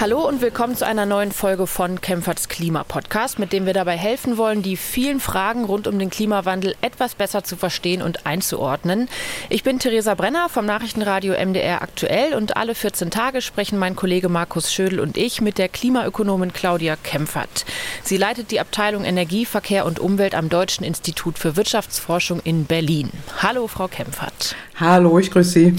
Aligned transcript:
Hallo 0.00 0.26
und 0.26 0.42
willkommen 0.42 0.74
zu 0.74 0.84
einer 0.84 1.06
neuen 1.06 1.30
Folge 1.30 1.68
von 1.68 2.00
Kempferts 2.00 2.48
Klimapodcast, 2.48 3.38
mit 3.38 3.52
dem 3.52 3.64
wir 3.64 3.72
dabei 3.72 3.96
helfen 3.96 4.36
wollen, 4.36 4.60
die 4.60 4.76
vielen 4.76 5.20
Fragen 5.20 5.64
rund 5.64 5.86
um 5.86 5.98
den 6.00 6.10
Klimawandel 6.10 6.74
etwas 6.80 7.14
besser 7.14 7.44
zu 7.44 7.56
verstehen 7.56 8.02
und 8.02 8.26
einzuordnen. 8.26 9.08
Ich 9.50 9.62
bin 9.62 9.78
Theresa 9.78 10.14
Brenner 10.14 10.48
vom 10.48 10.66
Nachrichtenradio 10.66 11.34
MDR 11.34 11.80
aktuell 11.80 12.34
und 12.34 12.56
alle 12.56 12.74
14 12.74 13.12
Tage 13.12 13.40
sprechen 13.40 13.78
mein 13.78 13.94
Kollege 13.94 14.28
Markus 14.28 14.72
Schödel 14.72 14.98
und 14.98 15.16
ich 15.16 15.40
mit 15.40 15.58
der 15.58 15.68
Klimaökonomin 15.68 16.52
Claudia 16.52 16.96
Kempfert. 16.96 17.64
Sie 18.02 18.16
leitet 18.16 18.50
die 18.50 18.60
Abteilung 18.60 19.04
Energie, 19.04 19.46
Verkehr 19.46 19.86
und 19.86 20.00
Umwelt 20.00 20.34
am 20.34 20.48
Deutschen 20.48 20.84
Institut 20.84 21.38
für 21.38 21.56
Wirtschaftsforschung 21.56 22.40
in 22.42 22.64
Berlin. 22.64 23.10
Hallo, 23.38 23.68
Frau 23.68 23.86
Kempfert. 23.86 24.56
Hallo, 24.74 25.20
ich 25.20 25.30
grüße 25.30 25.50
Sie. 25.50 25.76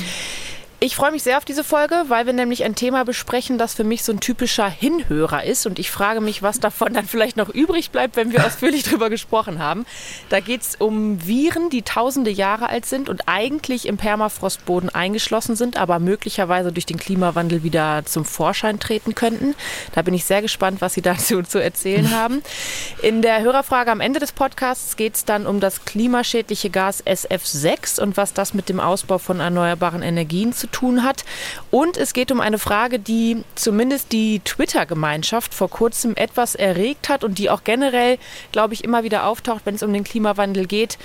Ich 0.85 0.95
freue 0.95 1.12
mich 1.12 1.23
sehr 1.23 1.39
auf 1.39 1.45
diese 1.45 1.63
Folge, 1.63 1.95
weil 2.09 2.27
wir 2.27 2.34
nämlich 2.34 2.63
ein 2.63 2.75
Thema 2.75 3.05
besprechen, 3.05 3.57
das 3.57 3.73
für 3.73 3.84
mich 3.84 4.03
so 4.03 4.12
ein 4.12 4.20
typischer 4.20 4.70
Hinhörer 4.70 5.43
ist. 5.43 5.66
Und 5.66 5.80
ich 5.80 5.89
frage 5.89 6.21
mich, 6.21 6.43
was 6.43 6.59
davon 6.59 6.93
dann 6.93 7.07
vielleicht 7.07 7.38
noch 7.38 7.49
übrig 7.49 7.89
bleibt, 7.89 8.16
wenn 8.16 8.31
wir 8.31 8.45
ausführlich 8.45 8.84
darüber 8.91 9.09
gesprochen 9.09 9.57
haben. 9.57 9.88
Da 10.29 10.41
geht 10.41 10.62
es 10.62 10.76
um 10.76 11.26
Viren, 11.26 11.71
die 11.71 11.81
tausende 11.81 12.29
Jahre 12.29 12.70
alt 12.70 12.85
sind 12.85 13.09
und 13.09 13.23
eigentlich 13.26 13.88
im 13.88 13.98
Permafrostboden 13.98 14.93
eingeschlossen 14.93 15.55
sind, 15.55 15.76
aber 15.76 15.98
möglicherweise 15.98 16.71
durch 16.71 16.85
den 16.85 16.98
Klimawandel 16.98 17.63
wieder 17.63 18.04
zum 18.05 18.23
Vorschein 18.23 18.79
treten 18.79 19.15
könnten. 19.15 19.55
Da 19.95 20.04
bin 20.04 20.13
ich 20.13 20.26
sehr 20.26 20.43
gespannt, 20.43 20.81
was 20.81 20.93
Sie 20.93 21.02
dazu 21.02 21.41
zu 21.41 21.57
erzählen 21.57 22.12
haben. 22.15 22.43
In 23.02 23.23
der 23.23 23.41
Hörerfrage 23.41 23.90
am 23.90 24.02
Ende 24.02 24.20
des 24.20 24.34
Podcasts 24.34 24.98
geht 24.98 25.15
es 25.15 25.26
dann 25.26 25.48
um 25.48 25.59
das 25.59 25.84
klimaschädliche 25.85 26.70
Gas 26.70 27.04
SF6 27.04 27.99
und 27.99 28.17
was 28.17 28.34
das 28.34 28.54
mit 28.54 28.70
dem 28.70 28.79
Ausbau 28.79 29.17
von 29.17 29.40
erneuerbaren 29.40 30.04
Energien 30.04 30.54
zu 30.54 30.67
tun 30.67 30.74
hat. 31.03 31.25
Und 31.71 31.98
es 31.98 32.13
geht 32.13 32.31
um 32.31 32.41
eine 32.41 32.59
Frage, 32.59 32.99
die 32.99 33.43
zumindest 33.55 34.12
die 34.12 34.40
Twitter-Gemeinschaft 34.40 35.54
vor 35.54 35.70
kurzem 35.70 36.15
etwas 36.15 36.55
erregt 36.55 37.09
hat 37.09 37.23
und 37.23 37.37
die 37.37 37.49
auch 37.49 37.63
generell, 37.63 38.18
glaube 38.51 38.73
ich, 38.73 38.84
immer 38.84 39.03
wieder 39.03 39.26
auftaucht, 39.26 39.62
wenn 39.65 39.76
es 39.76 39.84
um 39.84 39.93
den 39.93 40.03
Klimawandel 40.03 40.65
geht. 40.65 40.98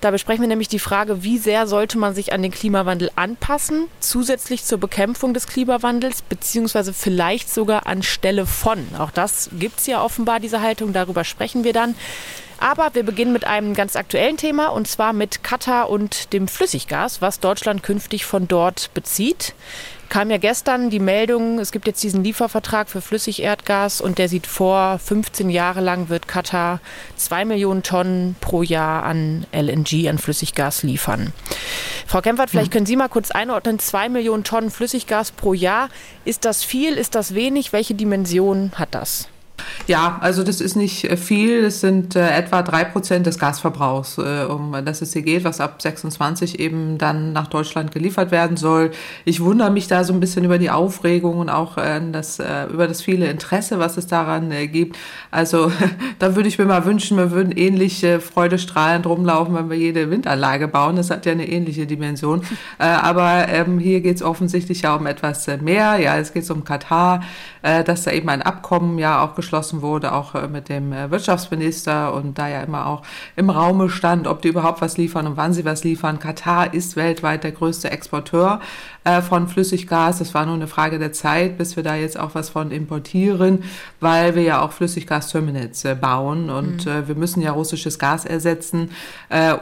Da 0.00 0.10
besprechen 0.10 0.42
wir 0.42 0.48
nämlich 0.48 0.68
die 0.68 0.78
Frage, 0.78 1.22
wie 1.22 1.38
sehr 1.38 1.66
sollte 1.66 1.96
man 1.96 2.14
sich 2.14 2.32
an 2.32 2.42
den 2.42 2.50
Klimawandel 2.50 3.10
anpassen, 3.16 3.86
zusätzlich 4.00 4.64
zur 4.64 4.78
Bekämpfung 4.78 5.32
des 5.32 5.46
Klimawandels, 5.46 6.22
beziehungsweise 6.22 6.92
vielleicht 6.92 7.52
sogar 7.52 7.86
anstelle 7.86 8.46
von. 8.46 8.86
Auch 8.98 9.10
das 9.10 9.48
gibt 9.58 9.80
es 9.80 9.86
ja 9.86 10.02
offenbar, 10.02 10.40
diese 10.40 10.60
Haltung, 10.60 10.92
darüber 10.92 11.24
sprechen 11.24 11.64
wir 11.64 11.72
dann. 11.72 11.94
Aber 12.58 12.90
wir 12.94 13.02
beginnen 13.02 13.32
mit 13.32 13.46
einem 13.46 13.74
ganz 13.74 13.96
aktuellen 13.96 14.36
Thema 14.36 14.68
und 14.68 14.88
zwar 14.88 15.12
mit 15.12 15.42
Katar 15.42 15.90
und 15.90 16.32
dem 16.32 16.48
Flüssiggas, 16.48 17.20
was 17.20 17.40
Deutschland 17.40 17.82
künftig 17.82 18.24
von 18.24 18.48
dort 18.48 18.92
bezieht. 18.94 19.54
Kam 20.08 20.30
ja 20.30 20.36
gestern 20.36 20.90
die 20.90 21.00
Meldung, 21.00 21.58
es 21.58 21.72
gibt 21.72 21.86
jetzt 21.86 22.02
diesen 22.02 22.22
Liefervertrag 22.22 22.88
für 22.88 23.00
Flüssigerdgas 23.00 24.00
und 24.00 24.18
der 24.18 24.28
sieht 24.28 24.46
vor, 24.46 24.98
15 24.98 25.50
Jahre 25.50 25.80
lang 25.80 26.08
wird 26.08 26.28
Katar 26.28 26.80
2 27.16 27.44
Millionen 27.46 27.82
Tonnen 27.82 28.36
pro 28.40 28.62
Jahr 28.62 29.02
an 29.02 29.46
LNG, 29.50 30.08
an 30.08 30.18
Flüssiggas 30.18 30.82
liefern. 30.84 31.32
Frau 32.06 32.20
Kempfert, 32.20 32.50
vielleicht 32.50 32.70
können 32.70 32.86
Sie 32.86 32.96
mal 32.96 33.08
kurz 33.08 33.30
einordnen, 33.30 33.78
2 33.78 34.08
Millionen 34.08 34.44
Tonnen 34.44 34.70
Flüssiggas 34.70 35.32
pro 35.32 35.52
Jahr. 35.54 35.88
Ist 36.24 36.44
das 36.44 36.62
viel, 36.62 36.94
ist 36.94 37.14
das 37.14 37.34
wenig? 37.34 37.72
Welche 37.72 37.94
Dimension 37.94 38.72
hat 38.76 38.94
das? 38.94 39.28
Ja, 39.86 40.18
also 40.20 40.42
das 40.42 40.60
ist 40.60 40.76
nicht 40.76 41.04
äh, 41.04 41.16
viel. 41.16 41.62
Das 41.62 41.80
sind 41.80 42.16
äh, 42.16 42.30
etwa 42.30 42.62
drei 42.62 42.84
Prozent 42.84 43.26
des 43.26 43.38
Gasverbrauchs, 43.38 44.18
äh, 44.18 44.44
um 44.44 44.74
das 44.84 45.02
es 45.02 45.12
hier 45.12 45.22
geht, 45.22 45.44
was 45.44 45.60
ab 45.60 45.82
26 45.82 46.58
eben 46.58 46.96
dann 46.96 47.32
nach 47.32 47.48
Deutschland 47.48 47.92
geliefert 47.92 48.30
werden 48.30 48.56
soll. 48.56 48.92
Ich 49.24 49.42
wundere 49.42 49.70
mich 49.70 49.86
da 49.86 50.04
so 50.04 50.12
ein 50.14 50.20
bisschen 50.20 50.44
über 50.44 50.58
die 50.58 50.70
Aufregung 50.70 51.38
und 51.38 51.50
auch 51.50 51.76
äh, 51.76 52.00
das, 52.12 52.38
äh, 52.38 52.64
über 52.72 52.88
das 52.88 53.02
viele 53.02 53.26
Interesse, 53.26 53.78
was 53.78 53.96
es 53.96 54.06
daran 54.06 54.50
äh, 54.50 54.68
gibt. 54.68 54.96
Also 55.30 55.70
da 56.18 56.34
würde 56.34 56.48
ich 56.48 56.58
mir 56.58 56.64
mal 56.64 56.84
wünschen, 56.86 57.18
wir 57.18 57.30
würden 57.30 57.52
ähnlich 57.52 58.02
äh, 58.04 58.20
freudestrahlend 58.20 59.06
rumlaufen, 59.06 59.54
wenn 59.54 59.68
wir 59.68 59.76
jede 59.76 60.10
Windanlage 60.10 60.66
bauen. 60.66 60.96
Das 60.96 61.10
hat 61.10 61.26
ja 61.26 61.32
eine 61.32 61.48
ähnliche 61.48 61.86
Dimension. 61.86 62.42
Aber 62.78 63.48
ähm, 63.48 63.78
hier 63.78 64.00
geht 64.00 64.16
es 64.16 64.22
offensichtlich 64.22 64.82
ja 64.82 64.94
um 64.94 65.06
etwas 65.06 65.46
mehr. 65.60 65.98
Ja, 65.98 66.16
es 66.16 66.32
geht 66.32 66.48
um 66.50 66.64
Katar, 66.64 67.22
dass 67.84 68.02
da 68.02 68.10
eben 68.10 68.28
ein 68.28 68.42
Abkommen 68.42 68.98
ja 68.98 69.24
auch 69.24 69.34
geschlossen 69.34 69.80
wurde, 69.80 70.12
auch 70.12 70.34
äh, 70.34 70.48
mit 70.48 70.68
dem 70.68 70.92
äh, 70.92 71.10
Wirtschaftsminister 71.10 72.12
und 72.12 72.38
da 72.38 72.46
ja 72.46 72.62
immer 72.62 72.86
auch 72.86 73.02
im 73.36 73.48
Raume 73.48 73.88
stand, 73.88 74.26
ob 74.26 74.42
die 74.42 74.48
überhaupt 74.48 74.82
was 74.82 74.98
liefern 74.98 75.26
und 75.26 75.38
wann 75.38 75.54
sie 75.54 75.64
was 75.64 75.82
liefern. 75.82 76.18
Katar 76.18 76.74
ist 76.74 76.94
weltweit 76.94 77.42
der 77.42 77.52
größte 77.52 77.90
Exporteur 77.90 78.60
äh, 79.04 79.22
von 79.22 79.48
Flüssiggas. 79.48 80.20
Es 80.20 80.34
war 80.34 80.44
nur 80.44 80.56
eine 80.56 80.66
Frage 80.66 80.98
der 80.98 81.12
Zeit, 81.12 81.56
bis 81.56 81.76
wir 81.76 81.82
da 81.82 81.94
jetzt 81.94 82.18
auch 82.18 82.34
was 82.34 82.50
von 82.50 82.70
importieren, 82.70 83.64
weil 83.98 84.34
wir 84.34 84.42
ja 84.42 84.60
auch 84.60 84.72
Flüssiggasterminals 84.72 85.86
bauen 86.00 86.50
und 86.50 86.84
mhm. 86.84 87.08
wir 87.08 87.14
müssen 87.14 87.40
ja 87.40 87.52
russisches 87.52 87.98
Gas 87.98 88.24
ersetzen 88.24 88.90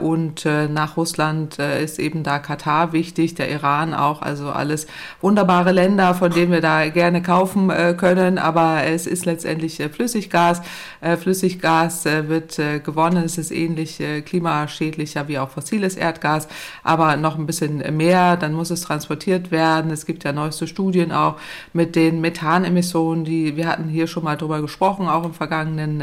und 0.00 0.44
nach 0.44 0.96
Russland 0.96 1.58
ist 1.58 1.98
eben 1.98 2.22
da 2.22 2.38
Katar 2.38 2.92
wichtig, 2.92 3.34
der 3.34 3.50
Iran 3.50 3.94
auch, 3.94 4.22
also 4.22 4.50
alles 4.50 4.86
wunderbare 5.20 5.72
Länder, 5.72 6.14
von 6.14 6.30
denen 6.30 6.52
wir 6.52 6.60
da 6.60 6.88
gerne 6.88 7.22
kaufen 7.22 7.70
können, 7.94 8.38
aber 8.38 8.84
es 8.84 9.06
ist 9.06 9.26
letztendlich 9.26 9.82
Flüssiggas. 9.92 10.62
Äh, 11.00 11.16
Flüssiggas 11.16 12.06
äh, 12.06 12.28
wird 12.28 12.58
äh, 12.58 12.80
gewonnen. 12.80 13.24
Es 13.24 13.38
ist 13.38 13.50
ähnlich 13.50 14.02
klimaschädlicher 14.24 15.28
wie 15.28 15.38
auch 15.38 15.50
fossiles 15.50 15.96
Erdgas, 15.96 16.48
aber 16.82 17.16
noch 17.16 17.38
ein 17.38 17.46
bisschen 17.46 17.78
mehr. 17.96 18.36
Dann 18.36 18.54
muss 18.54 18.70
es 18.70 18.82
transportiert 18.82 19.50
werden. 19.50 19.90
Es 19.90 20.06
gibt 20.06 20.24
ja 20.24 20.32
neueste 20.32 20.66
Studien 20.66 21.12
auch 21.12 21.36
mit 21.72 21.96
den 21.96 22.20
Methanemissionen, 22.20 23.24
die 23.24 23.56
wir 23.56 23.68
hatten 23.68 23.88
hier 23.88 24.06
schon 24.06 24.24
mal 24.24 24.36
drüber 24.36 24.60
gesprochen, 24.60 25.08
auch 25.08 25.24
im 25.24 25.34
vergangenen 25.34 26.02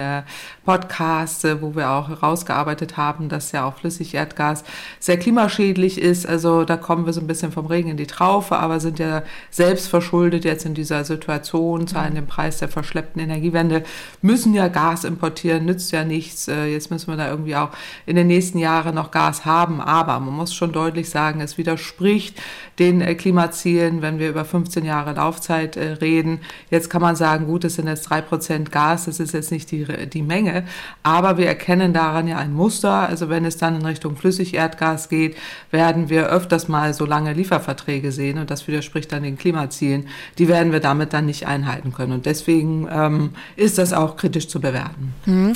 Podcast, 0.66 1.48
wo 1.62 1.76
wir 1.76 1.90
auch 1.92 2.10
herausgearbeitet 2.10 2.98
haben, 2.98 3.30
dass 3.30 3.52
ja 3.52 3.66
auch 3.66 3.76
Flüssigerdgas 3.76 4.64
sehr 5.00 5.18
klimaschädlich 5.18 6.00
ist. 6.00 6.28
Also 6.28 6.66
da 6.66 6.78
kommen 6.78 7.06
wir 7.06 7.14
so 7.14 7.22
ein 7.22 7.28
bisschen 7.28 7.52
vom 7.52 7.66
Regen 7.66 7.90
in 7.90 7.98
die 7.98 8.08
Traufe, 8.08 8.58
aber 8.58 8.80
sind 8.80 9.00
ja 9.00 9.24
selbst 9.50 9.88
verschuldet 9.88 10.46
jetzt 10.46 10.66
in 10.66 10.74
dieser 10.74 11.04
Situation, 11.06 11.78
zahlen 11.88 12.16
den 12.16 12.28
Preis 12.28 12.57
der 12.57 12.69
verschleppten 12.69 13.22
Energiewende 13.22 13.84
müssen 14.22 14.53
ja 14.53 14.67
Gas 14.67 15.03
importieren, 15.03 15.66
nützt 15.66 15.91
ja 15.91 16.03
nichts. 16.03 16.47
Äh, 16.47 16.66
jetzt 16.66 16.91
müssen 16.91 17.12
wir 17.12 17.17
da 17.17 17.29
irgendwie 17.29 17.56
auch 17.56 17.69
in 18.06 18.16
den 18.16 18.28
nächsten 18.28 18.57
Jahren 18.57 18.95
noch 18.95 19.12
Gas 19.12 19.45
haben. 19.45 19.81
Aber 19.81 20.19
man 20.19 20.34
muss 20.34 20.53
schon 20.53 20.72
deutlich 20.72 21.09
sagen, 21.09 21.41
es 21.41 21.57
widerspricht 21.57 22.40
den 22.79 23.01
äh, 23.01 23.16
Klimazielen, 23.16 24.01
wenn 24.01 24.19
wir 24.19 24.29
über 24.29 24.45
15 24.45 24.85
Jahre 24.85 25.13
Laufzeit 25.13 25.78
äh, 25.78 25.94
reden. 25.94 26.40
Jetzt 26.69 26.90
kann 26.90 27.01
man 27.01 27.16
sagen, 27.16 27.45
gut, 27.45 27.63
es 27.63 27.75
sind 27.75 27.88
jetzt 27.88 28.09
drei 28.09 28.22
Prozent 28.22 28.72
Gas, 28.72 29.06
das 29.06 29.19
ist 29.19 29.34
jetzt 29.34 29.51
nicht 29.51 29.72
die, 29.72 29.85
die 30.07 30.23
Menge. 30.23 30.63
Aber 31.03 31.38
wir 31.38 31.47
erkennen 31.47 31.94
daran 31.94 32.28
ja 32.28 32.38
ein 32.38 32.53
Muster. 32.53 33.07
Also 33.07 33.29
wenn 33.29 33.46
es 33.46 33.57
dann 33.57 33.75
in 33.75 33.85
Richtung 33.85 34.16
Flüssigerdgas 34.16 35.09
geht, 35.09 35.38
werden 35.72 36.09
wir 36.09 36.28
öfters 36.28 36.67
mal 36.67 36.94
so 36.94 37.06
lange 37.06 37.34
Lieferverträge 37.34 38.11
sehen 38.11 38.38
und 38.38 38.51
das 38.51 38.67
widerspricht 38.67 39.11
dann 39.11 39.23
den 39.23 39.38
Klimazielen. 39.38 40.07
Die 40.38 40.47
werden 40.47 40.72
wir 40.72 40.79
damit 40.79 41.13
dann 41.13 41.25
nicht 41.25 41.47
einhalten 41.47 41.69
können. 41.94 42.12
Und 42.12 42.25
deswegen 42.25 42.88
ähm, 42.91 43.31
ist 43.56 43.69
ist 43.69 43.78
das 43.78 43.94
auch 43.94 44.18
kritisch 44.18 44.47
zu 44.47 44.59
bewerten. 44.59 45.13
Mhm. 45.25 45.53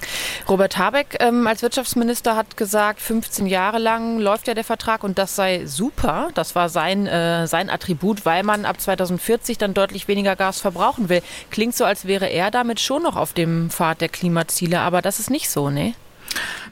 Robert 0.47 0.77
Habeck 0.77 1.17
ähm, 1.19 1.47
als 1.47 1.63
Wirtschaftsminister 1.63 2.35
hat 2.35 2.57
gesagt, 2.57 3.01
15 3.01 3.47
Jahre 3.47 3.79
lang 3.79 4.19
läuft 4.19 4.47
ja 4.47 4.53
der 4.53 4.63
Vertrag 4.63 5.03
und 5.03 5.17
das 5.17 5.35
sei 5.35 5.65
super. 5.65 6.29
Das 6.35 6.53
war 6.53 6.69
sein, 6.69 7.07
äh, 7.07 7.47
sein 7.47 7.69
Attribut, 7.71 8.25
weil 8.25 8.43
man 8.43 8.65
ab 8.65 8.79
2040 8.79 9.57
dann 9.57 9.73
deutlich 9.73 10.07
weniger 10.07 10.35
Gas 10.35 10.61
verbrauchen 10.61 11.09
will. 11.09 11.21
Klingt 11.49 11.75
so, 11.75 11.85
als 11.85 12.05
wäre 12.05 12.27
er 12.27 12.51
damit 12.51 12.79
schon 12.79 13.01
noch 13.01 13.15
auf 13.15 13.33
dem 13.33 13.71
Pfad 13.71 14.01
der 14.01 14.09
Klimaziele, 14.09 14.79
aber 14.79 15.01
das 15.01 15.19
ist 15.19 15.31
nicht 15.31 15.49
so, 15.49 15.69
ne? 15.69 15.95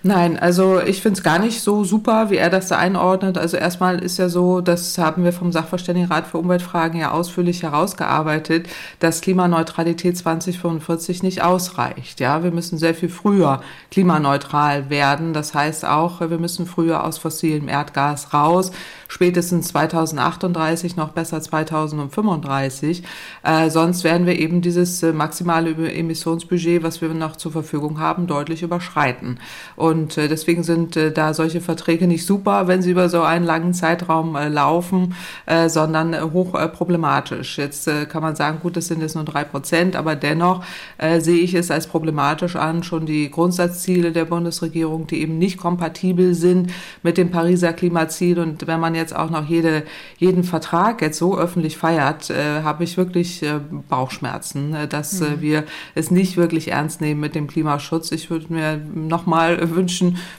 Nein, 0.04 0.40
also 0.40 0.82
ich 0.82 1.00
finde 1.00 1.20
es 1.20 1.24
gar 1.24 1.38
nicht 1.38 1.62
so 1.62 1.84
super, 1.84 2.32
wie 2.32 2.38
er 2.38 2.50
das 2.50 2.70
da 2.70 2.78
einordnet. 2.78 3.38
Also 3.38 3.56
erstmal 3.56 4.00
ist 4.00 4.18
ja 4.18 4.30
so, 4.30 4.60
das 4.60 4.98
haben 4.98 5.24
wir 5.24 5.32
vom 5.32 5.52
Sachverständigenrat 5.52 6.26
für 6.26 6.40
Umweltfragen 6.40 7.00
ja 7.00 7.12
ausführlich 7.12 7.62
herausgearbeitet, 7.62 8.68
dass 9.00 9.22
Klimaneutralität 9.22 10.18
2045 10.18 11.22
nicht 11.22 11.44
ausreicht. 11.44 12.20
Ja, 12.20 12.44
wir 12.44 12.50
müssen 12.50 12.80
sehr 12.80 12.96
viel 12.96 13.10
früher 13.10 13.62
klimaneutral 13.92 14.90
werden. 14.90 15.34
Das 15.34 15.54
heißt 15.54 15.86
auch, 15.86 16.20
wir 16.20 16.40
müssen 16.40 16.66
früher 16.66 17.04
aus 17.04 17.20
fossilem 17.20 17.68
Erdgas 17.68 18.34
raus, 18.34 18.72
spätestens 19.08 19.68
2038, 19.68 20.96
noch 20.96 21.10
besser 21.10 21.42
2035. 21.42 23.04
Äh, 23.44 23.70
sonst 23.70 24.04
werden 24.04 24.26
wir 24.26 24.40
eben 24.40 24.62
dieses 24.62 25.04
äh, 25.04 25.14
maximale 25.14 25.76
Emissionsbudget, 25.94 26.82
was 26.82 27.02
wir 27.02 27.10
noch 27.10 27.36
zur 27.36 27.52
Verfügung 27.52 28.00
haben, 28.00 28.26
deutlich 28.26 28.64
überschreiten. 28.64 29.40
Und 29.76 29.91
äh, 30.18 30.28
deswegen 30.28 30.64
sind 30.64 30.96
äh, 30.96 31.12
da 31.12 31.34
solche 31.34 31.62
Verträge 31.62 32.08
nicht 32.08 32.26
super, 32.26 32.68
wenn 32.68 32.82
sie 32.82 32.92
über 32.92 33.10
so 33.10 33.22
einen 33.22 33.46
langen 33.46 33.74
Zeitraum 33.74 34.36
äh, 34.36 34.48
laufen, 34.48 35.16
äh, 35.46 35.70
sondern 35.70 36.14
äh, 36.14 36.22
hoch 36.22 36.56
äh, 36.56 36.68
problematisch. 36.68 37.58
Jetzt 37.58 37.88
äh, 37.88 38.06
kann 38.06 38.22
man 38.22 38.36
sagen, 38.36 38.60
gut, 38.62 38.78
das 38.78 38.88
sind 38.88 39.02
jetzt 39.02 39.16
nur 39.16 39.24
drei 39.24 39.44
Prozent, 39.44 39.96
aber 39.96 40.16
dennoch 40.16 40.64
äh, 40.98 41.20
sehe 41.20 41.40
ich 41.40 41.54
es 41.54 41.72
als 41.72 41.88
problematisch 41.88 42.56
an, 42.56 42.84
schon 42.84 43.06
die 43.06 43.30
Grundsatzziele 43.30 44.12
der 44.12 44.26
Bundesregierung, 44.26 45.08
die 45.08 45.22
eben 45.22 45.38
nicht 45.38 45.58
kompatibel 45.58 46.34
sind 46.34 46.72
mit 47.04 47.18
dem 47.18 47.32
Pariser 47.32 47.74
Klimaziel. 47.74 48.40
Und 48.40 48.68
wenn 48.68 48.80
man 48.80 48.96
jetzt 48.96 49.16
auch 49.16 49.30
noch 49.30 49.48
jede, 49.48 49.84
jeden 50.18 50.44
Vertrag 50.44 51.02
jetzt 51.02 51.18
so 51.18 51.38
öffentlich 51.38 51.78
feiert, 51.78 52.30
äh, 52.30 52.64
habe 52.64 52.84
ich 52.84 52.98
wirklich 52.98 53.44
äh, 53.44 53.60
Bauchschmerzen, 53.90 54.76
dass 54.90 55.20
mhm. 55.20 55.42
wir 55.42 55.64
es 55.96 56.12
nicht 56.12 56.38
wirklich 56.38 56.70
ernst 56.72 57.02
nehmen 57.02 57.20
mit 57.20 57.36
dem 57.36 57.48
Klimaschutz. 57.48 58.12
Ich 58.12 58.30
würde 58.30 58.52
mir 58.52 58.80
nochmal 58.94 59.60
wünschen, 59.76 59.81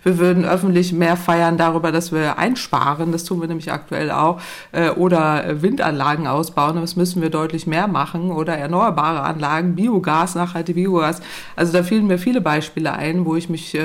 wir 0.02 0.18
würden 0.18 0.44
öffentlich 0.44 0.92
mehr 0.92 1.16
feiern 1.16 1.56
darüber, 1.56 1.92
dass 1.92 2.12
wir 2.12 2.38
einsparen. 2.38 3.12
Das 3.12 3.24
tun 3.24 3.40
wir 3.40 3.48
nämlich 3.48 3.72
aktuell 3.72 4.10
auch. 4.10 4.40
Oder 4.96 5.62
Windanlagen 5.62 6.26
ausbauen. 6.26 6.76
Das 6.80 6.96
müssen 6.96 7.22
wir 7.22 7.30
deutlich 7.30 7.66
mehr 7.66 7.88
machen. 7.88 8.30
Oder 8.30 8.56
erneuerbare 8.56 9.22
Anlagen, 9.22 9.74
Biogas, 9.74 10.34
nachhaltige 10.34 10.80
Biogas. 10.80 11.20
Also 11.56 11.72
da 11.72 11.82
fielen 11.82 12.06
mir 12.06 12.18
viele 12.18 12.40
Beispiele 12.40 12.92
ein, 12.92 13.24
wo 13.24 13.36
ich 13.36 13.48
mich 13.48 13.76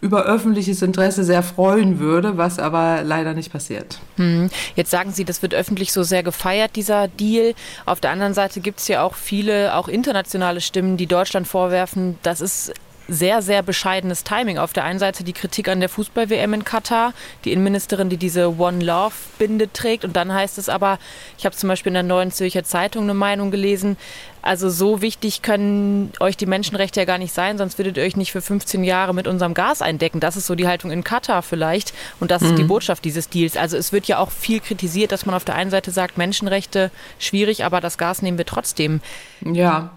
über 0.00 0.24
öffentliches 0.24 0.82
Interesse 0.82 1.24
sehr 1.24 1.42
freuen 1.42 1.98
würde, 1.98 2.36
was 2.36 2.58
aber 2.58 3.02
leider 3.02 3.34
nicht 3.34 3.52
passiert. 3.52 4.00
Hm. 4.16 4.50
Jetzt 4.74 4.90
sagen 4.90 5.12
Sie, 5.12 5.24
das 5.24 5.42
wird 5.42 5.54
öffentlich 5.54 5.92
so 5.92 6.02
sehr 6.02 6.22
gefeiert, 6.22 6.76
dieser 6.76 7.08
Deal. 7.08 7.54
Auf 7.84 8.00
der 8.00 8.10
anderen 8.10 8.34
Seite 8.34 8.60
gibt 8.60 8.80
es 8.80 8.88
ja 8.88 9.02
auch 9.02 9.14
viele, 9.14 9.74
auch 9.74 9.88
internationale 9.88 10.60
Stimmen, 10.60 10.96
die 10.96 11.06
Deutschland 11.06 11.46
vorwerfen, 11.46 12.18
das 12.22 12.40
ist 12.40 12.72
sehr, 13.08 13.42
sehr 13.42 13.62
bescheidenes 13.62 14.24
Timing. 14.24 14.58
Auf 14.58 14.72
der 14.72 14.84
einen 14.84 14.98
Seite 14.98 15.24
die 15.24 15.32
Kritik 15.32 15.68
an 15.68 15.80
der 15.80 15.88
Fußball-WM 15.88 16.54
in 16.54 16.64
Katar, 16.64 17.12
die 17.44 17.52
Innenministerin, 17.52 18.08
die 18.08 18.16
diese 18.16 18.58
One 18.58 18.84
Love-Binde 18.84 19.72
trägt. 19.72 20.04
Und 20.04 20.16
dann 20.16 20.32
heißt 20.32 20.58
es 20.58 20.68
aber, 20.68 20.98
ich 21.38 21.44
habe 21.44 21.56
zum 21.56 21.68
Beispiel 21.68 21.90
in 21.90 21.94
der 21.94 22.02
Neuen 22.02 22.32
Zürcher 22.32 22.64
Zeitung 22.64 23.04
eine 23.04 23.14
Meinung 23.14 23.50
gelesen, 23.50 23.96
also 24.46 24.70
so 24.70 25.02
wichtig 25.02 25.42
können 25.42 26.12
euch 26.20 26.36
die 26.36 26.46
Menschenrechte 26.46 27.00
ja 27.00 27.04
gar 27.04 27.18
nicht 27.18 27.34
sein, 27.34 27.58
sonst 27.58 27.78
würdet 27.78 27.96
ihr 27.96 28.04
euch 28.04 28.16
nicht 28.16 28.30
für 28.30 28.40
15 28.40 28.84
Jahre 28.84 29.12
mit 29.12 29.26
unserem 29.26 29.54
Gas 29.54 29.82
eindecken. 29.82 30.20
Das 30.20 30.36
ist 30.36 30.46
so 30.46 30.54
die 30.54 30.68
Haltung 30.68 30.92
in 30.92 31.02
Katar 31.02 31.42
vielleicht. 31.42 31.92
Und 32.20 32.30
das 32.30 32.42
mhm. 32.42 32.48
ist 32.48 32.58
die 32.58 32.62
mhm. 32.62 32.68
Botschaft 32.68 33.04
dieses 33.04 33.28
Deals. 33.28 33.56
Also 33.56 33.76
es 33.76 33.92
wird 33.92 34.06
ja 34.06 34.18
auch 34.18 34.30
viel 34.30 34.60
kritisiert, 34.60 35.10
dass 35.10 35.26
man 35.26 35.34
auf 35.34 35.44
der 35.44 35.56
einen 35.56 35.70
Seite 35.70 35.90
sagt, 35.90 36.16
Menschenrechte 36.16 36.92
schwierig, 37.18 37.64
aber 37.64 37.80
das 37.80 37.98
Gas 37.98 38.22
nehmen 38.22 38.38
wir 38.38 38.46
trotzdem. 38.46 39.00
Ja, 39.44 39.90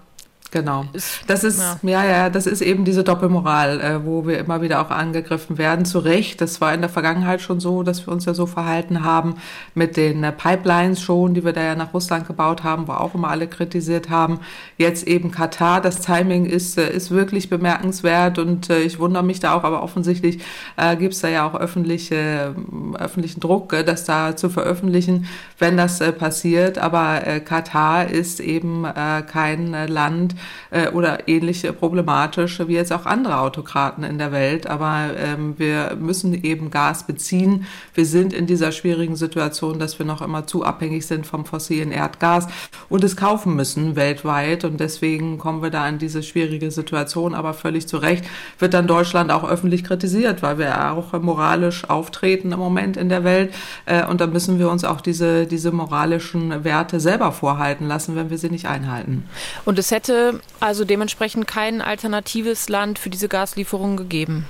Genau. 0.50 0.86
Das 1.28 1.44
ist, 1.44 1.60
ja. 1.60 1.78
ja, 1.82 2.04
ja, 2.04 2.30
das 2.30 2.46
ist 2.46 2.60
eben 2.60 2.84
diese 2.84 3.04
Doppelmoral, 3.04 3.80
äh, 3.80 4.04
wo 4.04 4.26
wir 4.26 4.38
immer 4.38 4.62
wieder 4.62 4.80
auch 4.80 4.90
angegriffen 4.90 5.58
werden. 5.58 5.84
Zu 5.84 6.00
Recht. 6.00 6.40
Das 6.40 6.60
war 6.60 6.74
in 6.74 6.80
der 6.80 6.90
Vergangenheit 6.90 7.40
schon 7.40 7.60
so, 7.60 7.84
dass 7.84 8.06
wir 8.06 8.12
uns 8.12 8.24
ja 8.24 8.34
so 8.34 8.46
verhalten 8.46 9.04
haben 9.04 9.36
mit 9.74 9.96
den 9.96 10.24
äh, 10.24 10.32
Pipelines 10.32 11.00
schon, 11.00 11.34
die 11.34 11.44
wir 11.44 11.52
da 11.52 11.62
ja 11.62 11.74
nach 11.76 11.94
Russland 11.94 12.26
gebaut 12.26 12.64
haben, 12.64 12.88
wo 12.88 12.92
auch 12.92 13.14
immer 13.14 13.28
alle 13.28 13.46
kritisiert 13.46 14.10
haben. 14.10 14.40
Jetzt 14.76 15.06
eben 15.06 15.30
Katar. 15.30 15.80
Das 15.80 16.00
Timing 16.00 16.46
ist, 16.46 16.76
äh, 16.78 16.90
ist 16.90 17.12
wirklich 17.12 17.48
bemerkenswert 17.48 18.38
und 18.38 18.70
äh, 18.70 18.80
ich 18.80 18.98
wundere 18.98 19.22
mich 19.22 19.38
da 19.38 19.54
auch, 19.54 19.62
aber 19.62 19.84
offensichtlich 19.84 20.40
äh, 20.76 20.96
gibt 20.96 21.14
es 21.14 21.20
da 21.20 21.28
ja 21.28 21.48
auch 21.48 21.54
öffentliche, 21.54 22.56
öffentlichen 22.98 23.38
Druck, 23.38 23.72
äh, 23.72 23.84
das 23.84 24.04
da 24.04 24.34
zu 24.34 24.50
veröffentlichen, 24.50 25.26
wenn 25.60 25.76
das 25.76 26.00
äh, 26.00 26.10
passiert. 26.12 26.78
Aber 26.78 27.24
äh, 27.24 27.38
Katar 27.38 28.08
ist 28.10 28.40
eben 28.40 28.84
äh, 28.84 29.22
kein 29.22 29.74
äh, 29.74 29.86
Land, 29.86 30.34
äh, 30.70 30.88
oder 30.88 31.28
ähnlich 31.28 31.66
problematisch 31.78 32.60
wie 32.66 32.74
jetzt 32.74 32.92
auch 32.92 33.06
andere 33.06 33.40
Autokraten 33.40 34.04
in 34.04 34.18
der 34.18 34.32
Welt. 34.32 34.66
Aber 34.66 35.10
ähm, 35.16 35.54
wir 35.58 35.96
müssen 35.98 36.44
eben 36.44 36.70
Gas 36.70 37.06
beziehen. 37.06 37.66
Wir 37.94 38.06
sind 38.06 38.32
in 38.32 38.46
dieser 38.46 38.72
schwierigen 38.72 39.16
Situation, 39.16 39.78
dass 39.78 39.98
wir 39.98 40.06
noch 40.06 40.22
immer 40.22 40.46
zu 40.46 40.64
abhängig 40.64 41.06
sind 41.06 41.26
vom 41.26 41.44
fossilen 41.44 41.92
Erdgas 41.92 42.46
und 42.88 43.04
es 43.04 43.16
kaufen 43.16 43.56
müssen 43.56 43.96
weltweit. 43.96 44.64
Und 44.64 44.80
deswegen 44.80 45.38
kommen 45.38 45.62
wir 45.62 45.70
da 45.70 45.88
in 45.88 45.98
diese 45.98 46.22
schwierige 46.22 46.70
Situation. 46.70 47.34
Aber 47.34 47.54
völlig 47.54 47.88
zu 47.88 47.96
Recht 47.98 48.24
wird 48.58 48.74
dann 48.74 48.86
Deutschland 48.86 49.30
auch 49.30 49.48
öffentlich 49.48 49.84
kritisiert, 49.84 50.42
weil 50.42 50.58
wir 50.58 50.92
auch 50.92 51.12
moralisch 51.20 51.88
auftreten 51.88 52.52
im 52.52 52.58
Moment 52.58 52.96
in 52.96 53.08
der 53.08 53.24
Welt. 53.24 53.52
Äh, 53.86 54.06
und 54.06 54.20
da 54.20 54.26
müssen 54.26 54.58
wir 54.58 54.70
uns 54.70 54.84
auch 54.84 55.00
diese, 55.00 55.46
diese 55.46 55.72
moralischen 55.72 56.64
Werte 56.64 57.00
selber 57.00 57.32
vorhalten 57.32 57.86
lassen, 57.86 58.16
wenn 58.16 58.30
wir 58.30 58.38
sie 58.38 58.50
nicht 58.50 58.66
einhalten. 58.66 59.24
Und 59.64 59.78
es 59.78 59.90
hätte 59.90 60.29
also 60.60 60.84
dementsprechend 60.84 61.46
kein 61.46 61.80
alternatives 61.80 62.68
Land 62.68 62.98
für 62.98 63.10
diese 63.10 63.28
Gaslieferungen 63.28 63.96
gegeben. 63.96 64.48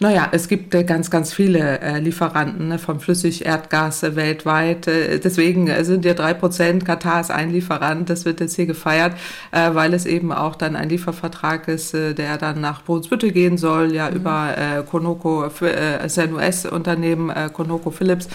Naja, 0.00 0.28
es 0.32 0.48
gibt 0.48 0.74
äh, 0.74 0.82
ganz, 0.82 1.10
ganz 1.10 1.32
viele 1.32 1.80
äh, 1.80 1.98
Lieferanten 2.00 2.68
ne, 2.68 2.78
von 2.78 2.98
Flüssigerdgas 2.98 4.02
äh, 4.02 4.16
weltweit. 4.16 4.86
Deswegen 4.86 5.84
sind 5.84 6.04
ja 6.04 6.14
drei 6.14 6.34
Prozent. 6.34 6.84
Katar 6.84 7.20
ist 7.20 7.30
ein 7.30 7.50
Lieferant. 7.50 8.10
Das 8.10 8.24
wird 8.24 8.40
jetzt 8.40 8.56
hier 8.56 8.66
gefeiert, 8.66 9.14
weil 9.50 9.94
es 9.94 10.06
eben 10.06 10.32
auch 10.32 10.56
dann 10.56 10.76
ein 10.76 10.88
Liefervertrag 10.88 11.68
ist, 11.68 11.94
der 11.94 12.38
dann 12.38 12.60
nach 12.60 12.82
Brunsbüttel 12.84 13.30
gehen 13.32 13.56
soll, 13.56 13.94
ja, 13.94 14.10
mhm. 14.10 14.16
über 14.16 14.84
Conoco, 14.90 15.44
äh, 15.62 16.04
ist 16.04 16.18
ein 16.18 16.34
US-Unternehmen, 16.34 17.32
Conoco 17.52 17.90
Philips, 17.90 18.28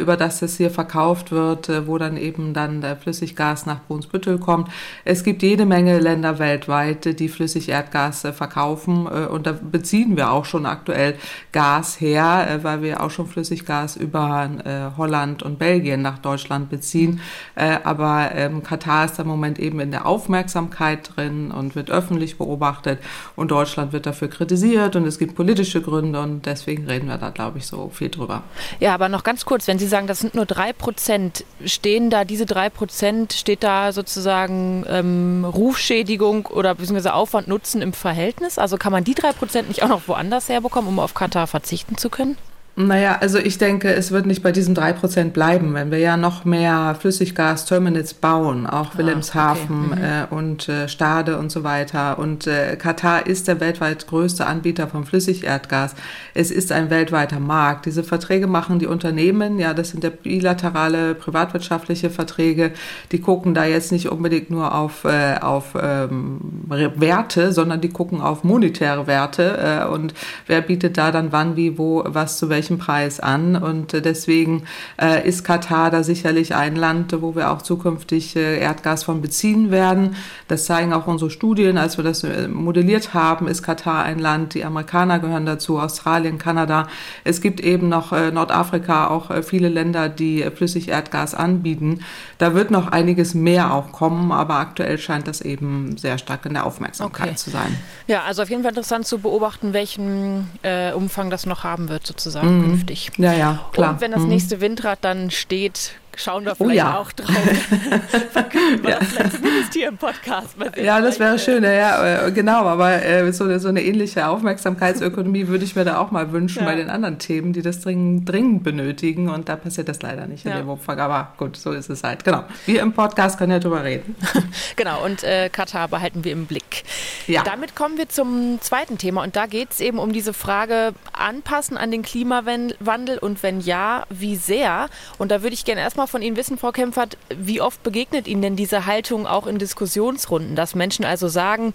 über 0.00 0.16
das 0.16 0.42
es 0.42 0.56
hier 0.56 0.70
verkauft 0.70 1.32
wird, 1.32 1.70
wo 1.86 1.98
dann 1.98 2.16
eben 2.16 2.52
dann 2.52 2.80
der 2.80 2.96
Flüssiggas 2.96 3.66
nach 3.66 3.82
Brunsbüttel 3.86 4.38
kommt. 4.38 4.68
Es 5.04 5.24
gibt 5.24 5.42
jede 5.42 5.66
Menge 5.66 5.98
Länder 5.98 6.38
weltweit, 6.38 7.18
die 7.18 7.28
Flüssigerdgas 7.28 8.26
verkaufen 8.34 9.06
und 9.06 9.46
da 9.46 9.52
beziehen 9.52 10.16
wir 10.16 10.30
auch 10.30 10.44
schon 10.44 10.66
aktuell 10.66 10.95
aktuell 10.96 11.16
Gas 11.52 12.00
her, 12.00 12.46
äh, 12.50 12.64
weil 12.64 12.82
wir 12.82 13.02
auch 13.02 13.10
schon 13.10 13.26
Flüssiggas 13.26 13.96
über 13.96 14.50
äh, 14.64 14.96
Holland 14.96 15.42
und 15.42 15.58
Belgien 15.58 16.02
nach 16.02 16.18
Deutschland 16.18 16.70
beziehen. 16.70 17.20
Äh, 17.54 17.78
aber 17.84 18.32
ähm, 18.34 18.62
Katar 18.62 19.06
ist 19.06 19.18
im 19.18 19.26
Moment 19.26 19.58
eben 19.58 19.80
in 19.80 19.90
der 19.90 20.06
Aufmerksamkeit 20.06 21.16
drin 21.16 21.50
und 21.50 21.74
wird 21.74 21.90
öffentlich 21.90 22.38
beobachtet 22.38 22.98
und 23.36 23.50
Deutschland 23.50 23.92
wird 23.92 24.06
dafür 24.06 24.28
kritisiert 24.28 24.96
und 24.96 25.06
es 25.06 25.18
gibt 25.18 25.34
politische 25.34 25.80
Gründe 25.80 26.20
und 26.20 26.46
deswegen 26.46 26.86
reden 26.86 27.08
wir 27.08 27.18
da, 27.18 27.30
glaube 27.30 27.58
ich, 27.58 27.66
so 27.66 27.90
viel 27.90 28.10
drüber. 28.10 28.42
Ja, 28.80 28.94
aber 28.94 29.08
noch 29.08 29.24
ganz 29.24 29.44
kurz, 29.44 29.66
wenn 29.66 29.78
Sie 29.78 29.86
sagen, 29.86 30.06
das 30.06 30.20
sind 30.20 30.34
nur 30.34 30.46
drei 30.46 30.72
Prozent, 30.72 31.44
stehen 31.64 32.10
da 32.10 32.24
diese 32.24 32.46
drei 32.46 32.70
Prozent, 32.70 33.32
steht 33.32 33.62
da 33.62 33.92
sozusagen 33.92 34.84
ähm, 34.88 35.44
Rufschädigung 35.44 36.46
oder 36.46 36.74
beziehungsweise 36.74 37.14
Aufwand 37.14 37.48
Nutzen 37.48 37.82
im 37.82 37.92
Verhältnis? 37.92 38.58
Also 38.58 38.76
kann 38.76 38.92
man 38.92 39.04
die 39.04 39.14
drei 39.14 39.32
Prozent 39.32 39.68
nicht 39.68 39.82
auch 39.82 39.88
noch 39.88 40.02
woanders 40.06 40.48
herbekommen? 40.48 40.85
Um 40.86 40.98
auf 40.98 41.14
Katar 41.14 41.46
verzichten 41.46 41.96
zu 41.96 42.10
können? 42.10 42.36
Naja, 42.78 43.16
also 43.22 43.38
ich 43.38 43.56
denke, 43.56 43.94
es 43.94 44.10
wird 44.10 44.26
nicht 44.26 44.42
bei 44.42 44.52
diesen 44.52 44.74
drei 44.74 44.92
Prozent 44.92 45.32
bleiben, 45.32 45.72
wenn 45.72 45.90
wir 45.90 45.98
ja 45.98 46.18
noch 46.18 46.44
mehr 46.44 46.94
Flüssiggas-Terminals 47.00 48.12
bauen, 48.12 48.66
auch 48.66 48.92
ah, 48.92 48.98
Wilhelmshaven 48.98 49.92
okay. 49.92 49.98
mhm. 49.98 50.04
äh, 50.04 50.26
und 50.28 50.68
äh, 50.68 50.86
Stade 50.86 51.38
und 51.38 51.50
so 51.50 51.64
weiter. 51.64 52.18
Und 52.18 52.46
äh, 52.46 52.76
Katar 52.76 53.26
ist 53.26 53.48
der 53.48 53.60
weltweit 53.60 54.06
größte 54.06 54.44
Anbieter 54.44 54.88
von 54.88 55.06
Flüssigerdgas. 55.06 55.94
Es 56.34 56.50
ist 56.50 56.70
ein 56.70 56.90
weltweiter 56.90 57.40
Markt. 57.40 57.86
Diese 57.86 58.04
Verträge 58.04 58.46
machen 58.46 58.78
die 58.78 58.86
Unternehmen, 58.86 59.58
ja, 59.58 59.72
das 59.72 59.88
sind 59.88 60.04
ja 60.04 60.10
bilaterale 60.10 61.14
privatwirtschaftliche 61.14 62.10
Verträge, 62.10 62.72
die 63.10 63.22
gucken 63.22 63.54
da 63.54 63.64
jetzt 63.64 63.90
nicht 63.90 64.10
unbedingt 64.10 64.50
nur 64.50 64.74
auf, 64.74 65.04
äh, 65.04 65.38
auf 65.40 65.74
ähm, 65.80 66.40
Werte, 66.68 67.52
sondern 67.52 67.80
die 67.80 67.88
gucken 67.88 68.20
auf 68.20 68.44
monetäre 68.44 69.06
Werte 69.06 69.86
äh, 69.86 69.88
und 69.90 70.12
wer 70.46 70.60
bietet 70.60 70.98
da 70.98 71.10
dann 71.10 71.32
wann, 71.32 71.56
wie, 71.56 71.78
wo, 71.78 72.04
was 72.06 72.36
zu 72.36 72.50
welchem 72.50 72.65
welchem 72.66 72.78
Preis 72.78 73.20
an. 73.20 73.56
Und 73.56 73.94
äh, 73.94 74.02
deswegen 74.02 74.64
äh, 75.00 75.26
ist 75.26 75.44
Katar 75.44 75.90
da 75.90 76.02
sicherlich 76.02 76.54
ein 76.54 76.76
Land, 76.76 77.14
wo 77.20 77.34
wir 77.34 77.50
auch 77.50 77.62
zukünftig 77.62 78.36
äh, 78.36 78.58
Erdgas 78.58 79.04
von 79.04 79.22
beziehen 79.22 79.70
werden. 79.70 80.16
Das 80.48 80.64
zeigen 80.64 80.92
auch 80.92 81.06
unsere 81.06 81.30
Studien. 81.30 81.78
Als 81.78 81.96
wir 81.96 82.04
das 82.04 82.26
modelliert 82.48 83.14
haben, 83.14 83.46
ist 83.46 83.62
Katar 83.62 84.04
ein 84.04 84.18
Land, 84.18 84.54
die 84.54 84.64
Amerikaner 84.64 85.18
gehören 85.18 85.46
dazu, 85.46 85.78
Australien, 85.78 86.38
Kanada. 86.38 86.88
Es 87.24 87.40
gibt 87.40 87.60
eben 87.60 87.88
noch 87.88 88.12
Nordafrika, 88.12 89.08
auch 89.08 89.30
viele 89.42 89.68
Länder, 89.68 90.08
die 90.08 90.44
flüssig 90.54 90.88
Erdgas 90.88 91.34
anbieten. 91.34 92.00
Da 92.38 92.54
wird 92.54 92.70
noch 92.70 92.88
einiges 92.88 93.34
mehr 93.34 93.72
auch 93.72 93.92
kommen, 93.92 94.32
aber 94.32 94.56
aktuell 94.56 94.98
scheint 94.98 95.28
das 95.28 95.40
eben 95.40 95.96
sehr 95.96 96.18
stark 96.18 96.46
in 96.46 96.54
der 96.54 96.66
Aufmerksamkeit 96.66 97.28
okay. 97.28 97.36
zu 97.36 97.50
sein. 97.50 97.76
Ja, 98.06 98.22
also 98.22 98.42
auf 98.42 98.50
jeden 98.50 98.62
Fall 98.62 98.70
interessant 98.70 99.06
zu 99.06 99.18
beobachten, 99.18 99.72
welchen 99.72 100.48
äh, 100.62 100.92
Umfang 100.92 101.30
das 101.30 101.46
noch 101.46 101.64
haben 101.64 101.88
wird 101.88 102.06
sozusagen 102.06 102.55
mhm. 102.55 102.55
Künftig. 102.62 103.10
Ja, 103.16 103.32
ja, 103.32 103.68
klar. 103.72 103.94
Und 103.94 104.00
wenn 104.00 104.12
das 104.12 104.22
mhm. 104.22 104.28
nächste 104.28 104.60
Windrad 104.60 104.98
dann 105.02 105.30
steht, 105.30 105.92
schauen 106.16 106.44
wir 106.44 106.54
vielleicht 106.54 106.70
oh 106.70 106.74
ja. 106.74 106.98
auch 106.98 107.12
drauf. 107.12 107.28
Verkünden 108.32 108.82
wir 108.82 108.90
ja. 108.90 108.98
das 108.98 109.32
zumindest 109.32 109.74
hier 109.74 109.88
im 109.88 109.96
Podcast. 109.96 110.56
Ja, 110.76 111.00
das 111.00 111.20
wäre 111.20 111.38
schön, 111.38 111.62
ja, 111.62 112.28
genau, 112.30 112.64
aber 112.64 113.04
äh, 113.04 113.32
so, 113.32 113.44
eine, 113.44 113.60
so 113.60 113.68
eine 113.68 113.82
ähnliche 113.82 114.26
Aufmerksamkeitsökonomie 114.26 115.48
würde 115.48 115.64
ich 115.64 115.76
mir 115.76 115.84
da 115.84 115.98
auch 115.98 116.10
mal 116.10 116.32
wünschen 116.32 116.60
ja. 116.60 116.64
bei 116.64 116.74
den 116.74 116.90
anderen 116.90 117.18
Themen, 117.18 117.52
die 117.52 117.62
das 117.62 117.80
dringend, 117.80 118.28
dringend 118.28 118.64
benötigen 118.64 119.28
und 119.28 119.48
da 119.48 119.56
passiert 119.56 119.88
das 119.88 120.02
leider 120.02 120.26
nicht 120.26 120.44
in 120.46 120.52
dem 120.52 120.68
Umfang, 120.68 120.98
aber 120.98 121.34
gut, 121.36 121.56
so 121.56 121.72
ist 121.72 121.90
es 121.90 122.02
halt. 122.02 122.24
Genau, 122.24 122.44
wir 122.64 122.80
im 122.80 122.92
Podcast 122.92 123.38
können 123.38 123.52
ja 123.52 123.58
drüber 123.58 123.84
reden. 123.84 124.16
genau, 124.76 125.04
und 125.04 125.22
äh, 125.22 125.48
Katar 125.50 125.88
behalten 125.88 126.24
wir 126.24 126.32
im 126.32 126.46
Blick. 126.46 126.84
Ja. 127.26 127.42
Damit 127.42 127.74
kommen 127.74 127.98
wir 127.98 128.08
zum 128.08 128.58
zweiten 128.60 128.98
Thema 128.98 129.22
und 129.22 129.36
da 129.36 129.46
geht 129.46 129.72
es 129.72 129.80
eben 129.80 129.98
um 129.98 130.12
diese 130.12 130.32
Frage 130.32 130.92
anpassen 131.12 131.76
an 131.76 131.90
den 131.90 132.02
Klimawandel 132.02 133.18
und 133.18 133.42
wenn 133.42 133.60
ja, 133.60 134.04
wie 134.10 134.36
sehr? 134.36 134.88
Und 135.18 135.30
da 135.30 135.42
würde 135.42 135.54
ich 135.54 135.64
gerne 135.64 135.80
erstmal 135.80 136.05
von 136.06 136.22
Ihnen 136.22 136.36
wissen, 136.36 136.58
Frau 136.58 136.72
Kempfert, 136.72 137.16
wie 137.30 137.60
oft 137.60 137.82
begegnet 137.82 138.26
Ihnen 138.26 138.42
denn 138.42 138.56
diese 138.56 138.86
Haltung 138.86 139.26
auch 139.26 139.46
in 139.46 139.58
Diskussionsrunden, 139.58 140.56
dass 140.56 140.74
Menschen 140.74 141.04
also 141.04 141.28
sagen, 141.28 141.72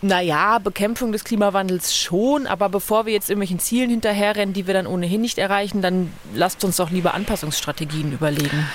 naja, 0.00 0.58
Bekämpfung 0.58 1.12
des 1.12 1.24
Klimawandels 1.24 1.96
schon, 1.96 2.46
aber 2.46 2.68
bevor 2.68 3.06
wir 3.06 3.12
jetzt 3.12 3.30
irgendwelchen 3.30 3.58
Zielen 3.58 3.90
hinterherrennen, 3.90 4.52
die 4.52 4.66
wir 4.66 4.74
dann 4.74 4.86
ohnehin 4.86 5.20
nicht 5.20 5.38
erreichen, 5.38 5.82
dann 5.82 6.12
lasst 6.34 6.64
uns 6.64 6.76
doch 6.76 6.90
lieber 6.90 7.14
Anpassungsstrategien 7.14 8.12
überlegen. 8.12 8.66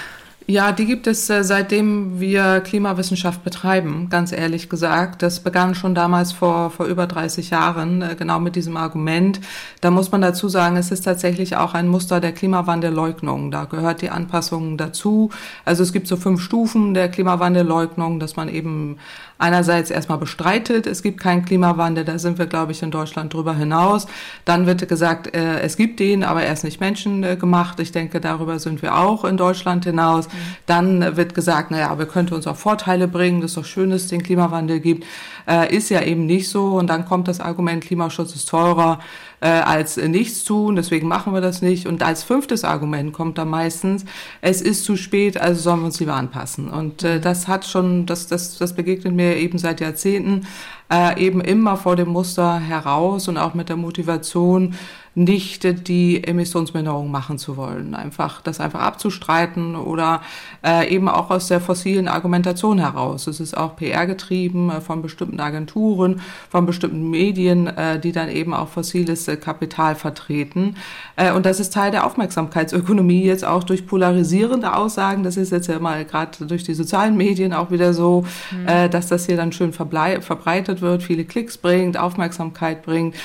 Ja, 0.49 0.71
die 0.71 0.85
gibt 0.85 1.07
es 1.07 1.29
äh, 1.29 1.43
seitdem 1.43 2.21
wir 2.21 2.61
Klimawissenschaft 2.61 3.43
betreiben, 3.43 4.07
ganz 4.09 4.31
ehrlich 4.31 4.69
gesagt. 4.69 5.21
Das 5.21 5.41
begann 5.41 5.75
schon 5.75 5.93
damals 5.93 6.31
vor, 6.31 6.69
vor 6.69 6.85
über 6.85 7.05
30 7.05 7.49
Jahren, 7.49 8.01
äh, 8.01 8.15
genau 8.17 8.39
mit 8.39 8.55
diesem 8.55 8.77
Argument. 8.77 9.41
Da 9.81 9.91
muss 9.91 10.09
man 10.09 10.21
dazu 10.21 10.47
sagen, 10.47 10.77
es 10.77 10.89
ist 10.89 11.01
tatsächlich 11.01 11.57
auch 11.57 11.73
ein 11.73 11.89
Muster 11.89 12.21
der 12.21 12.31
Klimawandelleugnung. 12.31 13.51
Da 13.51 13.65
gehört 13.65 14.01
die 14.01 14.09
Anpassung 14.09 14.77
dazu. 14.77 15.31
Also 15.65 15.83
es 15.83 15.91
gibt 15.91 16.07
so 16.07 16.15
fünf 16.15 16.41
Stufen 16.41 16.93
der 16.93 17.09
Klimawandelleugnung, 17.09 18.21
dass 18.21 18.37
man 18.37 18.47
eben 18.47 18.99
einerseits 19.37 19.91
erstmal 19.91 20.17
bestreitet, 20.17 20.87
es 20.87 21.03
gibt 21.03 21.19
keinen 21.19 21.45
Klimawandel, 21.45 22.05
da 22.05 22.17
sind 22.19 22.37
wir, 22.37 22.47
glaube 22.47 22.71
ich, 22.71 22.81
in 22.81 22.91
Deutschland 22.91 23.33
drüber 23.33 23.55
hinaus. 23.55 24.07
Dann 24.45 24.65
wird 24.65 24.87
gesagt, 24.87 25.35
äh, 25.35 25.59
es 25.61 25.77
gibt 25.77 25.99
den, 25.99 26.23
aber 26.23 26.43
er 26.43 26.53
ist 26.53 26.63
nicht 26.63 26.79
menschengemacht. 26.79 27.79
Ich 27.79 27.91
denke, 27.91 28.19
darüber 28.19 28.59
sind 28.59 28.81
wir 28.81 28.97
auch 28.97 29.25
in 29.25 29.37
Deutschland 29.37 29.85
hinaus. 29.85 30.27
Mhm. 30.27 30.31
Dann 30.65 31.17
wird 31.17 31.35
gesagt, 31.35 31.71
naja, 31.71 31.89
aber 31.89 32.05
könnte 32.05 32.35
uns 32.35 32.47
auch 32.47 32.55
Vorteile 32.55 33.07
bringen, 33.07 33.41
das 33.41 33.51
ist 33.51 33.57
doch 33.57 33.65
schön, 33.65 33.89
dass 33.89 34.03
es 34.03 34.07
den 34.07 34.23
Klimawandel 34.23 34.79
gibt. 34.79 35.05
Äh, 35.47 35.75
ist 35.75 35.89
ja 35.89 36.01
eben 36.01 36.25
nicht 36.25 36.49
so. 36.49 36.77
Und 36.77 36.87
dann 36.87 37.05
kommt 37.05 37.27
das 37.27 37.39
Argument, 37.39 37.83
Klimaschutz 37.83 38.35
ist 38.35 38.49
teurer 38.49 38.99
äh, 39.39 39.47
als 39.47 39.97
nichts 39.97 40.43
tun, 40.43 40.75
deswegen 40.75 41.07
machen 41.07 41.33
wir 41.33 41.41
das 41.41 41.61
nicht. 41.61 41.87
Und 41.87 42.01
als 42.03 42.23
fünftes 42.23 42.63
Argument 42.63 43.13
kommt 43.13 43.37
dann 43.37 43.49
meistens, 43.49 44.05
es 44.41 44.61
ist 44.61 44.83
zu 44.83 44.95
spät, 44.95 45.39
also 45.39 45.61
sollen 45.61 45.81
wir 45.81 45.85
uns 45.85 45.99
lieber 45.99 46.15
anpassen. 46.15 46.69
Und 46.69 47.03
äh, 47.03 47.19
das 47.19 47.47
hat 47.47 47.65
schon, 47.65 48.05
das, 48.05 48.27
das, 48.27 48.57
das 48.57 48.73
begegnet 48.73 49.13
mir 49.13 49.37
eben 49.37 49.57
seit 49.57 49.81
Jahrzehnten, 49.81 50.47
äh, 50.91 51.23
eben 51.23 51.41
immer 51.41 51.77
vor 51.77 51.95
dem 51.95 52.09
Muster 52.09 52.59
heraus 52.59 53.27
und 53.27 53.37
auch 53.37 53.53
mit 53.53 53.69
der 53.69 53.75
Motivation, 53.75 54.75
nicht 55.17 55.87
die 55.87 56.23
Emissionsminderung 56.23 57.09
machen 57.09 57.39
zu 57.39 57.57
wollen. 57.57 57.95
Einfach 57.95 58.39
das 58.39 58.59
einfach 58.59 58.81
abzustreiten 58.81 59.75
oder 59.75 60.21
äh, 60.63 60.93
eben 60.93 61.09
auch 61.09 61.31
aus 61.31 61.47
der 61.47 61.59
fossilen 61.59 62.07
Argumentation 62.07 62.77
heraus. 62.77 63.25
Es 63.25 63.39
ist 63.39 63.57
auch 63.57 63.75
PR 63.75 64.05
getrieben 64.05 64.69
äh, 64.69 64.79
von 64.79 65.01
bestimmten 65.01 65.39
Agenturen, 65.39 66.21
von 66.51 66.67
bestimmten 66.67 67.09
Medien, 67.09 67.65
äh, 67.65 67.99
die 67.99 68.11
dann 68.11 68.29
eben 68.29 68.53
auch 68.53 68.67
fossiles 68.67 69.27
äh, 69.27 69.37
Kapital 69.37 69.95
vertreten. 69.95 70.75
Äh, 71.15 71.31
und 71.31 71.47
das 71.47 71.59
ist 71.59 71.73
Teil 71.73 71.89
der 71.89 72.05
Aufmerksamkeitsökonomie 72.05 73.23
jetzt 73.23 73.43
auch 73.43 73.63
durch 73.63 73.87
polarisierende 73.87 74.75
Aussagen. 74.75 75.23
Das 75.23 75.35
ist 75.35 75.51
jetzt 75.51 75.67
ja 75.67 75.79
mal 75.79 76.05
gerade 76.05 76.45
durch 76.45 76.63
die 76.63 76.75
sozialen 76.75 77.17
Medien 77.17 77.53
auch 77.53 77.71
wieder 77.71 77.95
so, 77.95 78.23
mhm. 78.51 78.67
äh, 78.67 78.87
dass 78.87 79.07
das 79.07 79.25
hier 79.25 79.35
dann 79.35 79.51
schön 79.51 79.73
verbreitet 79.73 80.81
wird, 80.81 81.01
viele 81.01 81.25
Klicks 81.25 81.57
bringt, 81.57 81.97
Aufmerksamkeit 81.97 82.83
bringt. 82.83 83.15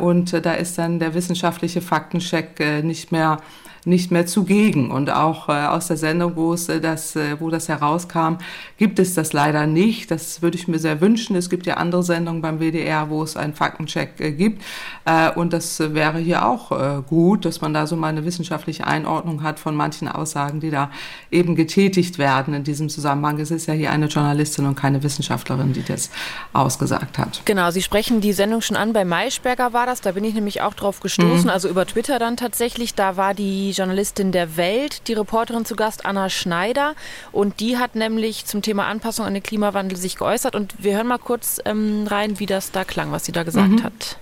Und 0.00 0.44
da 0.44 0.54
ist 0.54 0.78
dann 0.78 0.98
der 0.98 1.14
wissenschaftliche 1.20 1.82
Faktencheck 1.82 2.58
äh, 2.60 2.82
nicht 2.82 3.12
mehr 3.12 3.36
nicht 3.84 4.10
mehr 4.10 4.26
zugegen. 4.26 4.90
Und 4.90 5.10
auch 5.10 5.48
äh, 5.48 5.52
aus 5.52 5.88
der 5.88 5.96
Sendung, 5.96 6.36
wo 6.36 6.52
es 6.52 6.68
äh, 6.68 6.80
das, 6.80 7.16
äh, 7.16 7.40
wo 7.40 7.50
das 7.50 7.68
herauskam, 7.68 8.36
gibt 8.76 8.98
es 8.98 9.14
das 9.14 9.32
leider 9.32 9.66
nicht. 9.66 10.10
Das 10.10 10.42
würde 10.42 10.56
ich 10.56 10.68
mir 10.68 10.78
sehr 10.78 11.00
wünschen. 11.00 11.36
Es 11.36 11.50
gibt 11.50 11.66
ja 11.66 11.74
andere 11.74 12.02
Sendungen 12.02 12.42
beim 12.42 12.60
WDR, 12.60 13.10
wo 13.10 13.22
es 13.22 13.36
einen 13.36 13.54
Faktencheck 13.54 14.20
äh, 14.20 14.32
gibt. 14.32 14.62
Äh, 15.04 15.30
und 15.32 15.52
das 15.52 15.80
wäre 15.80 16.18
hier 16.18 16.46
auch 16.46 16.72
äh, 16.72 17.02
gut, 17.06 17.44
dass 17.44 17.60
man 17.60 17.72
da 17.72 17.86
so 17.86 17.96
mal 17.96 18.08
eine 18.08 18.24
wissenschaftliche 18.24 18.86
Einordnung 18.86 19.42
hat 19.42 19.58
von 19.58 19.74
manchen 19.74 20.08
Aussagen, 20.08 20.60
die 20.60 20.70
da 20.70 20.90
eben 21.30 21.56
getätigt 21.56 22.18
werden 22.18 22.54
in 22.54 22.64
diesem 22.64 22.88
Zusammenhang. 22.88 23.38
Es 23.38 23.50
ist 23.50 23.66
ja 23.66 23.74
hier 23.74 23.90
eine 23.90 24.06
Journalistin 24.06 24.66
und 24.66 24.74
keine 24.74 25.02
Wissenschaftlerin, 25.02 25.72
die 25.72 25.82
das 25.82 26.10
ausgesagt 26.52 27.18
hat. 27.18 27.42
Genau, 27.44 27.70
Sie 27.70 27.82
sprechen 27.82 28.20
die 28.20 28.32
Sendung 28.32 28.60
schon 28.60 28.76
an. 28.76 28.92
Bei 28.92 29.04
Maischberger 29.04 29.72
war 29.72 29.86
das. 29.86 30.00
Da 30.00 30.12
bin 30.12 30.24
ich 30.24 30.34
nämlich 30.34 30.60
auch 30.60 30.74
drauf 30.74 31.00
gestoßen. 31.00 31.44
Mhm. 31.44 31.50
Also 31.50 31.68
über 31.68 31.86
Twitter 31.86 32.18
dann 32.18 32.36
tatsächlich. 32.36 32.94
Da 32.94 33.16
war 33.16 33.34
die 33.34 33.69
die 33.70 33.76
Journalistin 33.76 34.32
der 34.32 34.56
Welt, 34.56 35.06
die 35.06 35.12
Reporterin 35.12 35.64
zu 35.64 35.76
Gast, 35.76 36.04
Anna 36.04 36.28
Schneider. 36.28 36.94
Und 37.30 37.60
die 37.60 37.78
hat 37.78 37.94
nämlich 37.94 38.46
zum 38.46 38.62
Thema 38.62 38.86
Anpassung 38.86 39.26
an 39.26 39.34
den 39.34 39.42
Klimawandel 39.42 39.96
sich 39.96 40.16
geäußert. 40.16 40.56
Und 40.56 40.82
wir 40.82 40.96
hören 40.96 41.06
mal 41.06 41.18
kurz 41.18 41.60
ähm, 41.64 42.06
rein, 42.08 42.38
wie 42.40 42.46
das 42.46 42.72
da 42.72 42.84
klang, 42.84 43.12
was 43.12 43.24
sie 43.24 43.32
da 43.32 43.44
gesagt 43.44 43.68
mhm. 43.68 43.82
hat. 43.84 44.18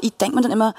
Ich 0.00 0.12
denke 0.14 0.36
mir 0.36 0.42
dann 0.42 0.52
immer, 0.52 0.74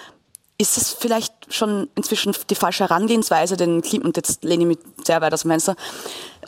ist 0.57 0.75
es 0.75 0.91
vielleicht 0.91 1.33
schon 1.53 1.88
inzwischen 1.95 2.35
die 2.49 2.55
falsche 2.55 2.83
Herangehensweise, 2.83 3.55
den 3.55 3.81
Klima, 3.81 4.05
und 4.05 4.17
jetzt 4.17 4.43
lehne 4.43 4.63
ich 4.63 4.67
mich 4.67 4.79
sehr 5.05 5.21
weit 5.21 5.33
aus 5.33 5.43
dem 5.43 5.51
Fenster, 5.51 5.75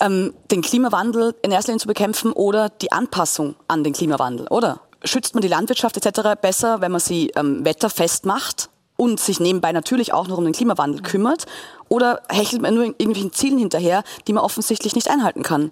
ähm, 0.01 0.34
den 0.51 0.62
Klimawandel 0.62 1.34
in 1.42 1.51
erster 1.51 1.72
Linie 1.72 1.82
zu 1.82 1.88
bekämpfen 1.88 2.34
oder 2.34 2.68
die 2.68 2.92
Anpassung 2.92 3.56
an 3.70 3.86
den 3.86 3.94
Klimawandel, 3.94 4.48
oder? 4.50 4.82
Schützt 5.04 5.34
man 5.34 5.42
die 5.42 5.48
Landwirtschaft 5.48 5.96
etc. 5.96 6.42
besser, 6.42 6.82
wenn 6.82 6.92
man 6.92 7.00
sie 7.00 7.32
ähm, 7.36 7.63
wetterfest 7.63 8.25
macht 8.25 8.71
und 9.01 9.20
sich 9.20 9.39
nebenbei 9.39 9.72
natürlich 9.72 10.13
auch 10.13 10.27
noch 10.27 10.38
um 10.38 10.43
den 10.43 10.53
Klimawandel 10.53 11.01
kümmert? 11.01 11.48
Oder 11.89 12.22
hechelt 12.29 12.62
man 12.62 12.75
nur 12.75 12.84
irgendwelchen 12.86 13.34
Zielen 13.34 13.58
hinterher, 13.58 14.03
die 14.27 14.34
man 14.34 14.43
offensichtlich 14.43 14.93
nicht 14.93 15.10
einhalten 15.10 15.41
kann? 15.41 15.72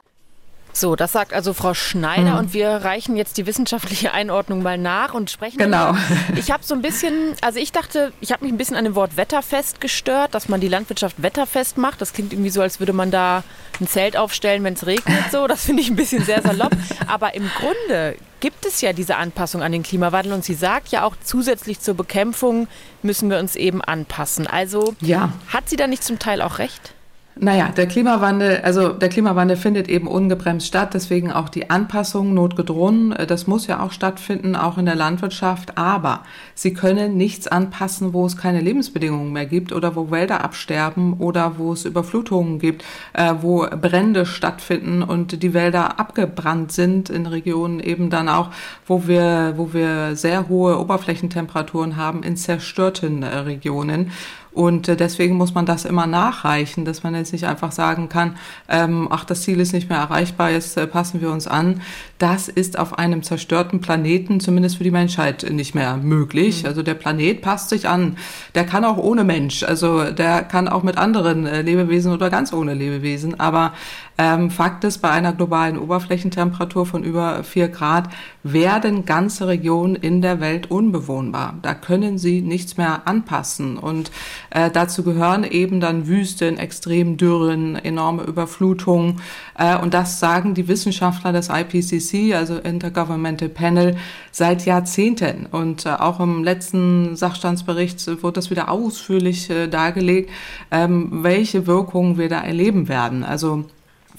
So, 0.73 0.95
das 0.95 1.11
sagt 1.11 1.31
also 1.31 1.53
Frau 1.53 1.75
Schneider 1.75 2.33
mhm. 2.33 2.37
und 2.39 2.53
wir 2.53 2.69
reichen 2.69 3.15
jetzt 3.15 3.37
die 3.37 3.45
wissenschaftliche 3.45 4.13
Einordnung 4.13 4.63
mal 4.63 4.79
nach 4.79 5.13
und 5.13 5.29
sprechen. 5.29 5.59
Genau. 5.59 5.95
Ich 6.35 6.49
habe 6.49 6.63
so 6.63 6.73
ein 6.73 6.81
bisschen, 6.81 7.35
also 7.41 7.59
ich 7.59 7.71
dachte, 7.71 8.13
ich 8.19 8.31
habe 8.31 8.45
mich 8.45 8.51
ein 8.51 8.57
bisschen 8.57 8.75
an 8.75 8.85
dem 8.85 8.95
Wort 8.95 9.15
wetterfest 9.15 9.79
gestört, 9.79 10.33
dass 10.33 10.49
man 10.49 10.59
die 10.59 10.67
Landwirtschaft 10.67 11.21
wetterfest 11.21 11.77
macht. 11.77 12.01
Das 12.01 12.13
klingt 12.13 12.33
irgendwie 12.33 12.49
so, 12.49 12.61
als 12.61 12.79
würde 12.79 12.93
man 12.93 13.11
da 13.11 13.43
ein 13.79 13.87
Zelt 13.87 14.17
aufstellen, 14.17 14.63
wenn 14.63 14.73
es 14.73 14.87
regnet. 14.87 15.31
So, 15.31 15.45
das 15.45 15.65
finde 15.65 15.83
ich 15.83 15.89
ein 15.89 15.95
bisschen 15.95 16.23
sehr 16.23 16.41
salopp. 16.41 16.71
Aber 17.07 17.35
im 17.35 17.47
Grunde 17.59 18.15
gibt 18.39 18.65
es 18.65 18.81
ja 18.81 18.93
diese 18.93 19.17
Anpassung 19.17 19.61
an 19.61 19.71
den 19.71 19.83
Klimawandel 19.83 20.33
und 20.33 20.43
sie 20.43 20.53
sagt 20.53 20.89
ja 20.89 21.03
auch 21.03 21.15
zusätzlich 21.23 21.79
zur 21.79 21.95
Bekämpfung 21.95 22.67
müssen 23.01 23.29
wir 23.29 23.39
uns 23.39 23.55
eben 23.55 23.81
anpassen. 23.81 24.47
Also 24.47 24.95
ja. 25.01 25.33
hat 25.47 25.69
sie 25.69 25.75
da 25.75 25.87
nicht 25.87 26.03
zum 26.03 26.19
Teil 26.19 26.41
auch 26.41 26.59
recht? 26.59 26.93
Naja, 27.41 27.69
der 27.69 27.87
Klimawandel, 27.87 28.59
also 28.63 28.89
der 28.89 29.07
Klimawandel 29.07 29.55
findet 29.55 29.87
eben 29.87 30.07
ungebremst 30.07 30.67
statt, 30.67 30.93
deswegen 30.93 31.31
auch 31.31 31.47
die 31.47 31.69
Anpassung 31.69 32.33
notgedrungen. 32.33 33.15
Das 33.27 33.47
muss 33.47 33.65
ja 33.65 33.79
auch 33.79 33.93
stattfinden, 33.93 34.57
auch 34.57 34.77
in 34.77 34.85
der 34.85 34.95
Landwirtschaft. 34.95 35.77
Aber 35.77 36.25
sie 36.53 36.73
können 36.73 37.15
nichts 37.15 37.47
anpassen, 37.47 38.11
wo 38.11 38.25
es 38.25 38.35
keine 38.35 38.59
Lebensbedingungen 38.59 39.31
mehr 39.31 39.45
gibt 39.45 39.71
oder 39.71 39.95
wo 39.95 40.11
Wälder 40.11 40.43
absterben 40.43 41.13
oder 41.13 41.57
wo 41.57 41.71
es 41.71 41.85
Überflutungen 41.85 42.59
gibt, 42.59 42.83
äh, 43.13 43.33
wo 43.39 43.65
Brände 43.69 44.25
stattfinden 44.25 45.01
und 45.01 45.41
die 45.41 45.53
Wälder 45.53 45.97
abgebrannt 45.97 46.73
sind 46.73 47.09
in 47.09 47.25
Regionen 47.25 47.79
eben 47.79 48.09
dann 48.09 48.27
auch, 48.27 48.49
wo 48.85 49.07
wir, 49.07 49.53
wo 49.55 49.71
wir 49.71 50.17
sehr 50.17 50.49
hohe 50.49 50.77
Oberflächentemperaturen 50.77 51.95
haben 51.95 52.21
in 52.21 52.35
zerstörten 52.35 53.23
äh, 53.23 53.37
Regionen. 53.37 54.11
Und 54.59 54.89
äh, 54.89 54.97
deswegen 54.97 55.37
muss 55.37 55.55
man 55.55 55.65
das 55.65 55.85
immer 55.85 56.05
nachreichen, 56.05 56.83
dass 56.83 57.01
man 57.01 57.15
jetzt 57.15 57.31
nicht 57.31 57.45
einfach 57.45 57.71
sagen 57.71 58.09
kann, 58.09 58.35
ähm, 58.67 59.07
ach, 59.09 59.23
das 59.23 59.43
Ziel 59.43 59.57
ist 59.61 59.71
nicht 59.71 59.87
mehr 59.87 59.99
erreichbar, 59.99 60.51
jetzt 60.51 60.75
äh, 60.75 60.85
passen 60.85 61.21
wir 61.21 61.31
uns 61.31 61.47
an. 61.47 61.79
Das 62.19 62.49
ist 62.49 62.77
auf 62.77 62.99
einem 62.99 63.23
zerstörten 63.23 63.79
Planeten, 63.79 64.41
zumindest 64.41 64.75
für 64.75 64.83
die 64.83 64.91
Menschheit, 64.91 65.49
nicht 65.49 65.73
mehr 65.73 65.95
möglich. 65.95 66.63
Mhm. 66.63 66.67
Also 66.67 66.83
der 66.83 66.93
Planet 66.93 67.41
passt 67.41 67.69
sich 67.69 67.87
an. 67.87 68.17
Der 68.55 68.65
kann 68.65 68.83
auch 68.83 68.97
ohne 68.97 69.23
Mensch, 69.23 69.63
also 69.63 70.11
der 70.11 70.43
kann 70.43 70.67
auch 70.67 70.83
mit 70.83 70.97
anderen 70.97 71.47
äh, 71.47 71.61
Lebewesen 71.61 72.11
oder 72.11 72.29
ganz 72.29 72.51
ohne 72.51 72.73
Lebewesen. 72.73 73.39
Aber 73.39 73.71
ähm, 74.17 74.51
Fakt 74.51 74.83
ist, 74.83 74.97
bei 74.97 75.09
einer 75.09 75.31
globalen 75.31 75.77
Oberflächentemperatur 75.77 76.85
von 76.85 77.05
über 77.05 77.45
vier 77.45 77.69
Grad 77.69 78.09
werden 78.43 79.05
ganze 79.05 79.47
Regionen 79.47 79.95
in 79.95 80.21
der 80.21 80.41
Welt 80.41 80.69
unbewohnbar. 80.69 81.53
Da 81.61 81.73
können 81.73 82.17
sie 82.17 82.41
nichts 82.41 82.75
mehr 82.75 83.03
anpassen. 83.05 83.77
Und 83.77 84.11
äh, 84.49 84.69
dazu 84.69 85.03
gehören 85.03 85.45
eben 85.45 85.79
dann 85.79 86.07
Wüsten, 86.07 86.57
Extremdürren, 86.57 87.77
enorme 87.77 88.23
Überflutungen. 88.23 89.21
Äh, 89.57 89.77
und 89.77 89.93
das 89.93 90.19
sagen 90.19 90.53
die 90.53 90.67
Wissenschaftler 90.67 91.31
des 91.31 91.47
IPCC 91.47 92.08
IPCC, 92.09 92.35
also 92.35 92.57
Intergovernmental 92.57 93.49
Panel, 93.49 93.97
seit 94.31 94.65
Jahrzehnten. 94.65 95.47
Und 95.51 95.85
äh, 95.85 95.89
auch 95.89 96.19
im 96.19 96.43
letzten 96.43 97.15
Sachstandsbericht 97.15 98.05
wurde 98.23 98.33
das 98.33 98.49
wieder 98.49 98.69
ausführlich 98.69 99.49
äh, 99.49 99.67
dargelegt, 99.67 100.29
ähm, 100.71 101.23
welche 101.23 101.67
Wirkungen 101.67 102.17
wir 102.17 102.29
da 102.29 102.41
erleben 102.41 102.87
werden. 102.87 103.23
Also 103.23 103.65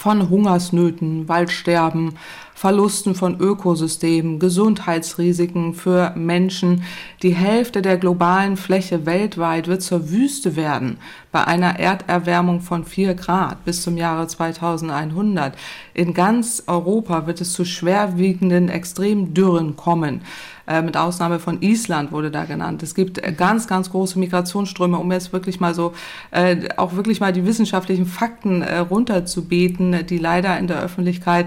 von 0.00 0.30
Hungersnöten, 0.30 1.28
Waldsterben, 1.28 2.14
Verlusten 2.54 3.14
von 3.14 3.38
Ökosystemen, 3.38 4.38
Gesundheitsrisiken 4.38 5.74
für 5.74 6.14
Menschen. 6.16 6.84
Die 7.22 7.34
Hälfte 7.34 7.82
der 7.82 7.98
globalen 7.98 8.56
Fläche 8.56 9.04
weltweit 9.04 9.68
wird 9.68 9.82
zur 9.82 10.10
Wüste 10.10 10.56
werden 10.56 10.96
bei 11.32 11.44
einer 11.46 11.78
Erderwärmung 11.78 12.62
von 12.62 12.86
vier 12.86 13.14
Grad 13.14 13.62
bis 13.66 13.82
zum 13.82 13.98
Jahre 13.98 14.26
2100. 14.26 15.54
In 15.92 16.14
ganz 16.14 16.62
Europa 16.66 17.26
wird 17.26 17.42
es 17.42 17.52
zu 17.52 17.66
schwerwiegenden 17.66 18.70
Extremdürren 18.70 19.76
kommen. 19.76 20.22
Äh, 20.70 20.82
mit 20.82 20.96
Ausnahme 20.96 21.40
von 21.40 21.62
Island 21.62 22.12
wurde 22.12 22.30
da 22.30 22.44
genannt. 22.44 22.84
Es 22.84 22.94
gibt 22.94 23.18
äh, 23.18 23.32
ganz, 23.32 23.66
ganz 23.66 23.90
große 23.90 24.20
Migrationsströme, 24.20 24.98
um 24.98 25.10
jetzt 25.10 25.32
wirklich 25.32 25.58
mal 25.58 25.74
so, 25.74 25.94
äh, 26.30 26.68
auch 26.76 26.94
wirklich 26.94 27.18
mal 27.18 27.32
die 27.32 27.44
wissenschaftlichen 27.44 28.06
Fakten 28.06 28.62
äh, 28.62 28.78
runterzubeten, 28.78 30.06
die 30.06 30.18
leider 30.18 30.56
in 30.60 30.68
der 30.68 30.80
Öffentlichkeit 30.80 31.46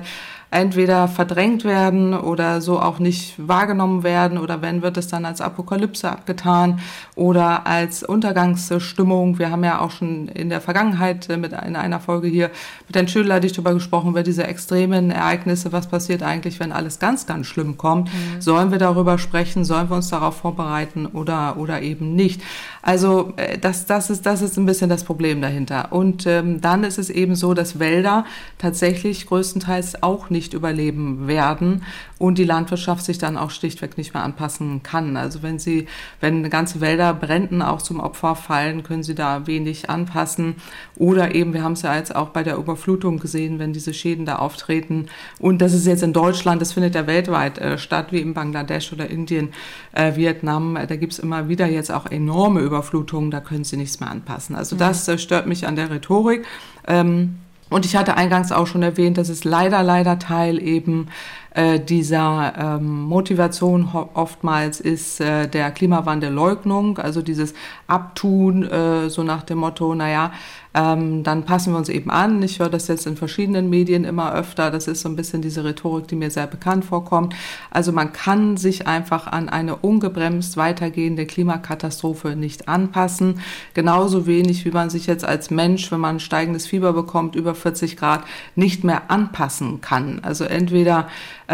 entweder 0.53 1.07
verdrängt 1.07 1.63
werden 1.63 2.13
oder 2.13 2.61
so 2.61 2.79
auch 2.79 2.99
nicht 2.99 3.35
wahrgenommen 3.37 4.03
werden 4.03 4.37
oder 4.37 4.61
wenn 4.61 4.81
wird 4.81 4.97
es 4.97 5.07
dann 5.07 5.25
als 5.25 5.41
Apokalypse 5.41 6.09
abgetan 6.09 6.79
oder 7.15 7.65
als 7.65 8.03
Untergangsstimmung. 8.03 9.39
Wir 9.39 9.49
haben 9.49 9.63
ja 9.63 9.79
auch 9.79 9.91
schon 9.91 10.27
in 10.27 10.49
der 10.49 10.61
Vergangenheit 10.61 11.29
äh, 11.29 11.37
mit 11.37 11.53
in 11.53 11.75
einer 11.75 11.99
Folge 11.99 12.27
hier 12.27 12.51
mit 12.87 12.95
Herrn 12.95 13.07
Schödler 13.07 13.39
dich 13.39 13.53
darüber 13.53 13.73
gesprochen, 13.73 14.11
über 14.11 14.23
diese 14.23 14.45
extremen 14.45 15.09
Ereignisse. 15.09 15.71
Was 15.71 15.87
passiert 15.87 16.21
eigentlich, 16.21 16.59
wenn 16.59 16.71
alles 16.71 16.99
ganz, 16.99 17.25
ganz 17.25 17.47
schlimm 17.47 17.77
kommt? 17.77 18.09
Mhm. 18.13 18.41
Sollen 18.41 18.71
wir 18.71 18.79
darüber 18.79 19.17
sprechen? 19.17 19.65
Sollen 19.65 19.89
wir 19.89 19.95
uns 19.95 20.09
darauf 20.09 20.37
vorbereiten 20.37 21.07
oder, 21.07 21.57
oder 21.57 21.81
eben 21.81 22.15
nicht? 22.15 22.41
Also 22.83 23.33
äh, 23.37 23.57
das, 23.57 23.87
das, 23.87 24.09
ist, 24.09 24.25
das 24.25 24.41
ist 24.41 24.57
ein 24.57 24.65
bisschen 24.65 24.89
das 24.89 25.03
Problem 25.03 25.41
dahinter. 25.41 25.91
Und 25.91 26.27
ähm, 26.27 26.61
dann 26.61 26.83
ist 26.83 26.99
es 26.99 27.09
eben 27.09 27.35
so, 27.35 27.53
dass 27.53 27.79
Wälder 27.79 28.25
tatsächlich 28.59 29.25
größtenteils 29.25 30.03
auch 30.03 30.29
nicht 30.29 30.42
nicht 30.43 30.53
überleben 30.53 31.27
werden 31.27 31.83
und 32.19 32.37
die 32.37 32.43
Landwirtschaft 32.43 33.05
sich 33.05 33.17
dann 33.17 33.37
auch 33.37 33.49
schlichtweg 33.49 33.97
nicht 33.97 34.13
mehr 34.13 34.23
anpassen 34.23 34.83
kann. 34.83 35.15
Also 35.15 35.41
wenn 35.41 35.57
sie, 35.57 35.87
wenn 36.19 36.49
ganze 36.49 36.81
Wälder 36.81 37.13
Bränden 37.13 37.61
auch 37.61 37.81
zum 37.81 37.99
Opfer 37.99 38.35
fallen, 38.35 38.83
können 38.83 39.03
sie 39.03 39.15
da 39.15 39.47
wenig 39.47 39.89
anpassen. 39.89 40.55
Oder 40.97 41.33
eben, 41.33 41.53
wir 41.53 41.63
haben 41.63 41.73
es 41.73 41.81
ja 41.81 41.95
jetzt 41.95 42.15
auch 42.15 42.29
bei 42.29 42.43
der 42.43 42.57
Überflutung 42.57 43.19
gesehen, 43.19 43.57
wenn 43.57 43.71
diese 43.71 43.93
Schäden 43.93 44.25
da 44.25 44.35
auftreten. 44.37 45.07
Und 45.39 45.61
das 45.61 45.73
ist 45.73 45.87
jetzt 45.87 46.03
in 46.03 46.13
Deutschland, 46.13 46.61
das 46.61 46.73
findet 46.73 46.95
ja 46.95 47.07
weltweit 47.07 47.57
äh, 47.57 47.77
statt, 47.77 48.07
wie 48.11 48.19
in 48.19 48.33
Bangladesch 48.33 48.91
oder 48.91 49.09
Indien, 49.09 49.49
äh, 49.93 50.15
Vietnam. 50.15 50.77
Da 50.87 50.95
gibt 50.97 51.13
es 51.13 51.19
immer 51.19 51.47
wieder 51.47 51.67
jetzt 51.67 51.91
auch 51.91 52.05
enorme 52.07 52.59
Überflutungen, 52.59 53.31
da 53.31 53.39
können 53.39 53.63
sie 53.63 53.77
nichts 53.77 53.99
mehr 54.01 54.11
anpassen. 54.11 54.55
Also 54.55 54.75
das 54.75 55.07
äh, 55.07 55.17
stört 55.17 55.47
mich 55.47 55.67
an 55.67 55.77
der 55.77 55.89
Rhetorik. 55.89 56.45
Ähm, 56.85 57.37
und 57.73 57.85
ich 57.85 57.95
hatte 57.95 58.15
eingangs 58.15 58.51
auch 58.51 58.67
schon 58.67 58.83
erwähnt, 58.83 59.17
dass 59.17 59.29
es 59.29 59.43
leider, 59.43 59.81
leider 59.81 60.19
Teil 60.19 60.61
eben 60.61 61.09
äh, 61.53 61.79
dieser 61.79 62.53
ähm, 62.57 63.03
Motivation 63.03 63.89
oftmals 64.13 64.79
ist 64.79 65.19
äh, 65.19 65.47
der 65.47 65.71
Klimawandelleugnung, 65.71 66.97
also 66.97 67.21
dieses 67.21 67.53
Abtun, 67.87 68.63
äh, 68.63 69.09
so 69.09 69.23
nach 69.23 69.43
dem 69.43 69.59
Motto, 69.59 69.93
naja, 69.93 70.31
ähm, 70.75 71.23
dann 71.23 71.43
passen 71.43 71.73
wir 71.73 71.77
uns 71.77 71.89
eben 71.89 72.09
an. 72.09 72.41
Ich 72.41 72.59
höre 72.59 72.69
das 72.69 72.87
jetzt 72.87 73.05
in 73.05 73.15
verschiedenen 73.15 73.69
Medien 73.69 74.05
immer 74.05 74.33
öfter. 74.33 74.71
Das 74.71 74.87
ist 74.87 75.01
so 75.01 75.09
ein 75.09 75.15
bisschen 75.15 75.41
diese 75.41 75.63
Rhetorik, 75.63 76.07
die 76.07 76.15
mir 76.15 76.31
sehr 76.31 76.47
bekannt 76.47 76.85
vorkommt. 76.85 77.35
Also 77.69 77.91
man 77.91 78.11
kann 78.11 78.57
sich 78.57 78.87
einfach 78.87 79.27
an 79.27 79.49
eine 79.49 79.75
ungebremst 79.75 80.57
weitergehende 80.57 81.27
Klimakatastrophe 81.27 82.35
nicht 82.35 82.67
anpassen. 82.67 83.41
Genauso 83.75 84.25
wenig, 84.25 84.65
wie 84.65 84.71
man 84.71 84.89
sich 84.89 85.05
jetzt 85.05 85.25
als 85.25 85.51
Mensch, 85.51 85.91
wenn 85.91 85.99
man 85.99 86.19
steigendes 86.19 86.65
Fieber 86.65 86.93
bekommt, 86.93 87.35
über 87.35 87.53
40 87.53 87.95
Grad, 87.95 88.23
nicht 88.55 88.83
mehr 88.83 89.11
anpassen 89.11 89.81
kann. 89.81 90.21
Also 90.23 90.43
entweder 90.43 91.07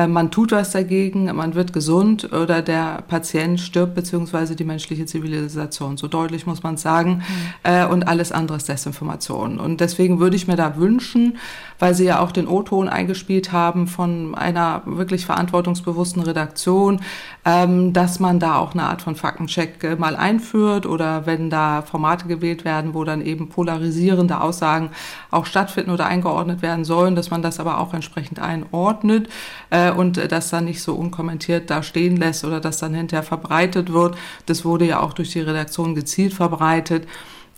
man 0.07 0.31
tut 0.31 0.51
was 0.51 0.71
dagegen, 0.71 1.25
man 1.35 1.55
wird 1.55 1.73
gesund 1.73 2.31
oder 2.31 2.61
der 2.61 3.03
Patient 3.07 3.59
stirbt, 3.59 3.95
beziehungsweise 3.95 4.55
die 4.55 4.63
menschliche 4.63 5.05
Zivilisation. 5.05 5.97
So 5.97 6.07
deutlich 6.07 6.45
muss 6.45 6.63
man 6.63 6.77
sagen. 6.77 7.17
Mhm. 7.17 7.71
Äh, 7.71 7.85
und 7.85 8.07
alles 8.07 8.31
andere 8.31 8.57
ist 8.57 8.69
Desinformation. 8.69 9.59
Und 9.59 9.81
deswegen 9.81 10.19
würde 10.19 10.35
ich 10.35 10.47
mir 10.47 10.55
da 10.55 10.77
wünschen, 10.77 11.37
weil 11.79 11.95
Sie 11.95 12.05
ja 12.05 12.19
auch 12.19 12.31
den 12.31 12.47
O-Ton 12.47 12.89
eingespielt 12.89 13.51
haben 13.51 13.87
von 13.87 14.35
einer 14.35 14.83
wirklich 14.85 15.25
verantwortungsbewussten 15.25 16.21
Redaktion, 16.21 17.01
ähm, 17.45 17.93
dass 17.93 18.19
man 18.19 18.39
da 18.39 18.57
auch 18.57 18.73
eine 18.73 18.83
Art 18.83 19.01
von 19.01 19.15
Faktencheck 19.15 19.83
äh, 19.83 19.95
mal 19.95 20.15
einführt 20.15 20.85
oder 20.85 21.25
wenn 21.25 21.49
da 21.49 21.81
Formate 21.81 22.27
gewählt 22.27 22.65
werden, 22.65 22.93
wo 22.93 23.03
dann 23.05 23.21
eben 23.21 23.49
polarisierende 23.49 24.41
Aussagen 24.41 24.91
auch 25.31 25.45
stattfinden 25.45 25.91
oder 25.91 26.05
eingeordnet 26.05 26.61
werden 26.61 26.83
sollen, 26.83 27.15
dass 27.15 27.31
man 27.31 27.41
das 27.41 27.59
aber 27.59 27.79
auch 27.79 27.93
entsprechend 27.93 28.39
einordnet 28.39 29.29
äh, 29.69 29.91
und 29.91 30.17
das 30.31 30.49
dann 30.49 30.65
nicht 30.65 30.81
so 30.81 30.93
unkommentiert 30.93 31.69
da 31.69 31.81
stehen 31.81 32.17
lässt 32.17 32.43
oder 32.43 32.59
das 32.59 32.77
dann 32.77 32.93
hinterher 32.93 33.23
verbreitet 33.23 33.93
wird. 33.93 34.17
Das 34.45 34.65
wurde 34.65 34.85
ja 34.85 34.99
auch 34.99 35.13
durch 35.13 35.31
die 35.31 35.41
Redaktion 35.41 35.95
gezielt 35.95 36.33
verbreitet. 36.33 37.07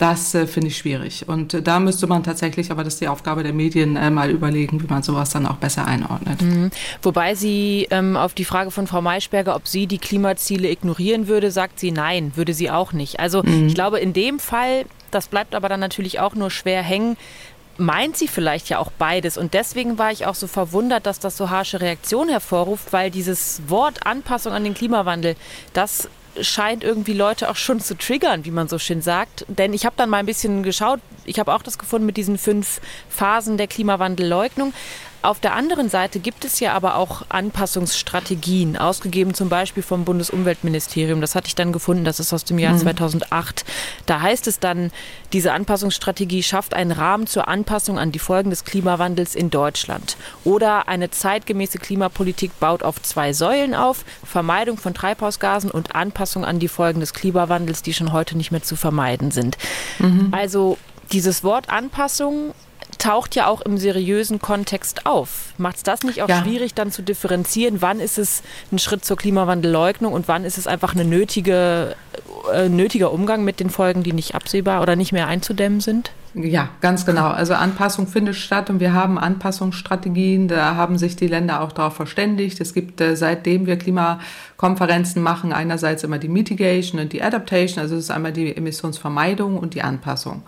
Das 0.02 0.34
äh, 0.34 0.48
finde 0.48 0.66
ich 0.66 0.78
schwierig. 0.78 1.28
Und 1.28 1.54
äh, 1.54 1.62
da 1.62 1.78
müsste 1.78 2.08
man 2.08 2.24
tatsächlich, 2.24 2.72
aber 2.72 2.82
das 2.82 2.94
ist 2.94 3.02
die 3.02 3.06
Aufgabe 3.06 3.44
der 3.44 3.52
Medien, 3.52 3.94
äh, 3.94 4.10
mal 4.10 4.30
überlegen, 4.30 4.82
wie 4.82 4.88
man 4.88 5.04
sowas 5.04 5.30
dann 5.30 5.46
auch 5.46 5.58
besser 5.58 5.86
einordnet. 5.86 6.42
Mhm. 6.42 6.72
Wobei 7.02 7.36
sie 7.36 7.86
ähm, 7.92 8.16
auf 8.16 8.34
die 8.34 8.44
Frage 8.44 8.72
von 8.72 8.88
Frau 8.88 9.00
Maischberger, 9.00 9.54
ob 9.54 9.68
sie 9.68 9.86
die 9.86 9.98
Klimaziele 9.98 10.68
ignorieren 10.68 11.28
würde, 11.28 11.52
sagt 11.52 11.78
sie 11.78 11.92
nein, 11.92 12.32
würde 12.34 12.52
sie 12.52 12.68
auch 12.68 12.92
nicht. 12.92 13.20
Also 13.20 13.44
mhm. 13.44 13.68
ich 13.68 13.76
glaube, 13.76 14.00
in 14.00 14.12
dem 14.12 14.40
Fall, 14.40 14.86
das 15.12 15.28
bleibt 15.28 15.54
aber 15.54 15.68
dann 15.68 15.78
natürlich 15.78 16.18
auch 16.18 16.34
nur 16.34 16.50
schwer 16.50 16.82
hängen, 16.82 17.16
meint 17.78 18.16
sie 18.16 18.26
vielleicht 18.26 18.70
ja 18.70 18.80
auch 18.80 18.90
beides. 18.90 19.38
Und 19.38 19.54
deswegen 19.54 19.98
war 19.98 20.10
ich 20.10 20.26
auch 20.26 20.34
so 20.34 20.48
verwundert, 20.48 21.06
dass 21.06 21.20
das 21.20 21.36
so 21.36 21.48
harsche 21.48 21.80
Reaktionen 21.80 22.28
hervorruft, 22.28 22.92
weil 22.92 23.12
dieses 23.12 23.62
Wort 23.68 24.04
Anpassung 24.04 24.52
an 24.52 24.64
den 24.64 24.74
Klimawandel, 24.74 25.36
das 25.74 26.08
scheint 26.40 26.84
irgendwie 26.84 27.12
Leute 27.12 27.50
auch 27.50 27.56
schon 27.56 27.80
zu 27.80 27.96
triggern, 27.96 28.44
wie 28.44 28.50
man 28.50 28.68
so 28.68 28.78
schön 28.78 29.02
sagt. 29.02 29.44
Denn 29.48 29.72
ich 29.72 29.84
habe 29.84 29.96
dann 29.96 30.10
mal 30.10 30.18
ein 30.18 30.26
bisschen 30.26 30.62
geschaut, 30.62 31.00
ich 31.24 31.38
habe 31.38 31.54
auch 31.54 31.62
das 31.62 31.78
gefunden 31.78 32.06
mit 32.06 32.16
diesen 32.16 32.38
fünf 32.38 32.80
Phasen 33.08 33.56
der 33.56 33.66
Klimawandelleugnung. 33.66 34.72
Auf 35.22 35.38
der 35.38 35.54
anderen 35.54 35.88
Seite 35.88 36.18
gibt 36.18 36.44
es 36.44 36.58
ja 36.58 36.72
aber 36.72 36.96
auch 36.96 37.22
Anpassungsstrategien, 37.28 38.76
ausgegeben 38.76 39.34
zum 39.34 39.48
Beispiel 39.48 39.84
vom 39.84 40.04
Bundesumweltministerium. 40.04 41.20
Das 41.20 41.36
hatte 41.36 41.46
ich 41.46 41.54
dann 41.54 41.72
gefunden, 41.72 42.04
das 42.04 42.18
ist 42.18 42.32
aus 42.32 42.44
dem 42.44 42.58
Jahr 42.58 42.74
mhm. 42.74 42.78
2008. 42.78 43.64
Da 44.06 44.20
heißt 44.20 44.48
es 44.48 44.58
dann, 44.58 44.90
diese 45.32 45.52
Anpassungsstrategie 45.52 46.42
schafft 46.42 46.74
einen 46.74 46.90
Rahmen 46.90 47.28
zur 47.28 47.46
Anpassung 47.46 48.00
an 48.00 48.10
die 48.10 48.18
Folgen 48.18 48.50
des 48.50 48.64
Klimawandels 48.64 49.36
in 49.36 49.50
Deutschland. 49.50 50.16
Oder 50.42 50.88
eine 50.88 51.10
zeitgemäße 51.10 51.78
Klimapolitik 51.78 52.58
baut 52.58 52.82
auf 52.82 53.00
zwei 53.00 53.32
Säulen 53.32 53.74
auf, 53.76 54.04
Vermeidung 54.24 54.76
von 54.76 54.92
Treibhausgasen 54.92 55.70
und 55.70 55.94
Anpassung 55.94 56.44
an 56.44 56.58
die 56.58 56.68
Folgen 56.68 56.98
des 56.98 57.14
Klimawandels, 57.14 57.82
die 57.82 57.94
schon 57.94 58.12
heute 58.12 58.36
nicht 58.36 58.50
mehr 58.50 58.62
zu 58.62 58.74
vermeiden 58.74 59.30
sind. 59.30 59.56
Mhm. 60.00 60.28
Also 60.32 60.78
dieses 61.12 61.44
Wort 61.44 61.68
Anpassung 61.68 62.54
taucht 62.98 63.34
ja 63.34 63.46
auch 63.46 63.60
im 63.60 63.78
seriösen 63.78 64.40
Kontext 64.40 65.06
auf. 65.06 65.54
Macht 65.58 65.76
es 65.76 65.82
das 65.82 66.02
nicht 66.02 66.22
auch 66.22 66.28
ja. 66.28 66.42
schwierig, 66.42 66.74
dann 66.74 66.90
zu 66.90 67.02
differenzieren, 67.02 67.82
wann 67.82 68.00
ist 68.00 68.18
es 68.18 68.42
ein 68.70 68.78
Schritt 68.78 69.04
zur 69.04 69.16
Klimawandelleugnung 69.16 70.12
und 70.12 70.28
wann 70.28 70.44
ist 70.44 70.58
es 70.58 70.66
einfach 70.66 70.94
ein 70.94 71.08
nötige, 71.08 71.96
äh, 72.52 72.68
nötiger 72.68 73.12
Umgang 73.12 73.44
mit 73.44 73.60
den 73.60 73.70
Folgen, 73.70 74.02
die 74.02 74.12
nicht 74.12 74.34
absehbar 74.34 74.82
oder 74.82 74.96
nicht 74.96 75.12
mehr 75.12 75.26
einzudämmen 75.26 75.80
sind? 75.80 76.12
Ja, 76.34 76.70
ganz 76.80 77.04
genau. 77.04 77.28
Also 77.28 77.52
Anpassung 77.52 78.06
findet 78.06 78.36
statt 78.36 78.70
und 78.70 78.80
wir 78.80 78.94
haben 78.94 79.18
Anpassungsstrategien. 79.18 80.48
Da 80.48 80.76
haben 80.76 80.96
sich 80.96 81.14
die 81.14 81.26
Länder 81.26 81.60
auch 81.60 81.72
darauf 81.72 81.94
verständigt. 81.94 82.58
Es 82.60 82.72
gibt 82.72 83.00
äh, 83.02 83.16
seitdem 83.16 83.66
wir 83.66 83.76
Klimakonferenzen 84.62 85.22
machen, 85.22 85.52
einerseits 85.52 86.04
immer 86.04 86.18
die 86.18 86.28
Mitigation 86.28 87.00
und 87.00 87.12
die 87.12 87.22
Adaptation. 87.22 87.82
Also 87.82 87.96
es 87.96 88.04
ist 88.04 88.10
einmal 88.10 88.32
die 88.32 88.56
Emissionsvermeidung 88.56 89.58
und 89.58 89.74
die 89.74 89.82
Anpassung. 89.82 90.42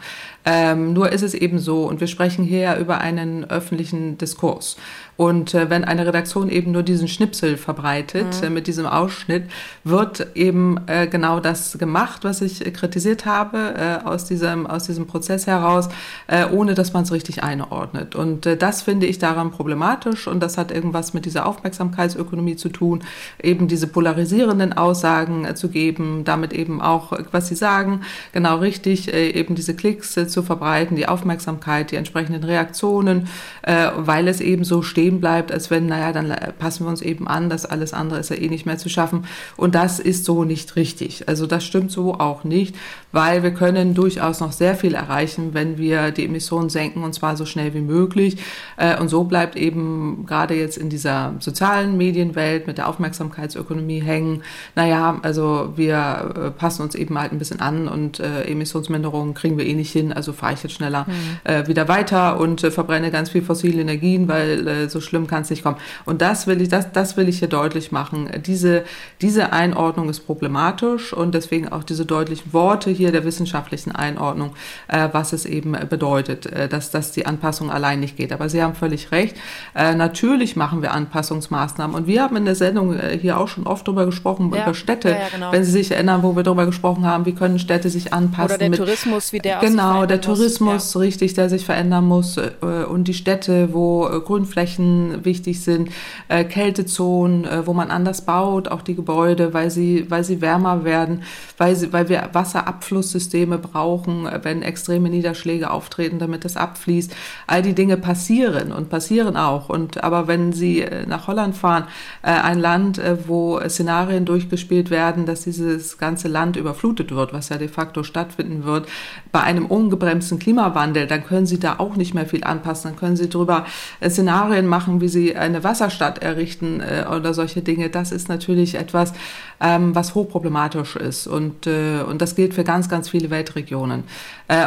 Ähm, 0.44 0.92
nur 0.92 1.10
ist 1.10 1.22
es 1.22 1.34
eben 1.34 1.58
so, 1.58 1.88
und 1.88 2.00
wir 2.00 2.06
sprechen 2.06 2.44
hier 2.44 2.76
über 2.76 3.00
einen 3.00 3.44
öffentlichen 3.50 4.18
Diskurs. 4.18 4.76
Und 5.16 5.54
äh, 5.54 5.70
wenn 5.70 5.84
eine 5.84 6.06
Redaktion 6.06 6.50
eben 6.50 6.72
nur 6.72 6.82
diesen 6.82 7.08
Schnipsel 7.08 7.56
verbreitet 7.56 8.40
mhm. 8.40 8.46
äh, 8.46 8.50
mit 8.50 8.66
diesem 8.66 8.86
Ausschnitt, 8.86 9.44
wird 9.84 10.26
eben 10.34 10.80
äh, 10.86 11.06
genau 11.06 11.40
das 11.40 11.78
gemacht, 11.78 12.24
was 12.24 12.40
ich 12.40 12.60
kritisiert 12.74 13.24
habe 13.24 13.74
äh, 13.76 14.06
aus 14.06 14.24
diesem 14.24 14.66
aus 14.66 14.84
diesem 14.84 15.06
Prozess 15.06 15.46
heraus, 15.46 15.88
äh, 16.26 16.46
ohne 16.46 16.74
dass 16.74 16.92
man 16.92 17.04
es 17.04 17.12
richtig 17.12 17.42
einordnet. 17.42 18.14
Und 18.14 18.46
äh, 18.46 18.56
das 18.56 18.82
finde 18.82 19.06
ich 19.06 19.18
daran 19.18 19.50
problematisch 19.50 20.26
und 20.26 20.40
das 20.40 20.58
hat 20.58 20.70
irgendwas 20.72 21.14
mit 21.14 21.24
dieser 21.24 21.46
Aufmerksamkeitsökonomie 21.46 22.56
zu 22.56 22.68
tun, 22.68 23.04
eben 23.42 23.68
diese 23.68 23.86
polarisierenden 24.04 24.74
Aussagen 24.74 25.46
äh, 25.46 25.54
zu 25.54 25.70
geben, 25.70 26.24
damit 26.24 26.52
eben 26.52 26.82
auch, 26.82 27.12
was 27.32 27.48
Sie 27.48 27.54
sagen, 27.54 28.02
genau 28.32 28.58
richtig, 28.58 29.10
äh, 29.14 29.30
eben 29.30 29.54
diese 29.54 29.74
Klicks 29.74 30.14
äh, 30.18 30.28
zu 30.28 30.42
verbreiten, 30.42 30.94
die 30.94 31.08
Aufmerksamkeit, 31.08 31.90
die 31.90 31.96
entsprechenden 31.96 32.44
Reaktionen, 32.44 33.28
äh, 33.62 33.88
weil 33.96 34.28
es 34.28 34.42
eben 34.42 34.64
so 34.64 34.82
stehen 34.82 35.20
bleibt, 35.20 35.50
als 35.52 35.70
wenn, 35.70 35.86
naja, 35.86 36.12
dann 36.12 36.36
passen 36.58 36.84
wir 36.84 36.90
uns 36.90 37.00
eben 37.00 37.26
an, 37.26 37.48
das 37.48 37.64
alles 37.64 37.94
andere 37.94 38.20
ist 38.20 38.28
ja 38.28 38.36
eh 38.36 38.48
nicht 38.48 38.66
mehr 38.66 38.76
zu 38.76 38.90
schaffen. 38.90 39.24
Und 39.56 39.74
das 39.74 40.00
ist 40.00 40.26
so 40.26 40.44
nicht 40.44 40.76
richtig. 40.76 41.26
Also 41.26 41.46
das 41.46 41.64
stimmt 41.64 41.90
so 41.90 42.20
auch 42.20 42.44
nicht, 42.44 42.76
weil 43.10 43.42
wir 43.42 43.52
können 43.52 43.94
durchaus 43.94 44.40
noch 44.40 44.52
sehr 44.52 44.74
viel 44.74 44.94
erreichen, 44.94 45.54
wenn 45.54 45.78
wir 45.78 46.10
die 46.10 46.26
Emissionen 46.26 46.68
senken 46.68 47.04
und 47.04 47.14
zwar 47.14 47.38
so 47.38 47.46
schnell 47.46 47.72
wie 47.72 47.80
möglich. 47.80 48.36
Äh, 48.76 49.00
und 49.00 49.08
so 49.08 49.24
bleibt 49.24 49.56
eben 49.56 50.26
gerade 50.26 50.54
jetzt 50.54 50.76
in 50.76 50.90
dieser 50.90 51.32
sozialen 51.40 51.96
Medienwelt 51.96 52.66
mit 52.66 52.76
der 52.76 52.88
Aufmerksamkeitsökonomie 52.88 53.93
hängen, 54.00 54.42
naja, 54.74 55.18
also 55.22 55.72
wir 55.76 56.32
äh, 56.36 56.50
passen 56.50 56.82
uns 56.82 56.94
eben 56.94 57.18
halt 57.18 57.32
ein 57.32 57.38
bisschen 57.38 57.60
an 57.60 57.88
und 57.88 58.20
äh, 58.20 58.44
Emissionsminderungen 58.44 59.34
kriegen 59.34 59.58
wir 59.58 59.66
eh 59.66 59.74
nicht 59.74 59.92
hin, 59.92 60.12
also 60.12 60.32
fahre 60.32 60.54
ich 60.54 60.62
jetzt 60.62 60.74
schneller 60.74 61.06
mhm. 61.06 61.50
äh, 61.50 61.66
wieder 61.66 61.88
weiter 61.88 62.38
und 62.38 62.62
äh, 62.64 62.70
verbrenne 62.70 63.10
ganz 63.10 63.30
viel 63.30 63.42
fossile 63.42 63.80
Energien, 63.80 64.28
weil 64.28 64.66
äh, 64.66 64.88
so 64.88 65.00
schlimm 65.00 65.26
kann 65.26 65.42
es 65.42 65.50
nicht 65.50 65.62
kommen. 65.62 65.76
Und 66.04 66.22
das 66.22 66.46
will 66.46 66.60
ich, 66.60 66.68
das, 66.68 66.92
das 66.92 67.16
will 67.16 67.28
ich 67.28 67.38
hier 67.38 67.48
deutlich 67.48 67.92
machen. 67.92 68.28
Diese, 68.46 68.84
diese 69.20 69.52
Einordnung 69.52 70.08
ist 70.08 70.20
problematisch 70.20 71.12
und 71.12 71.34
deswegen 71.34 71.68
auch 71.68 71.84
diese 71.84 72.06
deutlichen 72.06 72.52
Worte 72.52 72.90
hier 72.90 73.12
der 73.12 73.24
wissenschaftlichen 73.24 73.92
Einordnung, 73.92 74.54
äh, 74.88 75.08
was 75.12 75.32
es 75.32 75.46
eben 75.46 75.76
bedeutet, 75.88 76.46
äh, 76.46 76.68
dass, 76.68 76.90
dass 76.90 77.12
die 77.12 77.26
Anpassung 77.26 77.70
allein 77.70 78.00
nicht 78.00 78.16
geht. 78.16 78.32
Aber 78.32 78.48
Sie 78.48 78.62
haben 78.62 78.74
völlig 78.74 79.12
recht. 79.12 79.36
Äh, 79.74 79.94
natürlich 79.94 80.56
machen 80.56 80.82
wir 80.82 80.92
Anpassungsmaßnahmen 80.92 81.96
und 81.96 82.06
wir 82.06 82.22
haben 82.22 82.36
in 82.36 82.44
der 82.44 82.54
Sendung 82.54 82.94
äh, 82.94 83.18
hier 83.18 83.38
auch 83.38 83.48
schon 83.48 83.66
oft 83.66 83.73
drüber 83.82 84.06
gesprochen, 84.06 84.52
ja. 84.54 84.62
über 84.62 84.74
Städte. 84.74 85.10
Ja, 85.10 85.14
ja, 85.16 85.28
genau. 85.32 85.52
Wenn 85.52 85.64
Sie 85.64 85.72
sich 85.72 85.90
erinnern, 85.90 86.22
wo 86.22 86.36
wir 86.36 86.42
darüber 86.42 86.66
gesprochen 86.66 87.06
haben, 87.06 87.26
wie 87.26 87.34
können 87.34 87.58
Städte 87.58 87.90
sich 87.90 88.12
anpassen. 88.12 88.44
Oder 88.44 88.58
der 88.58 88.70
mit, 88.70 88.78
Tourismus, 88.78 89.32
wie 89.32 89.38
der 89.38 89.58
Genau, 89.58 90.06
der 90.06 90.20
Tourismus, 90.20 90.94
muss, 90.94 90.96
richtig, 91.00 91.34
der 91.34 91.48
sich 91.48 91.64
verändern 91.64 92.06
muss. 92.06 92.36
Äh, 92.36 92.84
und 92.88 93.08
die 93.08 93.14
Städte, 93.14 93.72
wo 93.72 94.06
äh, 94.06 94.20
Grünflächen 94.20 95.24
wichtig 95.24 95.62
sind, 95.62 95.90
äh, 96.28 96.44
Kältezonen, 96.44 97.46
wo 97.64 97.72
man 97.72 97.90
anders 97.90 98.22
baut, 98.22 98.68
auch 98.68 98.82
die 98.82 98.94
Gebäude, 98.94 99.54
weil 99.54 99.70
sie, 99.70 100.10
weil 100.10 100.24
sie 100.24 100.40
wärmer 100.40 100.84
werden, 100.84 101.22
weil, 101.58 101.76
sie, 101.76 101.92
weil 101.92 102.08
wir 102.08 102.30
Wasserabflusssysteme 102.32 103.58
brauchen, 103.58 104.28
wenn 104.42 104.62
extreme 104.62 105.08
Niederschläge 105.08 105.70
auftreten, 105.70 106.18
damit 106.18 106.44
das 106.44 106.56
abfließt. 106.56 107.14
All 107.46 107.62
die 107.62 107.74
Dinge 107.74 107.96
passieren 107.96 108.72
und 108.72 108.88
passieren 108.88 109.36
auch. 109.36 109.68
Und 109.68 110.02
aber 110.02 110.26
wenn 110.28 110.52
Sie 110.52 110.84
nach 111.06 111.26
Holland 111.26 111.56
fahren, 111.56 111.84
ein 112.22 112.58
Land, 112.58 113.00
wo 113.26 113.58
Szenarien 113.68 114.24
durchgespielt 114.24 114.90
werden, 114.90 115.26
dass 115.26 115.42
dieses 115.42 115.98
ganze 115.98 116.28
Land 116.28 116.56
überflutet 116.56 117.14
wird, 117.14 117.32
was 117.32 117.48
ja 117.48 117.58
de 117.58 117.68
facto 117.68 118.02
stattfinden 118.02 118.64
wird, 118.64 118.88
bei 119.32 119.40
einem 119.40 119.66
ungebremsten 119.66 120.38
Klimawandel, 120.38 121.06
dann 121.06 121.24
können 121.24 121.46
Sie 121.46 121.58
da 121.58 121.76
auch 121.78 121.96
nicht 121.96 122.14
mehr 122.14 122.26
viel 122.26 122.44
anpassen. 122.44 122.90
Dann 122.90 122.98
können 122.98 123.16
Sie 123.16 123.28
darüber 123.28 123.66
äh, 124.00 124.10
Szenarien 124.10 124.66
machen, 124.66 125.00
wie 125.00 125.08
Sie 125.08 125.36
eine 125.36 125.64
Wasserstadt 125.64 126.22
errichten 126.22 126.80
äh, 126.80 127.04
oder 127.08 127.34
solche 127.34 127.62
Dinge. 127.62 127.90
Das 127.90 128.12
ist 128.12 128.28
natürlich 128.28 128.76
etwas, 128.76 129.12
ähm, 129.60 129.94
was 129.94 130.14
hochproblematisch 130.14 130.96
ist. 130.96 131.26
Und, 131.26 131.66
äh, 131.66 132.02
und 132.08 132.22
das 132.22 132.34
gilt 132.36 132.54
für 132.54 132.64
ganz, 132.64 132.88
ganz 132.88 133.08
viele 133.08 133.30
Weltregionen. 133.30 134.04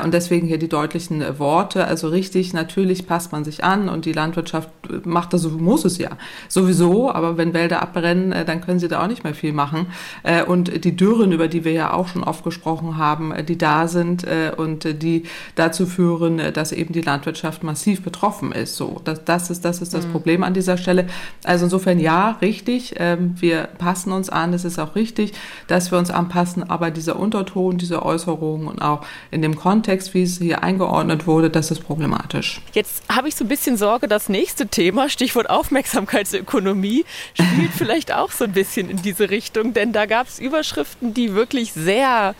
Und 0.03 0.11
deswegen 0.15 0.47
hier 0.47 0.57
die 0.57 0.69
deutlichen 0.69 1.37
Worte. 1.37 1.85
Also 1.85 2.07
richtig, 2.07 2.51
natürlich 2.51 3.05
passt 3.05 3.31
man 3.31 3.43
sich 3.43 3.63
an 3.63 3.89
und 3.89 4.05
die 4.05 4.11
Landwirtschaft 4.11 4.69
macht 5.05 5.33
das, 5.33 5.43
muss 5.43 5.85
es 5.85 5.99
ja 5.99 6.09
sowieso. 6.47 7.11
Aber 7.11 7.37
wenn 7.37 7.53
Wälder 7.53 7.83
abbrennen, 7.83 8.33
dann 8.47 8.61
können 8.61 8.79
Sie 8.79 8.86
da 8.87 9.03
auch 9.03 9.07
nicht 9.07 9.23
mehr 9.23 9.33
viel 9.33 9.53
machen. 9.53 9.87
Äh, 10.23 10.43
und 10.43 10.83
die 10.83 10.95
Dürren, 10.95 11.31
über 11.31 11.47
die 11.47 11.63
wir 11.63 11.71
ja 11.71 11.93
auch 11.93 12.07
schon 12.07 12.23
oft 12.23 12.43
gesprochen 12.43 12.97
haben, 12.97 13.31
äh, 13.31 13.43
die 13.43 13.57
da 13.57 13.87
sind 13.87 14.23
äh, 14.23 14.51
und 14.55 15.01
die 15.01 15.23
dazu 15.55 15.85
führen, 15.85 16.41
dass 16.53 16.71
eben 16.71 16.93
die 16.93 17.01
Landwirtschaft 17.01 17.63
massiv 17.63 18.03
betroffen 18.03 18.51
ist. 18.51 18.75
So, 18.75 19.01
das, 19.03 19.23
das 19.25 19.49
ist 19.49 19.65
das, 19.65 19.81
ist 19.81 19.93
das 19.93 20.05
mhm. 20.05 20.11
Problem 20.11 20.43
an 20.43 20.53
dieser 20.53 20.77
Stelle. 20.77 21.07
Also 21.43 21.65
insofern 21.65 21.99
ja, 21.99 22.37
richtig, 22.41 22.95
ähm, 22.97 23.35
wir 23.39 23.69
passen 23.77 24.11
uns 24.11 24.29
an. 24.29 24.53
Es 24.53 24.65
ist 24.65 24.79
auch 24.79 24.95
richtig, 24.95 25.33
dass 25.67 25.91
wir 25.91 25.97
uns 25.97 26.11
anpassen, 26.11 26.69
aber 26.69 26.91
dieser 26.91 27.17
Unterton, 27.17 27.77
diese 27.77 28.03
Äußerungen 28.03 28.67
und 28.67 28.81
auch 28.81 29.05
in 29.31 29.41
dem 29.41 29.55
Kontext, 29.55 30.13
wie 30.13 30.23
es 30.23 30.37
hier 30.37 30.63
eingeordnet 30.63 31.27
wurde, 31.27 31.49
das 31.49 31.71
ist 31.71 31.81
problematisch. 31.81 32.61
Jetzt 32.73 33.03
habe 33.09 33.27
ich 33.27 33.35
so 33.35 33.45
ein 33.45 33.47
bisschen 33.47 33.77
Sorge, 33.77 34.07
das 34.07 34.29
nächste 34.29 34.67
Thema, 34.67 35.09
Stichwort 35.09 35.49
Aufmerksamkeitsökonomie, 35.49 37.05
spielt 37.33 37.71
vielleicht 37.77 38.13
auch 38.13 38.31
so 38.31 38.43
ein 38.43 38.51
bisschen 38.51 38.76
in 38.77 39.01
diese 39.01 39.29
Richtung, 39.29 39.73
denn 39.73 39.91
da 39.91 40.05
gab 40.05 40.27
es 40.27 40.39
Überschriften, 40.39 41.13
die 41.13 41.33
wirklich 41.33 41.73
sehr 41.73 42.35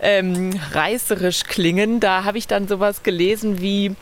ähm, 0.00 0.58
reißerisch 0.72 1.44
klingen. 1.44 2.00
Da 2.00 2.24
habe 2.24 2.38
ich 2.38 2.46
dann 2.46 2.68
sowas 2.68 3.02
gelesen 3.02 3.60
wie 3.60 3.94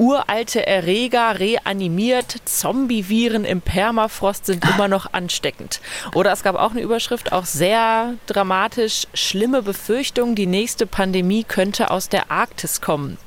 uralte 0.00 0.66
Erreger 0.66 1.38
reanimiert, 1.38 2.36
Zombie-Viren 2.46 3.44
im 3.44 3.60
Permafrost 3.60 4.46
sind 4.46 4.64
immer 4.64 4.88
noch 4.88 5.12
ansteckend. 5.12 5.82
Oder 6.14 6.32
es 6.32 6.42
gab 6.42 6.56
auch 6.56 6.70
eine 6.70 6.80
Überschrift, 6.80 7.32
auch 7.32 7.44
sehr 7.44 8.14
dramatisch, 8.26 9.06
schlimme 9.12 9.62
Befürchtung, 9.62 10.34
die 10.34 10.46
nächste 10.46 10.86
Pandemie 10.86 11.44
könnte 11.44 11.90
aus 11.90 12.08
der 12.08 12.30
Arktis 12.30 12.80
kommen. 12.80 13.18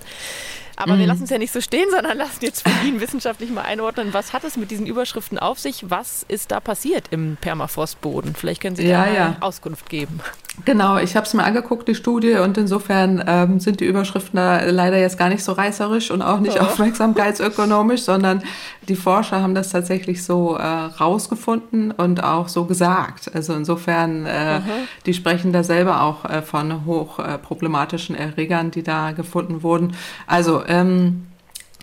Aber 0.84 0.96
mhm. 0.96 1.00
wir 1.00 1.08
lassen 1.08 1.24
es 1.24 1.30
ja 1.30 1.38
nicht 1.38 1.54
so 1.54 1.62
stehen, 1.62 1.90
sondern 1.92 2.18
lassen 2.18 2.40
jetzt 2.42 2.68
von 2.68 2.74
Ihnen 2.86 3.00
wissenschaftlich 3.00 3.50
mal 3.50 3.62
einordnen, 3.62 4.14
was 4.14 4.34
hat 4.34 4.44
es 4.44 4.58
mit 4.58 4.70
diesen 4.70 4.86
Überschriften 4.86 5.40
auf 5.40 5.58
sich? 5.58 5.90
Was 5.90 6.26
ist 6.28 6.52
da 6.52 6.60
passiert 6.60 7.08
im 7.12 7.38
Permafrostboden? 7.40 8.36
Vielleicht 8.36 8.62
können 8.62 8.76
Sie 8.76 8.86
ja, 8.86 9.06
da 9.06 9.14
ja. 9.14 9.38
Auskunft 9.40 9.90
geben. 9.90 10.20
Genau, 10.66 10.98
ich 10.98 11.16
habe 11.16 11.26
es 11.26 11.34
mir 11.34 11.44
angeguckt, 11.44 11.88
die 11.88 11.96
Studie, 11.96 12.36
und 12.36 12.58
insofern 12.60 13.24
ähm, 13.26 13.60
sind 13.60 13.80
die 13.80 13.86
Überschriften 13.86 14.38
da 14.38 14.64
leider 14.66 14.98
jetzt 15.00 15.18
gar 15.18 15.30
nicht 15.30 15.44
so 15.44 15.52
reißerisch 15.52 16.12
und 16.12 16.22
auch 16.22 16.40
nicht 16.40 16.58
oh. 16.58 16.66
aufmerksamkeitsökonomisch, 16.66 18.02
sondern 18.04 18.44
die 18.88 18.96
Forscher 18.96 19.42
haben 19.42 19.56
das 19.56 19.72
tatsächlich 19.72 20.24
so 20.24 20.56
äh, 20.56 20.64
rausgefunden 20.64 21.92
und 21.92 22.24
auch 22.24 22.50
so 22.50 22.66
gesagt. 22.66 23.32
Also 23.34 23.54
insofern, 23.54 24.28
äh, 24.28 24.62
die 25.08 25.16
sprechen 25.16 25.54
da 25.54 25.64
selber 25.64 26.04
auch 26.04 26.24
äh, 26.26 26.44
von 26.44 26.86
hochproblematischen 26.86 28.16
Erregern, 28.16 28.70
die 28.70 28.84
da 28.84 29.12
gefunden 29.12 29.64
wurden. 29.64 29.96
Also 30.28 30.64
ähm, 30.68 31.26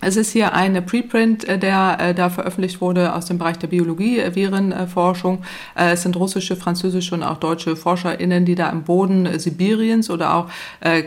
es 0.03 0.17
ist 0.17 0.31
hier 0.31 0.53
eine 0.53 0.81
Preprint, 0.81 1.47
äh, 1.47 1.59
der 1.59 1.97
äh, 1.99 2.13
da 2.15 2.29
veröffentlicht 2.31 2.81
wurde 2.81 3.13
aus 3.13 3.25
dem 3.25 3.37
Bereich 3.37 3.59
der 3.59 3.67
Biologie, 3.67 4.19
äh, 4.19 4.33
Virenforschung. 4.35 5.43
Es 5.75 6.01
sind 6.01 6.15
russische, 6.15 6.55
französische 6.55 7.13
und 7.13 7.23
auch 7.23 7.37
deutsche 7.37 7.75
ForscherInnen, 7.75 8.45
die 8.45 8.55
da 8.55 8.69
im 8.69 8.83
Boden 8.83 9.39
Sibiriens 9.39 10.09
oder 10.09 10.35
auch 10.35 10.47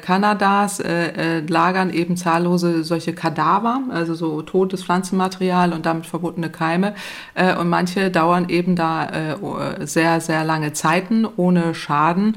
Kanadas 0.03 0.83
lagern 1.49 1.91
eben 1.91 2.17
zahllose 2.17 2.85
solche 2.85 3.13
Kadaver, 3.13 3.83
also 3.91 4.15
so 4.15 4.43
totes 4.43 4.85
Pflanzenmaterial 4.85 5.73
und 5.73 5.87
damit 5.87 6.07
verbundene 6.07 6.51
Keime. 6.51 6.95
Und 7.59 7.69
manche 7.69 8.11
dauern 8.11 8.49
eben 8.49 8.77
da 8.77 9.37
sehr, 9.81 10.21
sehr 10.21 10.45
lange 10.45 10.73
Zeiten 10.73 11.27
ohne 11.37 11.75
Schaden. 11.75 12.37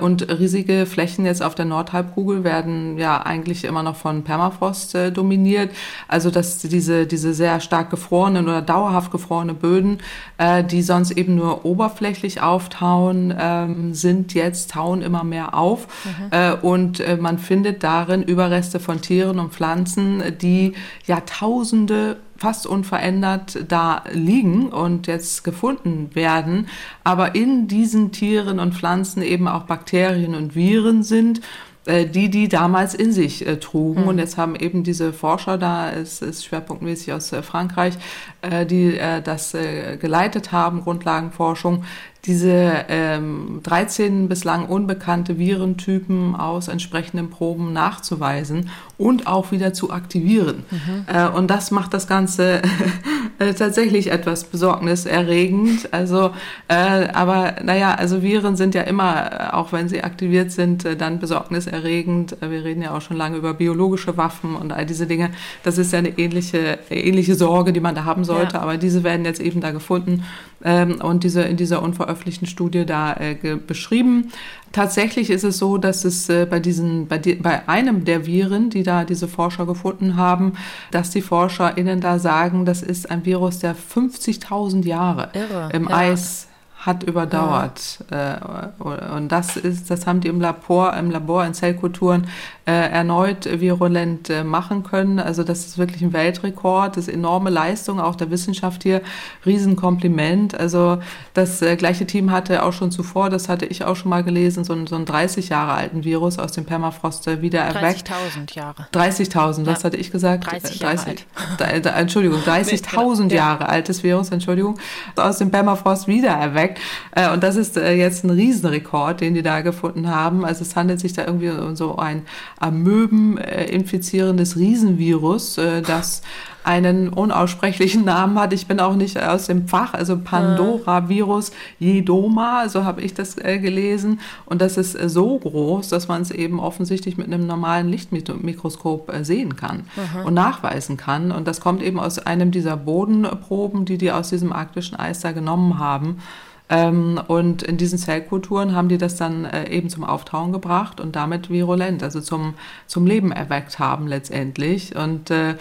Und 0.00 0.28
riesige 0.28 0.86
Flächen 0.86 1.24
jetzt 1.26 1.42
auf 1.42 1.54
der 1.54 1.64
Nordhalbkugel 1.66 2.44
werden 2.44 2.98
ja 2.98 3.22
eigentlich 3.22 3.64
immer 3.64 3.82
noch 3.82 3.96
von 3.96 4.24
Permafrost 4.24 4.96
dominiert. 5.14 5.70
Also 6.08 6.30
dass 6.30 6.58
diese, 6.58 7.06
diese 7.06 7.34
sehr 7.34 7.60
stark 7.60 7.90
gefrorenen 7.90 8.44
oder 8.44 8.62
dauerhaft 8.62 9.10
gefrorene 9.10 9.54
Böden, 9.54 9.98
äh, 10.38 10.64
die 10.64 10.82
sonst 10.82 11.12
eben 11.12 11.34
nur 11.34 11.64
oberflächlich 11.64 12.40
auftauen, 12.40 13.34
ähm, 13.38 13.94
sind 13.94 14.34
jetzt, 14.34 14.72
tauen 14.72 15.02
immer 15.02 15.24
mehr 15.24 15.54
auf. 15.54 15.86
Mhm. 16.04 16.26
Äh, 16.30 16.52
und 16.54 17.00
äh, 17.00 17.16
man 17.16 17.38
findet 17.38 17.82
darin 17.82 18.22
Überreste 18.22 18.80
von 18.80 19.00
Tieren 19.00 19.38
und 19.38 19.52
Pflanzen, 19.52 20.22
die 20.40 20.74
Jahrtausende 21.06 22.16
fast 22.42 22.66
unverändert 22.66 23.66
da 23.68 24.02
liegen 24.10 24.70
und 24.70 25.06
jetzt 25.06 25.44
gefunden 25.44 26.10
werden, 26.14 26.66
aber 27.04 27.36
in 27.36 27.68
diesen 27.68 28.10
Tieren 28.10 28.58
und 28.58 28.74
Pflanzen 28.74 29.22
eben 29.22 29.46
auch 29.46 29.62
Bakterien 29.62 30.34
und 30.34 30.56
Viren 30.56 31.04
sind 31.04 31.40
die 31.86 32.30
die 32.30 32.48
damals 32.48 32.94
in 32.94 33.12
sich 33.12 33.46
äh, 33.46 33.58
trugen. 33.58 34.02
Mhm. 34.02 34.08
Und 34.08 34.18
jetzt 34.18 34.36
haben 34.36 34.54
eben 34.54 34.84
diese 34.84 35.12
Forscher 35.12 35.58
da, 35.58 35.90
es 35.90 36.22
ist 36.22 36.44
schwerpunktmäßig 36.44 37.12
aus 37.12 37.32
äh, 37.32 37.42
Frankreich, 37.42 37.94
äh, 38.40 38.64
die 38.66 38.96
äh, 38.96 39.20
das 39.20 39.54
äh, 39.54 39.96
geleitet 39.96 40.52
haben, 40.52 40.82
Grundlagenforschung, 40.82 41.84
diese 42.24 42.84
ähm, 42.88 43.60
13 43.64 44.28
bislang 44.28 44.66
unbekannte 44.66 45.38
Virentypen 45.38 46.36
aus 46.36 46.68
entsprechenden 46.68 47.30
Proben 47.30 47.72
nachzuweisen 47.72 48.70
und 48.96 49.26
auch 49.26 49.50
wieder 49.50 49.72
zu 49.72 49.90
aktivieren. 49.90 50.62
Mhm. 50.70 51.06
Äh, 51.12 51.28
und 51.28 51.50
das 51.50 51.72
macht 51.72 51.92
das 51.92 52.06
Ganze 52.06 52.62
äh, 53.40 53.54
tatsächlich 53.54 54.12
etwas 54.12 54.44
besorgniserregend. 54.44 55.92
Also, 55.92 56.30
äh, 56.68 57.08
aber 57.12 57.56
naja, 57.64 57.96
also 57.96 58.22
Viren 58.22 58.54
sind 58.54 58.76
ja 58.76 58.82
immer, 58.82 59.32
äh, 59.32 59.52
auch 59.52 59.72
wenn 59.72 59.88
sie 59.88 60.04
aktiviert 60.04 60.52
sind, 60.52 60.84
äh, 60.84 60.94
dann 60.94 61.18
besorgniserregend. 61.18 62.36
Wir 62.40 62.62
reden 62.62 62.82
ja 62.82 62.96
auch 62.96 63.00
schon 63.02 63.16
lange 63.16 63.36
über 63.36 63.52
biologische 63.52 64.16
Waffen 64.16 64.54
und 64.54 64.70
all 64.70 64.86
diese 64.86 65.08
Dinge. 65.08 65.30
Das 65.64 65.76
ist 65.76 65.92
ja 65.92 65.98
eine 65.98 66.16
ähnliche, 66.20 66.78
ähnliche 66.88 67.34
Sorge, 67.34 67.72
die 67.72 67.80
man 67.80 67.96
da 67.96 68.04
haben 68.04 68.22
sollte. 68.22 68.54
Ja. 68.54 68.60
Aber 68.60 68.76
diese 68.76 69.02
werden 69.02 69.24
jetzt 69.24 69.40
eben 69.40 69.60
da 69.60 69.72
gefunden 69.72 70.22
ähm, 70.64 71.00
und 71.00 71.24
diese 71.24 71.42
in 71.42 71.56
dieser 71.56 71.82
unveröffentlichten 71.82 72.46
Studie 72.46 72.86
da 72.86 73.14
äh, 73.14 73.36
beschrieben. 73.56 74.32
Tatsächlich 74.72 75.30
ist 75.30 75.44
es 75.44 75.58
so, 75.58 75.76
dass 75.76 76.04
es 76.04 76.28
äh, 76.28 76.46
bei 76.48 76.58
diesen, 76.58 77.06
bei, 77.06 77.18
die, 77.18 77.34
bei 77.34 77.68
einem 77.68 78.04
der 78.04 78.26
Viren, 78.26 78.70
die 78.70 78.82
da 78.82 79.04
diese 79.04 79.28
Forscher 79.28 79.66
gefunden 79.66 80.16
haben, 80.16 80.54
dass 80.90 81.10
die 81.10 81.22
ForscherInnen 81.22 82.00
da 82.00 82.18
sagen, 82.18 82.64
das 82.64 82.82
ist 82.82 83.10
ein 83.10 83.24
Virus, 83.24 83.58
der 83.58 83.76
50.000 83.76 84.86
Jahre 84.86 85.30
Irre, 85.34 85.68
im 85.72 85.88
ja. 85.88 85.96
Eis 85.96 86.48
hat 86.84 87.04
überdauert. 87.04 88.04
Ja. 88.10 88.72
Äh, 88.80 89.14
und 89.14 89.30
das 89.30 89.56
ist, 89.56 89.88
das 89.88 90.04
haben 90.06 90.20
die 90.20 90.26
im 90.26 90.40
Labor, 90.40 90.94
im 90.94 91.12
Labor 91.12 91.44
in 91.44 91.54
Zellkulturen 91.54 92.26
äh, 92.66 92.72
erneut 92.72 93.44
virulent 93.60 94.30
äh, 94.30 94.42
machen 94.42 94.82
können. 94.82 95.20
Also 95.20 95.44
das 95.44 95.64
ist 95.64 95.78
wirklich 95.78 96.02
ein 96.02 96.12
Weltrekord, 96.12 96.96
das 96.96 97.06
ist 97.06 97.14
enorme 97.14 97.50
Leistung 97.50 98.00
auch 98.00 98.16
der 98.16 98.32
Wissenschaft 98.32 98.82
hier, 98.82 99.00
Riesenkompliment. 99.46 100.58
Also 100.58 100.98
das 101.34 101.60
gleiche 101.78 102.04
Team 102.04 102.32
hatte 102.32 102.64
auch 102.64 102.72
schon 102.72 102.90
zuvor, 102.90 103.30
das 103.30 103.48
hatte 103.48 103.66
ich 103.66 103.84
auch 103.84 103.94
schon 103.94 104.10
mal 104.10 104.24
gelesen, 104.24 104.64
so, 104.64 104.72
einen, 104.72 104.88
so 104.88 104.96
einen 104.96 105.04
30 105.04 105.50
Jahre 105.50 105.72
alten 105.72 106.02
Virus 106.02 106.40
aus 106.40 106.50
dem 106.50 106.64
Permafrost 106.64 107.42
wieder 107.42 107.60
erweckt. 107.60 108.10
30.000 108.10 108.56
Jahre. 108.56 108.88
30.000, 108.92 109.64
das 109.64 109.82
ja. 109.82 109.84
hatte 109.84 109.96
ich 109.96 110.10
gesagt. 110.10 110.50
30 110.50 110.80
Jahre 110.80 110.96
30, 110.96 111.26
alt. 111.60 111.86
Entschuldigung, 111.86 112.40
30.000 112.46 113.32
Jahre 113.32 113.68
altes 113.68 114.02
Virus, 114.02 114.30
Entschuldigung, 114.30 114.78
aus 115.14 115.38
dem 115.38 115.52
Permafrost 115.52 116.08
wieder 116.08 116.30
erweckt 116.30 116.71
gezeigt. 116.72 116.80
Äh, 117.12 117.32
und 117.32 117.42
das 117.42 117.56
ist 117.56 117.76
äh, 117.76 117.92
jetzt 117.94 118.24
ein 118.24 118.30
Riesenrekord, 118.30 119.20
den 119.20 119.34
die 119.34 119.42
da 119.42 119.60
gefunden 119.60 120.08
haben. 120.08 120.44
Also 120.44 120.62
es 120.62 120.76
handelt 120.76 121.00
sich 121.00 121.12
da 121.12 121.26
irgendwie 121.26 121.50
um 121.50 121.76
so 121.76 121.96
ein 121.96 122.22
Amöben 122.58 123.38
infizierendes 123.38 124.56
Riesenvirus, 124.56 125.58
äh, 125.58 125.82
das 125.82 126.22
einen 126.64 127.08
unaussprechlichen 127.08 128.04
Namen 128.04 128.38
hat. 128.38 128.52
Ich 128.52 128.66
bin 128.66 128.80
auch 128.80 128.94
nicht 128.94 129.20
aus 129.20 129.46
dem 129.46 129.66
Fach, 129.66 129.94
also 129.94 130.18
Pandora-Virus 130.18 131.52
Jedoma, 131.78 132.68
so 132.68 132.84
habe 132.84 133.00
ich 133.00 133.14
das 133.14 133.36
äh, 133.38 133.58
gelesen. 133.58 134.20
Und 134.46 134.62
das 134.62 134.76
ist 134.76 134.94
äh, 134.94 135.08
so 135.08 135.38
groß, 135.38 135.88
dass 135.88 136.08
man 136.08 136.22
es 136.22 136.30
eben 136.30 136.60
offensichtlich 136.60 137.16
mit 137.16 137.26
einem 137.26 137.46
normalen 137.46 137.88
Lichtmikroskop 137.88 139.12
äh, 139.12 139.24
sehen 139.24 139.56
kann 139.56 139.84
Aha. 139.96 140.22
und 140.22 140.34
nachweisen 140.34 140.96
kann. 140.96 141.32
Und 141.32 141.48
das 141.48 141.60
kommt 141.60 141.82
eben 141.82 141.98
aus 141.98 142.18
einem 142.18 142.50
dieser 142.50 142.76
Bodenproben, 142.76 143.84
die 143.84 143.98
die 143.98 144.12
aus 144.12 144.30
diesem 144.30 144.52
arktischen 144.52 144.96
Eis 144.98 145.20
da 145.20 145.32
genommen 145.32 145.78
haben. 145.78 146.18
Ähm, 146.68 147.20
und 147.26 147.62
in 147.62 147.76
diesen 147.76 147.98
Zellkulturen 147.98 148.74
haben 148.74 148.88
die 148.88 148.98
das 148.98 149.16
dann 149.16 149.44
äh, 149.44 149.68
eben 149.70 149.90
zum 149.90 150.04
Auftauen 150.04 150.52
gebracht 150.52 151.00
und 151.00 151.16
damit 151.16 151.50
virulent, 151.50 152.02
also 152.02 152.20
zum, 152.20 152.54
zum 152.86 153.06
Leben 153.06 153.32
erweckt 153.32 153.78
haben 153.78 154.06
letztendlich. 154.06 154.96
Und 154.96 155.30
äh, 155.30 155.56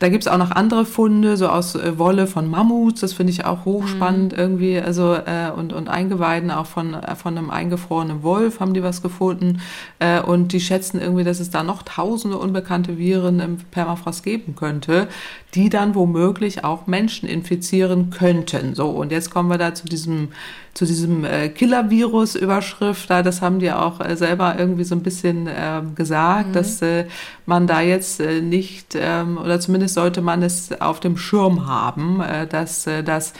da 0.00 0.08
gibt's 0.08 0.26
auch 0.26 0.38
noch 0.38 0.50
andere 0.50 0.86
Funde, 0.86 1.36
so 1.36 1.48
aus 1.48 1.74
äh, 1.74 1.98
Wolle 1.98 2.26
von 2.26 2.48
Mammuts, 2.48 3.02
das 3.02 3.12
finde 3.12 3.32
ich 3.32 3.44
auch 3.44 3.66
hochspannend 3.66 4.32
mhm. 4.32 4.38
irgendwie, 4.38 4.80
also 4.80 5.14
äh, 5.14 5.50
und, 5.54 5.74
und 5.74 5.88
Eingeweiden 5.88 6.50
auch 6.50 6.64
von, 6.64 6.94
äh, 6.94 7.14
von 7.14 7.36
einem 7.36 7.50
eingefrorenen 7.50 8.22
Wolf 8.22 8.60
haben 8.60 8.72
die 8.72 8.82
was 8.82 9.02
gefunden. 9.02 9.60
Äh, 9.98 10.22
und 10.22 10.54
die 10.54 10.60
schätzen 10.60 11.00
irgendwie, 11.00 11.22
dass 11.22 11.38
es 11.38 11.50
da 11.50 11.62
noch 11.62 11.82
tausende 11.82 12.38
unbekannte 12.38 12.96
Viren 12.96 13.40
im 13.40 13.58
Permafrost 13.58 14.24
geben 14.24 14.56
könnte, 14.56 15.06
die 15.54 15.68
dann 15.68 15.94
womöglich 15.94 16.64
auch 16.64 16.86
Menschen 16.86 17.28
infizieren 17.28 18.08
könnten. 18.08 18.74
So, 18.74 18.88
und 18.88 19.12
jetzt 19.12 19.30
kommen 19.30 19.50
wir 19.50 19.58
da 19.58 19.74
zu 19.74 19.86
diesem 19.86 20.28
zu 20.74 20.84
diesem 20.84 21.24
äh, 21.24 21.48
Killer-Virus-Überschrift, 21.48 23.10
da, 23.10 23.22
das 23.22 23.42
haben 23.42 23.58
die 23.58 23.72
auch 23.72 24.00
äh, 24.00 24.16
selber 24.16 24.54
irgendwie 24.58 24.84
so 24.84 24.94
ein 24.94 25.02
bisschen 25.02 25.46
äh, 25.46 25.82
gesagt, 25.94 26.50
mhm. 26.50 26.52
dass 26.52 26.80
äh, 26.80 27.06
man 27.44 27.66
da 27.66 27.80
jetzt 27.80 28.20
äh, 28.20 28.40
nicht, 28.40 28.96
ähm, 28.98 29.36
oder 29.36 29.58
zumindest 29.58 29.89
sollte 29.94 30.22
man 30.22 30.42
es 30.42 30.80
auf 30.80 31.00
dem 31.00 31.16
Schirm 31.16 31.66
haben, 31.66 32.20
äh, 32.20 32.46
dass 32.46 32.86
äh, 32.86 33.02
das 33.02 33.32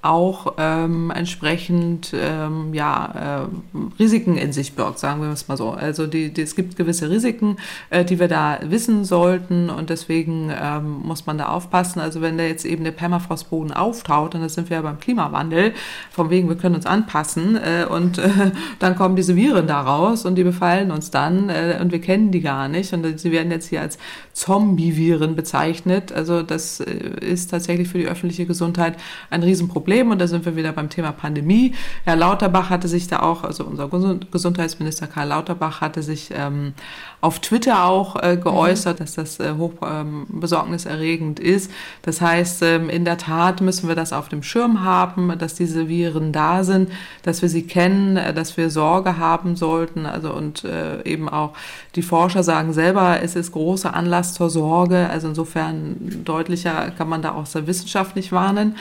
auch 0.00 0.54
ähm, 0.58 1.10
entsprechend 1.10 2.14
ähm, 2.14 2.72
ja, 2.72 3.42
äh, 3.42 3.98
Risiken 3.98 4.36
in 4.36 4.52
sich 4.52 4.74
birgt, 4.74 5.00
sagen 5.00 5.20
wir 5.20 5.28
es 5.30 5.48
mal 5.48 5.56
so. 5.56 5.70
Also 5.70 6.06
die, 6.06 6.32
die, 6.32 6.42
es 6.42 6.54
gibt 6.54 6.76
gewisse 6.76 7.10
Risiken, 7.10 7.56
äh, 7.90 8.04
die 8.04 8.20
wir 8.20 8.28
da 8.28 8.60
wissen 8.62 9.04
sollten 9.04 9.70
und 9.70 9.90
deswegen 9.90 10.52
ähm, 10.56 11.00
muss 11.02 11.26
man 11.26 11.36
da 11.36 11.48
aufpassen. 11.48 11.98
Also 12.00 12.20
wenn 12.20 12.38
da 12.38 12.44
jetzt 12.44 12.64
eben 12.64 12.84
der 12.84 12.92
Permafrostboden 12.92 13.72
auftaut, 13.72 14.36
und 14.36 14.42
das 14.42 14.54
sind 14.54 14.70
wir 14.70 14.76
ja 14.76 14.82
beim 14.82 15.00
Klimawandel, 15.00 15.74
von 16.12 16.30
wegen 16.30 16.48
wir 16.48 16.56
können 16.56 16.76
uns 16.76 16.86
anpassen 16.86 17.56
äh, 17.56 17.84
und 17.84 18.18
äh, 18.18 18.52
dann 18.78 18.94
kommen 18.94 19.16
diese 19.16 19.34
Viren 19.34 19.66
da 19.66 19.80
raus 19.80 20.24
und 20.24 20.36
die 20.36 20.44
befallen 20.44 20.92
uns 20.92 21.10
dann 21.10 21.48
äh, 21.48 21.76
und 21.80 21.90
wir 21.90 22.00
kennen 22.00 22.30
die 22.30 22.40
gar 22.40 22.68
nicht 22.68 22.92
und 22.92 23.18
sie 23.18 23.32
werden 23.32 23.50
jetzt 23.50 23.68
hier 23.68 23.80
als 23.80 23.98
Zombie-Viren 24.32 25.34
bezeichnet. 25.34 26.12
Also 26.12 26.42
das 26.42 26.78
äh, 26.78 26.92
ist 27.20 27.50
tatsächlich 27.50 27.88
für 27.88 27.98
die 27.98 28.06
öffentliche 28.06 28.46
Gesundheit 28.46 28.96
ein 29.30 29.42
Riesenproblem. 29.42 29.87
Problem. 29.88 30.10
Und 30.10 30.20
da 30.20 30.26
sind 30.26 30.44
wir 30.44 30.54
wieder 30.54 30.72
beim 30.72 30.90
Thema 30.90 31.12
Pandemie. 31.12 31.74
Herr 32.04 32.14
Lauterbach 32.14 32.68
hatte 32.68 32.88
sich 32.88 33.08
da 33.08 33.20
auch, 33.20 33.42
also 33.42 33.64
unser 33.64 33.88
Gesundheitsminister 34.30 35.06
Karl 35.06 35.28
Lauterbach 35.28 35.80
hatte 35.80 36.02
sich 36.02 36.30
ähm, 36.34 36.74
auf 37.20 37.40
Twitter 37.40 37.84
auch 37.84 38.22
äh, 38.22 38.36
geäußert, 38.36 39.00
mhm. 39.00 39.04
dass 39.04 39.14
das 39.14 39.40
äh, 39.40 39.54
hoch 39.56 39.72
ähm, 39.82 40.26
besorgniserregend 40.28 41.40
ist. 41.40 41.70
Das 42.02 42.20
heißt, 42.20 42.62
ähm, 42.62 42.88
in 42.88 43.04
der 43.04 43.18
Tat 43.18 43.60
müssen 43.60 43.88
wir 43.88 43.96
das 43.96 44.12
auf 44.12 44.28
dem 44.28 44.42
Schirm 44.42 44.84
haben, 44.84 45.36
dass 45.38 45.54
diese 45.54 45.88
Viren 45.88 46.32
da 46.32 46.62
sind, 46.62 46.90
dass 47.22 47.42
wir 47.42 47.48
sie 47.48 47.66
kennen, 47.66 48.16
äh, 48.16 48.32
dass 48.32 48.56
wir 48.56 48.70
Sorge 48.70 49.18
haben 49.18 49.56
sollten. 49.56 50.06
Also 50.06 50.32
und 50.32 50.64
äh, 50.64 51.02
eben 51.02 51.28
auch 51.28 51.54
die 51.96 52.02
Forscher 52.02 52.44
sagen 52.44 52.72
selber, 52.72 53.20
es 53.20 53.34
ist 53.34 53.50
großer 53.50 53.94
Anlass 53.94 54.34
zur 54.34 54.48
Sorge. 54.48 55.08
Also 55.10 55.28
insofern 55.28 56.22
deutlicher 56.24 56.92
kann 56.96 57.08
man 57.08 57.22
da 57.22 57.32
aus 57.32 57.52
der 57.52 57.66
Wissenschaft 57.66 58.14
nicht 58.14 58.30
warnen. 58.30 58.76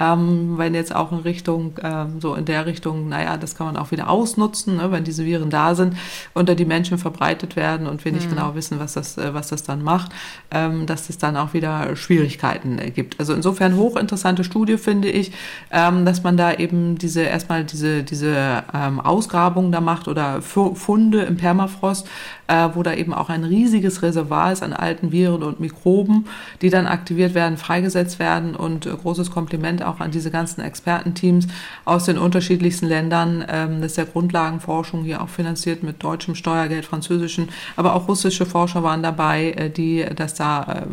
Ähm, 0.00 0.54
wenn 0.56 0.74
jetzt 0.74 0.94
auch 0.94 1.12
in 1.12 1.18
Richtung, 1.18 1.74
ähm, 1.82 2.20
so 2.20 2.34
in 2.34 2.46
der 2.46 2.64
Richtung, 2.64 3.10
naja, 3.10 3.36
das 3.36 3.54
kann 3.54 3.66
man 3.66 3.76
auch 3.76 3.90
wieder 3.90 4.08
ausnutzen, 4.08 4.76
ne, 4.76 4.90
wenn 4.90 5.04
diese 5.04 5.26
Viren 5.26 5.50
da 5.50 5.74
sind, 5.74 5.96
unter 6.32 6.54
die 6.54 6.64
Menschen 6.64 6.96
verbreitet 6.96 7.54
werden 7.56 7.81
und 7.86 8.04
wir 8.04 8.12
nicht 8.12 8.26
mhm. 8.26 8.36
genau 8.36 8.54
wissen, 8.54 8.78
was 8.78 8.94
das, 8.94 9.18
äh, 9.18 9.34
was 9.34 9.48
das 9.48 9.62
dann 9.62 9.82
macht, 9.82 10.12
ähm, 10.50 10.86
dass 10.86 11.08
es 11.10 11.18
dann 11.18 11.36
auch 11.36 11.54
wieder 11.54 11.94
Schwierigkeiten 11.96 12.78
äh, 12.78 12.90
gibt. 12.90 13.18
Also 13.20 13.34
insofern 13.34 13.76
hochinteressante 13.76 14.44
Studie 14.44 14.76
finde 14.76 15.08
ich, 15.08 15.32
ähm, 15.70 16.04
dass 16.04 16.22
man 16.22 16.36
da 16.36 16.54
eben 16.54 16.98
diese 16.98 17.22
erstmal 17.22 17.64
diese, 17.64 18.02
diese 18.02 18.64
ähm, 18.74 19.00
Ausgrabungen 19.00 19.72
da 19.72 19.80
macht 19.80 20.08
oder 20.08 20.42
Funde 20.42 21.22
im 21.22 21.36
Permafrost, 21.36 22.06
äh, 22.52 22.68
wo 22.74 22.82
da 22.82 22.94
eben 22.94 23.14
auch 23.14 23.28
ein 23.28 23.44
riesiges 23.44 24.02
Reservoir 24.02 24.52
ist 24.52 24.62
an 24.62 24.72
alten 24.72 25.12
Viren 25.12 25.42
und 25.42 25.60
Mikroben, 25.60 26.26
die 26.60 26.70
dann 26.70 26.86
aktiviert 26.86 27.34
werden, 27.34 27.56
freigesetzt 27.56 28.18
werden. 28.18 28.54
Und 28.54 28.86
äh, 28.86 28.90
großes 28.90 29.30
Kompliment 29.30 29.82
auch 29.82 30.00
an 30.00 30.10
diese 30.10 30.30
ganzen 30.30 30.60
Expertenteams 30.60 31.46
aus 31.84 32.04
den 32.04 32.18
unterschiedlichsten 32.18 32.86
Ländern. 32.86 33.44
Ähm, 33.48 33.80
das 33.80 33.92
ist 33.92 33.96
ja 33.96 34.04
Grundlagenforschung 34.04 35.04
hier 35.04 35.22
auch 35.22 35.28
finanziert 35.28 35.82
mit 35.82 36.02
deutschem 36.02 36.34
Steuergeld, 36.34 36.84
französischen, 36.84 37.48
aber 37.76 37.94
auch 37.94 38.08
russische 38.08 38.46
Forscher 38.46 38.82
waren 38.82 39.02
dabei, 39.02 39.52
äh, 39.52 39.70
die 39.70 40.04
das 40.14 40.34
da 40.34 40.84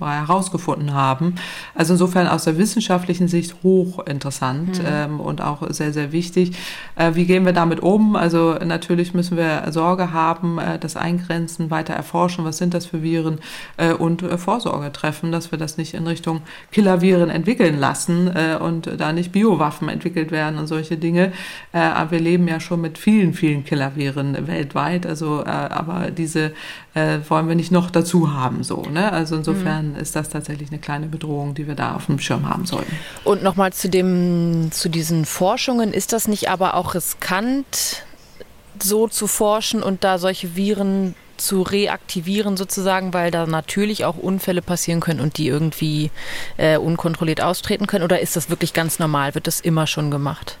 äh, 0.00 0.04
herausgefunden 0.04 0.94
haben. 0.94 1.34
Also 1.74 1.94
insofern 1.94 2.28
aus 2.28 2.44
der 2.44 2.58
wissenschaftlichen 2.58 3.28
Sicht 3.28 3.56
hochinteressant 3.62 4.78
mhm. 4.78 4.86
ähm, 4.86 5.20
und 5.20 5.40
auch 5.40 5.62
sehr, 5.70 5.92
sehr 5.92 6.12
wichtig. 6.12 6.52
Äh, 6.96 7.14
wie 7.14 7.24
gehen 7.24 7.44
wir 7.44 7.52
damit 7.52 7.80
um? 7.80 8.16
Also 8.16 8.54
natürlich 8.64 9.14
müssen 9.14 9.36
wir 9.36 9.64
Sorge 9.70 10.12
haben, 10.12 10.58
äh, 10.58 10.78
dass 10.78 10.96
eingrenzen, 10.96 11.70
weiter 11.70 11.94
erforschen, 11.94 12.44
was 12.44 12.58
sind 12.58 12.74
das 12.74 12.86
für 12.86 13.02
Viren 13.02 13.38
äh, 13.76 13.92
und 13.92 14.22
äh, 14.22 14.38
Vorsorge 14.38 14.92
treffen, 14.92 15.32
dass 15.32 15.50
wir 15.50 15.58
das 15.58 15.76
nicht 15.76 15.94
in 15.94 16.06
Richtung 16.06 16.42
Killerviren 16.72 17.30
entwickeln 17.30 17.78
lassen 17.78 18.30
äh, 18.34 18.56
und 18.56 18.88
da 18.98 19.12
nicht 19.12 19.32
Biowaffen 19.32 19.88
entwickelt 19.88 20.30
werden 20.30 20.58
und 20.58 20.66
solche 20.66 20.96
Dinge. 20.96 21.32
Äh, 21.72 21.78
aber 21.78 22.12
wir 22.12 22.20
leben 22.20 22.48
ja 22.48 22.60
schon 22.60 22.80
mit 22.80 22.98
vielen, 22.98 23.34
vielen 23.34 23.64
Killerviren 23.64 24.46
weltweit, 24.46 25.06
also 25.06 25.42
äh, 25.42 25.48
aber 25.48 26.10
diese 26.24 26.52
äh, 26.94 27.18
wollen 27.28 27.48
wir 27.48 27.54
nicht 27.54 27.72
noch 27.72 27.90
dazu 27.90 28.32
haben, 28.32 28.62
so. 28.62 28.82
Ne? 28.82 29.12
Also 29.12 29.36
insofern 29.36 29.92
mhm. 29.92 29.96
ist 29.96 30.16
das 30.16 30.28
tatsächlich 30.28 30.70
eine 30.70 30.80
kleine 30.80 31.06
Bedrohung, 31.06 31.54
die 31.54 31.66
wir 31.66 31.74
da 31.74 31.94
auf 31.94 32.06
dem 32.06 32.18
Schirm 32.18 32.48
haben 32.48 32.66
sollten. 32.66 32.96
Und 33.24 33.42
nochmal 33.42 33.72
zu 33.72 33.88
dem, 33.88 34.70
zu 34.72 34.88
diesen 34.88 35.24
Forschungen, 35.24 35.92
ist 35.92 36.12
das 36.12 36.28
nicht 36.28 36.48
aber 36.48 36.74
auch 36.74 36.94
riskant? 36.94 38.04
so 38.82 39.08
zu 39.08 39.26
forschen 39.26 39.82
und 39.82 40.04
da 40.04 40.18
solche 40.18 40.56
Viren 40.56 41.14
zu 41.36 41.62
reaktivieren 41.62 42.56
sozusagen, 42.56 43.12
weil 43.12 43.30
da 43.30 43.46
natürlich 43.46 44.04
auch 44.04 44.16
Unfälle 44.16 44.62
passieren 44.62 45.00
können 45.00 45.20
und 45.20 45.38
die 45.38 45.48
irgendwie 45.48 46.10
äh, 46.56 46.76
unkontrolliert 46.76 47.40
austreten 47.40 47.86
können? 47.86 48.04
Oder 48.04 48.20
ist 48.20 48.36
das 48.36 48.50
wirklich 48.50 48.72
ganz 48.72 48.98
normal? 48.98 49.34
Wird 49.34 49.46
das 49.46 49.60
immer 49.60 49.86
schon 49.86 50.10
gemacht? 50.10 50.58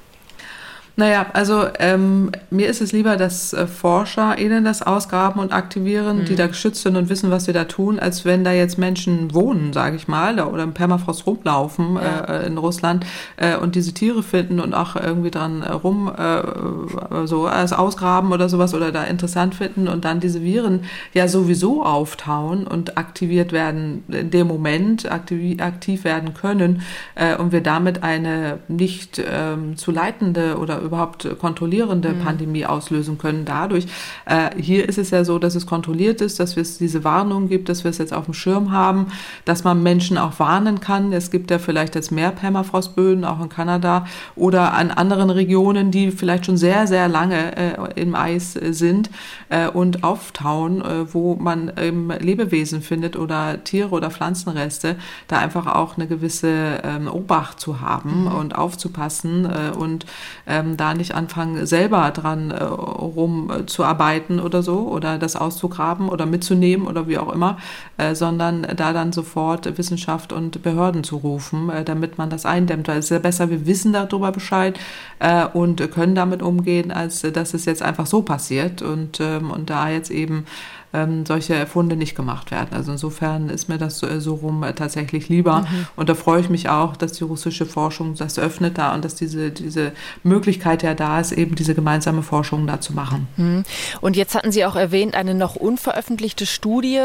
Naja, 0.96 1.26
also 1.32 1.66
ähm, 1.80 2.30
mir 2.50 2.68
ist 2.68 2.80
es 2.80 2.92
lieber, 2.92 3.16
dass 3.16 3.52
äh, 3.52 3.66
ForscherInnen 3.66 4.64
das 4.64 4.80
ausgraben 4.80 5.40
und 5.40 5.52
aktivieren, 5.52 6.20
mhm. 6.20 6.24
die 6.26 6.36
da 6.36 6.46
geschützt 6.46 6.82
sind 6.82 6.96
und 6.96 7.08
wissen, 7.08 7.32
was 7.32 7.46
sie 7.46 7.52
da 7.52 7.64
tun, 7.64 7.98
als 7.98 8.24
wenn 8.24 8.44
da 8.44 8.52
jetzt 8.52 8.78
Menschen 8.78 9.34
wohnen, 9.34 9.72
sage 9.72 9.96
ich 9.96 10.06
mal, 10.06 10.38
oder 10.38 10.62
im 10.62 10.72
Permafrost 10.72 11.26
rumlaufen 11.26 11.96
ja. 11.96 12.20
äh, 12.20 12.46
in 12.46 12.58
Russland 12.58 13.04
äh, 13.36 13.56
und 13.56 13.74
diese 13.74 13.92
Tiere 13.92 14.22
finden 14.22 14.60
und 14.60 14.72
auch 14.72 14.94
irgendwie 14.94 15.32
dran 15.32 15.62
äh, 15.62 15.72
rum 15.72 16.12
äh, 16.16 17.26
so 17.26 17.46
als 17.46 17.72
ausgraben 17.72 18.32
oder 18.32 18.48
sowas 18.48 18.72
oder 18.72 18.92
da 18.92 19.02
interessant 19.02 19.56
finden 19.56 19.88
und 19.88 20.04
dann 20.04 20.20
diese 20.20 20.42
Viren 20.42 20.84
ja 21.12 21.26
sowieso 21.26 21.84
auftauen 21.84 22.68
und 22.68 22.96
aktiviert 22.98 23.50
werden 23.50 24.04
in 24.06 24.30
dem 24.30 24.46
Moment, 24.46 25.10
aktiv, 25.10 25.60
aktiv 25.60 26.04
werden 26.04 26.34
können 26.34 26.82
äh, 27.16 27.34
und 27.34 27.50
wir 27.50 27.62
damit 27.62 28.04
eine 28.04 28.58
nicht 28.68 29.20
ähm, 29.24 29.76
zu 29.76 29.90
leitende 29.90 30.56
oder 30.58 30.83
überhaupt 30.84 31.28
kontrollierende 31.38 32.10
mhm. 32.10 32.20
Pandemie 32.20 32.66
auslösen 32.66 33.18
können 33.18 33.44
dadurch. 33.44 33.86
Äh, 34.26 34.50
hier 34.60 34.88
ist 34.88 34.98
es 34.98 35.10
ja 35.10 35.24
so, 35.24 35.38
dass 35.38 35.54
es 35.54 35.66
kontrolliert 35.66 36.20
ist, 36.20 36.40
dass 36.40 36.56
es 36.56 36.78
diese 36.78 37.04
Warnung 37.04 37.48
gibt, 37.48 37.68
dass 37.68 37.84
wir 37.84 37.90
es 37.90 37.98
jetzt 37.98 38.12
auf 38.12 38.26
dem 38.26 38.34
Schirm 38.34 38.70
haben, 38.70 39.06
dass 39.44 39.64
man 39.64 39.82
Menschen 39.82 40.18
auch 40.18 40.38
warnen 40.38 40.80
kann. 40.80 41.12
Es 41.12 41.30
gibt 41.30 41.50
ja 41.50 41.58
vielleicht 41.58 41.94
jetzt 41.94 42.12
mehr 42.12 42.30
Permafrostböden, 42.30 43.24
auch 43.24 43.40
in 43.40 43.48
Kanada 43.48 44.06
oder 44.36 44.74
an 44.74 44.90
anderen 44.90 45.30
Regionen, 45.30 45.90
die 45.90 46.10
vielleicht 46.10 46.46
schon 46.46 46.56
sehr, 46.56 46.86
sehr 46.86 47.08
lange 47.08 47.56
äh, 47.56 48.00
im 48.00 48.14
Eis 48.14 48.56
äh, 48.56 48.72
sind 48.72 49.10
äh, 49.48 49.68
und 49.68 50.04
auftauen, 50.04 50.82
äh, 50.82 51.12
wo 51.12 51.36
man 51.36 51.72
ähm, 51.76 52.12
Lebewesen 52.18 52.82
findet 52.82 53.16
oder 53.16 53.62
Tiere 53.64 53.90
oder 53.90 54.10
Pflanzenreste, 54.10 54.96
da 55.28 55.38
einfach 55.38 55.66
auch 55.66 55.96
eine 55.96 56.06
gewisse 56.06 56.80
ähm, 56.82 57.08
Obacht 57.08 57.60
zu 57.60 57.80
haben 57.80 58.22
mhm. 58.22 58.26
und 58.28 58.54
aufzupassen 58.54 59.46
äh, 59.46 59.76
und 59.76 60.06
ähm, 60.46 60.73
da 60.76 60.94
nicht 60.94 61.14
anfangen, 61.14 61.66
selber 61.66 62.10
dran 62.10 62.50
äh, 62.50 62.62
rumzuarbeiten 62.62 64.40
oder 64.40 64.62
so 64.62 64.88
oder 64.88 65.18
das 65.18 65.36
auszugraben 65.36 66.08
oder 66.08 66.26
mitzunehmen 66.26 66.86
oder 66.86 67.08
wie 67.08 67.18
auch 67.18 67.32
immer, 67.32 67.58
äh, 67.98 68.14
sondern 68.14 68.66
da 68.76 68.92
dann 68.92 69.12
sofort 69.12 69.78
Wissenschaft 69.78 70.32
und 70.32 70.62
Behörden 70.62 71.04
zu 71.04 71.16
rufen, 71.16 71.70
äh, 71.70 71.84
damit 71.84 72.18
man 72.18 72.30
das 72.30 72.46
eindämmt. 72.46 72.88
Weil 72.88 72.98
es 72.98 73.06
ist 73.06 73.10
ja 73.10 73.18
besser, 73.18 73.50
wir 73.50 73.66
wissen 73.66 73.92
darüber 73.92 74.32
Bescheid 74.32 74.78
äh, 75.18 75.46
und 75.46 75.90
können 75.92 76.14
damit 76.14 76.42
umgehen, 76.42 76.90
als 76.90 77.22
dass 77.22 77.54
es 77.54 77.64
jetzt 77.64 77.82
einfach 77.82 78.06
so 78.06 78.22
passiert 78.22 78.82
und, 78.82 79.20
ähm, 79.20 79.50
und 79.50 79.70
da 79.70 79.88
jetzt 79.88 80.10
eben 80.10 80.46
ähm, 80.94 81.26
solche 81.26 81.66
Funde 81.66 81.96
nicht 81.96 82.14
gemacht 82.14 82.50
werden. 82.52 82.68
Also 82.72 82.92
insofern 82.92 83.50
ist 83.50 83.68
mir 83.68 83.78
das 83.78 83.98
so, 83.98 84.06
äh, 84.06 84.20
so 84.20 84.34
rum 84.36 84.62
äh, 84.62 84.72
tatsächlich 84.72 85.28
lieber. 85.28 85.62
Mhm. 85.62 85.86
Und 85.96 86.08
da 86.08 86.14
freue 86.14 86.40
ich 86.40 86.48
mich 86.48 86.68
auch, 86.68 86.96
dass 86.96 87.12
die 87.12 87.24
russische 87.24 87.66
Forschung 87.66 88.14
das 88.14 88.38
öffnet 88.38 88.78
da 88.78 88.94
und 88.94 89.04
dass 89.04 89.16
diese, 89.16 89.50
diese 89.50 89.92
Möglichkeit 90.22 90.82
ja 90.84 90.94
da 90.94 91.20
ist, 91.20 91.32
eben 91.32 91.56
diese 91.56 91.74
gemeinsame 91.74 92.22
Forschung 92.22 92.66
da 92.66 92.80
zu 92.80 92.92
machen. 92.92 93.26
Mhm. 93.36 93.64
Und 94.00 94.16
jetzt 94.16 94.34
hatten 94.36 94.52
Sie 94.52 94.64
auch 94.64 94.76
erwähnt, 94.76 95.14
eine 95.16 95.34
noch 95.34 95.56
unveröffentlichte 95.56 96.46
Studie. 96.46 97.00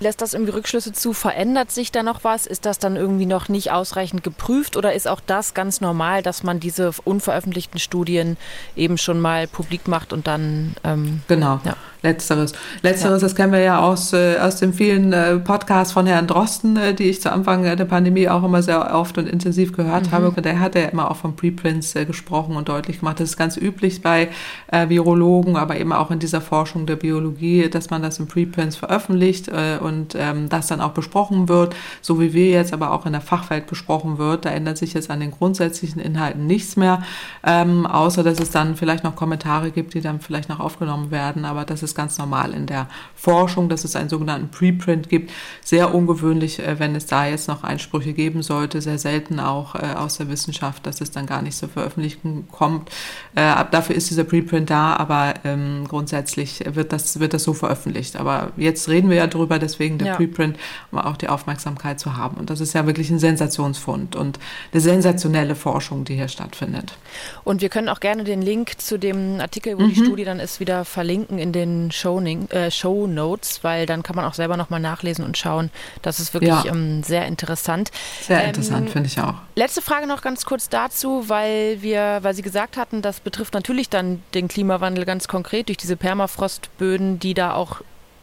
Lässt 0.00 0.20
das 0.20 0.34
irgendwie 0.34 0.52
Rückschlüsse 0.52 0.92
zu? 0.92 1.12
Verändert 1.12 1.70
sich 1.70 1.92
da 1.92 2.02
noch 2.02 2.24
was? 2.24 2.46
Ist 2.46 2.66
das 2.66 2.80
dann 2.80 2.96
irgendwie 2.96 3.26
noch 3.26 3.48
nicht 3.48 3.70
ausreichend 3.70 4.24
geprüft 4.24 4.76
oder 4.76 4.92
ist 4.92 5.06
auch 5.06 5.20
das 5.24 5.54
ganz 5.54 5.80
normal, 5.80 6.22
dass 6.22 6.42
man 6.42 6.58
diese 6.58 6.90
unveröffentlichten 7.04 7.78
Studien 7.78 8.36
eben 8.74 8.98
schon 8.98 9.20
mal 9.20 9.46
publik 9.46 9.86
macht 9.86 10.12
und 10.12 10.26
dann. 10.26 10.74
Ähm, 10.82 11.20
genau. 11.28 11.60
Ja. 11.64 11.76
Letzteres. 12.02 12.52
Letzteres, 12.82 13.22
ja. 13.22 13.26
das 13.26 13.34
kennen 13.34 13.52
wir 13.52 13.60
ja 13.60 13.80
aus, 13.80 14.12
äh, 14.12 14.38
aus 14.38 14.56
den 14.56 14.72
vielen 14.72 15.12
äh, 15.12 15.36
Podcasts 15.38 15.92
von 15.92 16.06
Herrn 16.06 16.28
Drosten, 16.28 16.76
äh, 16.76 16.94
die 16.94 17.04
ich 17.04 17.20
zu 17.20 17.32
Anfang 17.32 17.64
der 17.64 17.84
Pandemie 17.86 18.28
auch 18.28 18.44
immer 18.44 18.62
sehr 18.62 18.94
oft 18.94 19.18
und 19.18 19.28
intensiv 19.28 19.72
gehört 19.72 20.06
mhm. 20.06 20.12
habe. 20.12 20.42
Der 20.42 20.60
hat 20.60 20.76
ja 20.76 20.82
immer 20.82 21.10
auch 21.10 21.16
von 21.16 21.34
Preprints 21.34 21.96
äh, 21.96 22.04
gesprochen 22.04 22.54
und 22.54 22.68
deutlich 22.68 23.00
gemacht. 23.00 23.18
Das 23.18 23.30
ist 23.30 23.36
ganz 23.36 23.56
üblich 23.56 24.00
bei 24.00 24.28
äh, 24.68 24.88
Virologen, 24.88 25.56
aber 25.56 25.80
eben 25.80 25.92
auch 25.92 26.12
in 26.12 26.20
dieser 26.20 26.40
Forschung 26.40 26.86
der 26.86 26.94
Biologie, 26.94 27.68
dass 27.68 27.90
man 27.90 28.00
das 28.00 28.20
in 28.20 28.28
Preprints 28.28 28.76
veröffentlicht 28.76 29.48
äh, 29.48 29.78
und 29.80 30.14
ähm, 30.16 30.48
das 30.48 30.68
dann 30.68 30.80
auch 30.80 30.92
besprochen 30.92 31.48
wird, 31.48 31.74
so 32.00 32.20
wie 32.20 32.32
wir 32.32 32.50
jetzt 32.50 32.72
aber 32.72 32.92
auch 32.92 33.06
in 33.06 33.12
der 33.12 33.20
Fachwelt 33.20 33.66
besprochen 33.66 34.18
wird. 34.18 34.44
Da 34.44 34.50
ändert 34.50 34.78
sich 34.78 34.94
jetzt 34.94 35.10
an 35.10 35.18
den 35.18 35.32
grundsätzlichen 35.32 36.00
Inhalten 36.00 36.46
nichts 36.46 36.76
mehr, 36.76 37.02
ähm, 37.44 37.86
außer 37.86 38.22
dass 38.22 38.38
es 38.38 38.52
dann 38.52 38.76
vielleicht 38.76 39.02
noch 39.02 39.16
Kommentare 39.16 39.72
gibt, 39.72 39.94
die 39.94 40.00
dann 40.00 40.20
vielleicht 40.20 40.48
noch 40.48 40.60
aufgenommen 40.60 41.10
werden. 41.10 41.44
Aber 41.44 41.64
das 41.64 41.82
ist 41.82 41.87
ist 41.88 41.94
ganz 41.94 42.18
normal 42.18 42.52
in 42.52 42.66
der 42.66 42.88
Forschung, 43.14 43.68
dass 43.68 43.84
es 43.84 43.96
einen 43.96 44.08
sogenannten 44.08 44.50
Preprint 44.50 45.08
gibt. 45.08 45.32
Sehr 45.64 45.94
ungewöhnlich, 45.94 46.60
äh, 46.60 46.78
wenn 46.78 46.94
es 46.94 47.06
da 47.06 47.26
jetzt 47.26 47.48
noch 47.48 47.64
Einsprüche 47.64 48.12
geben 48.12 48.42
sollte, 48.42 48.80
sehr 48.80 48.98
selten 48.98 49.40
auch 49.40 49.74
äh, 49.74 49.94
aus 49.96 50.18
der 50.18 50.28
Wissenschaft, 50.28 50.86
dass 50.86 51.00
es 51.00 51.10
dann 51.10 51.26
gar 51.26 51.42
nicht 51.42 51.56
zur 51.56 51.68
Veröffentlichung 51.68 52.46
kommt. 52.50 52.90
Äh, 53.34 53.64
dafür 53.70 53.96
ist 53.96 54.10
dieser 54.10 54.24
Preprint 54.24 54.70
da, 54.70 54.96
aber 54.96 55.34
ähm, 55.44 55.84
grundsätzlich 55.88 56.62
wird 56.64 56.92
das, 56.92 57.18
wird 57.18 57.34
das 57.34 57.42
so 57.42 57.54
veröffentlicht. 57.54 58.16
Aber 58.16 58.52
jetzt 58.56 58.88
reden 58.88 59.10
wir 59.10 59.16
ja 59.16 59.26
drüber, 59.26 59.58
deswegen 59.58 59.98
der 59.98 60.08
ja. 60.08 60.16
Preprint, 60.16 60.56
um 60.92 60.98
auch 60.98 61.16
die 61.16 61.28
Aufmerksamkeit 61.28 61.98
zu 61.98 62.16
haben. 62.16 62.36
Und 62.36 62.50
das 62.50 62.60
ist 62.60 62.74
ja 62.74 62.86
wirklich 62.86 63.10
ein 63.10 63.18
Sensationsfund 63.18 64.16
und 64.16 64.38
eine 64.72 64.80
sensationelle 64.80 65.54
Forschung, 65.54 66.04
die 66.04 66.14
hier 66.14 66.28
stattfindet. 66.28 66.96
Und 67.44 67.62
wir 67.62 67.68
können 67.68 67.88
auch 67.88 68.00
gerne 68.00 68.24
den 68.24 68.42
Link 68.42 68.80
zu 68.80 68.98
dem 68.98 69.40
Artikel, 69.40 69.78
wo 69.78 69.82
mhm. 69.82 69.88
die 69.88 69.96
Studie 69.96 70.24
dann 70.24 70.40
ist, 70.40 70.60
wieder 70.60 70.84
verlinken 70.84 71.38
in 71.38 71.52
den 71.52 71.77
Showning, 71.90 72.48
äh, 72.50 72.70
Show 72.70 73.06
Notes, 73.06 73.62
weil 73.62 73.86
dann 73.86 74.02
kann 74.02 74.16
man 74.16 74.24
auch 74.24 74.34
selber 74.34 74.56
nochmal 74.56 74.80
nachlesen 74.80 75.24
und 75.24 75.38
schauen. 75.38 75.70
Das 76.02 76.20
ist 76.20 76.34
wirklich 76.34 76.64
ja. 76.64 76.66
ähm, 76.66 77.02
sehr 77.02 77.26
interessant. 77.26 77.90
Sehr 78.20 78.42
ähm, 78.42 78.48
interessant, 78.48 78.90
finde 78.90 79.08
ich 79.08 79.18
auch. 79.20 79.34
Letzte 79.54 79.82
Frage 79.82 80.06
noch 80.06 80.22
ganz 80.22 80.44
kurz 80.44 80.68
dazu, 80.68 81.28
weil 81.28 81.82
wir, 81.82 82.18
weil 82.22 82.34
Sie 82.34 82.42
gesagt 82.42 82.76
hatten, 82.76 83.02
das 83.02 83.20
betrifft 83.20 83.54
natürlich 83.54 83.88
dann 83.88 84.22
den 84.34 84.48
Klimawandel 84.48 85.04
ganz 85.04 85.28
konkret 85.28 85.68
durch 85.68 85.78
diese 85.78 85.96
Permafrostböden, 85.96 87.18
die 87.18 87.34
da 87.34 87.54
auch 87.54 87.82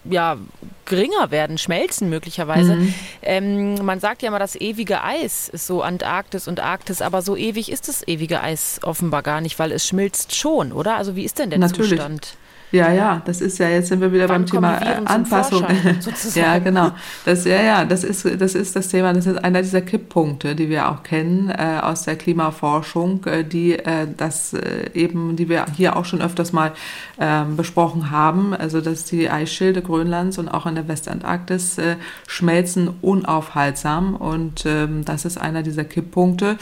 ja, 0.10 0.38
geringer 0.86 1.32
werden, 1.32 1.58
schmelzen 1.58 2.10
möglicherweise. 2.10 2.76
Mhm. 2.76 2.94
Ähm, 3.22 3.86
man 3.86 4.00
sagt 4.00 4.22
ja 4.22 4.28
immer, 4.28 4.39
das 4.39 4.56
ewige 4.56 5.04
Eis 5.04 5.50
ist 5.50 5.68
so 5.68 5.82
Antarktis 5.82 6.48
und 6.48 6.60
Arktis, 6.60 7.02
aber 7.02 7.22
so 7.22 7.36
ewig 7.36 7.72
ist 7.72 7.88
das 7.88 8.08
ewige 8.08 8.41
Eis 8.41 8.80
offenbar 8.84 9.24
gar 9.24 9.41
nicht, 9.41 9.58
weil 9.58 9.72
es 9.72 9.88
schmilzt 9.88 10.36
schon, 10.36 10.72
oder? 10.72 10.96
Also 10.96 11.15
wie 11.15 11.24
ist 11.24 11.39
denn 11.39 11.50
der 11.50 11.60
Natürlich. 11.60 11.91
Zustand? 11.91 12.38
Ja, 12.71 12.91
ja, 12.91 13.21
das 13.23 13.41
ist 13.41 13.58
ja, 13.60 13.69
jetzt 13.69 13.89
sind 13.89 14.01
wir 14.01 14.12
wieder 14.12 14.28
Wann 14.28 14.41
beim 14.41 14.45
Thema 14.45 14.78
äh, 14.82 14.97
Anpassung. 15.06 15.63
ja, 16.36 16.58
genau. 16.60 16.91
Das, 17.23 17.45
ja, 17.45 17.62
ja, 17.62 17.86
das 17.86 18.04
ist, 18.04 18.25
das 18.39 18.56
ist 18.56 18.75
das 18.75 18.88
Thema, 18.88 19.13
das 19.13 19.28
ist 19.28 19.43
einer 19.43 19.62
dieser 19.62 19.82
Kipppunkte, 19.82 20.56
die 20.56 20.69
wir 20.69 20.89
auch 20.89 21.04
kennen 21.04 21.49
äh, 21.49 21.80
aus 21.82 22.04
der 22.04 22.15
Klimaforschung, 22.15 23.23
äh, 23.25 23.43
die 23.43 23.73
äh, 23.80 24.08
das 24.17 24.54
äh, 24.54 24.89
eben, 24.93 25.36
die 25.36 25.47
wir 25.47 25.65
hier 25.75 25.95
auch 25.95 26.06
schon 26.06 26.21
öfters 26.21 26.54
mal 26.54 26.73
ähm, 27.19 27.56
besprochen 27.56 28.10
haben. 28.12 28.54
Also, 28.54 28.82
dass 28.82 29.06
die 29.06 29.30
Eisschilde 29.30 29.82
Grönlands 29.82 30.38
und 30.38 30.49
auch 30.49 30.65
in 30.65 30.75
der 30.75 30.88
Westantarktis 30.88 31.78
äh, 31.78 31.95
schmelzen 32.28 32.89
unaufhaltsam 33.01 34.15
und 34.15 34.65
ähm, 34.65 35.06
das 35.06 35.25
ist 35.25 35.39
einer 35.39 35.63
dieser 35.63 35.84
Kipppunkte. 35.84 36.58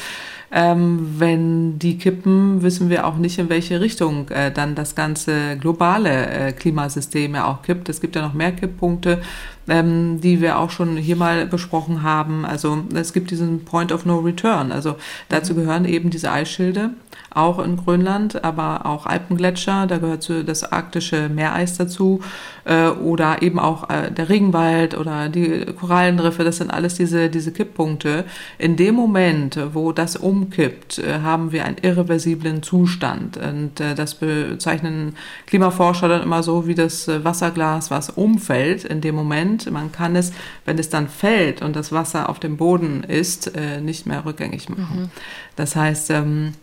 Ähm, 0.56 1.16
wenn 1.18 1.80
die 1.80 1.98
kippen, 1.98 2.62
wissen 2.62 2.90
wir 2.90 3.08
auch 3.08 3.18
nicht, 3.18 3.40
in 3.40 3.50
welche 3.50 3.82
Richtung 3.82 4.28
dann 4.54 4.76
das 4.76 4.94
ganze 4.94 5.58
globale 5.94 6.28
äh, 6.28 6.52
Klimasystem 6.54 7.36
ja 7.36 7.46
auch 7.46 7.62
kippt. 7.62 7.90
Es 7.90 8.02
gibt 8.02 8.16
ja 8.16 8.22
noch 8.22 8.34
mehr 8.34 8.52
Kipppunkte, 8.52 9.22
ähm, 9.68 10.20
die 10.22 10.42
wir 10.42 10.60
auch 10.60 10.70
schon 10.70 10.98
hier 10.98 11.16
mal 11.16 11.46
besprochen 11.46 12.04
haben. 12.04 12.46
Also 12.46 12.80
es 12.94 13.14
gibt 13.14 13.32
diesen 13.32 13.66
Point 13.66 13.92
of 13.92 14.06
No 14.06 14.20
Return. 14.20 14.72
Also 14.72 14.96
dazu 15.30 15.54
mhm. 15.54 15.58
gehören 15.58 15.86
eben 15.86 16.10
diese 16.10 16.32
Eisschilde, 16.32 16.92
auch 17.34 17.60
in 17.60 17.78
Grönland, 17.78 18.44
aber 18.44 18.86
auch 18.86 19.06
Alpengletscher, 19.06 19.88
da 19.88 19.98
gehört 19.98 20.30
das 20.46 20.64
arktische 20.64 21.30
Meereis 21.30 21.78
dazu 21.78 22.22
äh, 22.66 22.88
oder 22.88 23.42
eben 23.42 23.60
auch 23.60 23.90
äh, 23.90 24.12
der 24.12 24.30
Regenwald 24.30 24.98
oder 24.98 25.30
die 25.30 25.66
Korallenriffe, 25.80 26.44
das 26.44 26.58
sind 26.58 26.72
alles 26.72 26.96
diese, 26.96 27.30
diese 27.30 27.52
Kipppunkte. 27.52 28.26
In 28.58 28.76
dem 28.76 28.96
Moment, 28.96 29.60
wo 29.74 29.92
das 29.92 30.16
umkippt, 30.16 31.00
äh, 31.00 31.20
haben 31.22 31.52
wir 31.52 31.66
einen 31.66 31.78
irreversiblen 31.82 32.64
Zustand 32.64 33.38
und 33.38 33.80
äh, 33.80 33.96
das 33.96 34.16
bezeichnen 34.16 35.16
Klimaforscher 35.48 36.08
dann 36.08 36.24
immer 36.24 36.44
so 36.44 36.68
wie 36.68 36.76
das 36.76 37.08
äh, 37.08 37.24
Wasserglas, 37.24 37.92
was 37.92 38.10
umfällt 38.10 38.84
in 38.84 39.02
dem 39.02 39.16
Moment. 39.16 39.53
Man 39.72 39.92
kann 39.92 40.16
es, 40.16 40.32
wenn 40.66 40.78
es 40.78 40.90
dann 40.90 41.08
fällt 41.08 41.62
und 41.62 41.76
das 41.76 41.92
Wasser 41.92 42.30
auf 42.30 42.40
dem 42.40 42.58
Boden 42.58 43.04
ist, 43.04 43.56
äh, 43.56 43.82
nicht 43.82 44.06
mehr 44.06 44.26
rückgängig 44.26 44.70
machen. 44.70 45.02
Mhm. 45.04 45.10
Das 45.56 45.76
heißt, 45.76 46.10
ähm, 46.12 46.54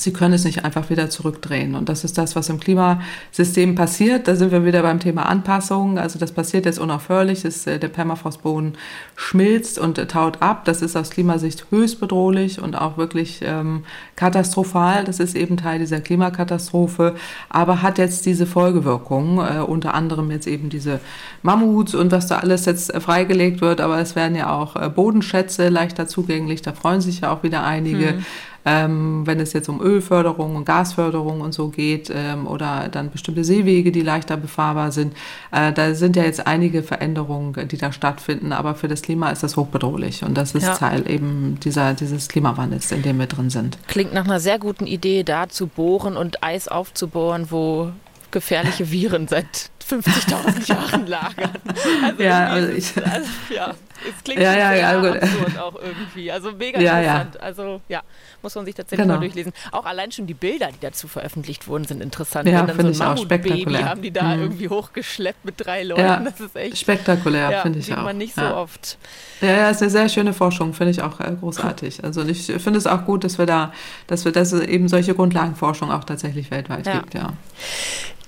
Sie 0.00 0.12
können 0.12 0.34
es 0.34 0.44
nicht 0.44 0.64
einfach 0.64 0.90
wieder 0.90 1.10
zurückdrehen. 1.10 1.74
Und 1.74 1.88
das 1.88 2.04
ist 2.04 2.18
das, 2.18 2.36
was 2.36 2.48
im 2.48 2.60
Klimasystem 2.60 3.74
passiert. 3.74 4.28
Da 4.28 4.36
sind 4.36 4.52
wir 4.52 4.64
wieder 4.64 4.82
beim 4.82 5.00
Thema 5.00 5.26
Anpassung. 5.26 5.98
Also 5.98 6.20
das 6.20 6.30
passiert 6.30 6.66
jetzt 6.66 6.78
unaufhörlich. 6.78 7.42
Das, 7.42 7.66
äh, 7.66 7.80
der 7.80 7.88
Permafrostboden 7.88 8.78
schmilzt 9.16 9.76
und 9.76 9.96
taut 10.08 10.40
ab. 10.40 10.64
Das 10.66 10.82
ist 10.82 10.96
aus 10.96 11.10
Klimasicht 11.10 11.66
höchst 11.70 11.98
bedrohlich 11.98 12.62
und 12.62 12.76
auch 12.76 12.96
wirklich 12.96 13.40
ähm, 13.42 13.82
katastrophal. 14.14 15.02
Das 15.02 15.18
ist 15.18 15.34
eben 15.34 15.56
Teil 15.56 15.80
dieser 15.80 16.00
Klimakatastrophe, 16.00 17.16
aber 17.48 17.82
hat 17.82 17.98
jetzt 17.98 18.24
diese 18.24 18.46
Folgewirkungen, 18.46 19.38
äh, 19.38 19.60
unter 19.62 19.94
anderem 19.94 20.30
jetzt 20.30 20.46
eben 20.46 20.68
diese 20.68 21.00
Mammuts 21.42 21.96
und 21.96 22.12
was 22.12 22.28
da 22.28 22.38
alles 22.38 22.66
jetzt 22.66 22.94
äh, 22.94 23.00
freigelegt 23.00 23.60
wird. 23.60 23.80
Aber 23.80 23.98
es 23.98 24.14
werden 24.14 24.36
ja 24.36 24.52
auch 24.54 24.76
äh, 24.76 24.88
Bodenschätze 24.88 25.70
leichter 25.70 26.06
zugänglich. 26.06 26.62
Da 26.62 26.72
freuen 26.72 27.00
sich 27.00 27.22
ja 27.22 27.32
auch 27.32 27.42
wieder 27.42 27.64
einige. 27.64 28.10
Hm. 28.10 28.24
Ähm, 28.64 29.26
wenn 29.26 29.40
es 29.40 29.52
jetzt 29.52 29.68
um 29.68 29.80
Ölförderung 29.80 30.56
und 30.56 30.64
Gasförderung 30.64 31.40
und 31.40 31.52
so 31.52 31.68
geht 31.68 32.10
ähm, 32.14 32.46
oder 32.46 32.88
dann 32.90 33.10
bestimmte 33.10 33.44
Seewege, 33.44 33.92
die 33.92 34.02
leichter 34.02 34.36
befahrbar 34.36 34.92
sind. 34.92 35.14
Äh, 35.52 35.72
da 35.72 35.94
sind 35.94 36.16
ja 36.16 36.24
jetzt 36.24 36.46
einige 36.46 36.82
Veränderungen, 36.82 37.68
die 37.68 37.78
da 37.78 37.92
stattfinden, 37.92 38.52
aber 38.52 38.74
für 38.74 38.88
das 38.88 39.02
Klima 39.02 39.30
ist 39.30 39.42
das 39.42 39.56
hochbedrohlich 39.56 40.24
und 40.24 40.34
das 40.36 40.54
ist 40.54 40.64
ja. 40.64 40.74
Teil 40.74 41.08
eben 41.08 41.58
dieser, 41.62 41.94
dieses 41.94 42.28
Klimawandels, 42.28 42.92
in 42.92 43.02
dem 43.02 43.18
wir 43.18 43.26
drin 43.26 43.50
sind. 43.50 43.78
Klingt 43.86 44.12
nach 44.12 44.24
einer 44.24 44.40
sehr 44.40 44.58
guten 44.58 44.86
Idee, 44.86 45.22
da 45.22 45.48
zu 45.48 45.66
bohren 45.66 46.16
und 46.16 46.42
Eis 46.42 46.68
aufzubohren, 46.68 47.50
wo 47.50 47.92
gefährliche 48.30 48.90
Viren 48.90 49.28
seit 49.28 49.70
50.000 49.88 50.68
Jahren 50.68 51.06
lagern. 51.06 51.50
Also 52.02 52.22
ja, 52.22 52.46
also 52.46 52.72
ich, 52.72 52.96
also, 52.96 53.28
ja, 53.54 53.74
es 54.06 54.24
klingt 54.24 54.40
ja, 54.40 54.56
ja, 54.56 54.74
ja, 54.74 55.00
gut. 55.00 55.22
absurd 55.22 55.58
auch 55.58 55.74
irgendwie. 55.80 56.30
Also 56.30 56.52
mega 56.52 56.80
ja, 56.80 56.98
interessant. 56.98 57.34
Ja. 57.34 57.40
Also 57.40 57.80
ja, 57.88 58.02
muss 58.42 58.54
man 58.54 58.64
sich 58.64 58.74
tatsächlich 58.74 59.04
genau. 59.04 59.14
mal 59.14 59.20
durchlesen. 59.20 59.52
Auch 59.72 59.86
allein 59.86 60.12
schon 60.12 60.26
die 60.26 60.34
Bilder, 60.34 60.68
die 60.68 60.80
dazu 60.80 61.08
veröffentlicht 61.08 61.66
wurden, 61.68 61.84
sind 61.84 62.02
interessant. 62.02 62.48
Ja, 62.48 62.66
finde 62.66 62.94
so 62.94 63.04
ich 63.04 63.08
auch 63.08 63.16
spektakulär. 63.16 63.88
haben 63.88 64.02
die 64.02 64.10
da 64.10 64.36
mhm. 64.36 64.42
irgendwie 64.42 64.68
hochgeschleppt 64.68 65.44
mit 65.44 65.54
drei 65.58 65.82
Leuten. 65.82 66.00
Ja, 66.00 66.20
das 66.20 66.40
ist 66.40 66.56
echt 66.56 66.78
spektakulär, 66.78 67.62
finde 67.62 67.78
ich 67.78 67.86
sieht 67.86 67.94
auch. 67.94 67.98
Sieht 67.98 68.04
man 68.04 68.18
nicht 68.18 68.34
so 68.34 68.42
oft. 68.42 68.98
Ja, 69.40 69.48
ja, 69.48 69.70
ist 69.70 69.82
eine 69.82 69.90
sehr 69.90 70.08
schöne 70.08 70.32
Forschung, 70.32 70.74
finde 70.74 70.90
ich 70.90 71.02
auch 71.02 71.20
äh, 71.20 71.34
großartig. 71.38 72.04
Also 72.04 72.24
ich 72.24 72.46
finde 72.46 72.78
es 72.78 72.86
auch 72.86 73.04
gut, 73.04 73.24
dass 73.24 73.38
wir 73.38 73.46
da, 73.46 73.72
dass 74.06 74.24
wir, 74.24 74.32
dass 74.32 74.52
es 74.52 74.62
eben 74.66 74.88
solche 74.88 75.14
Grundlagenforschung 75.14 75.90
auch 75.90 76.04
tatsächlich 76.04 76.50
weltweit 76.50 76.84
gibt, 76.84 77.14
ja. 77.14 77.32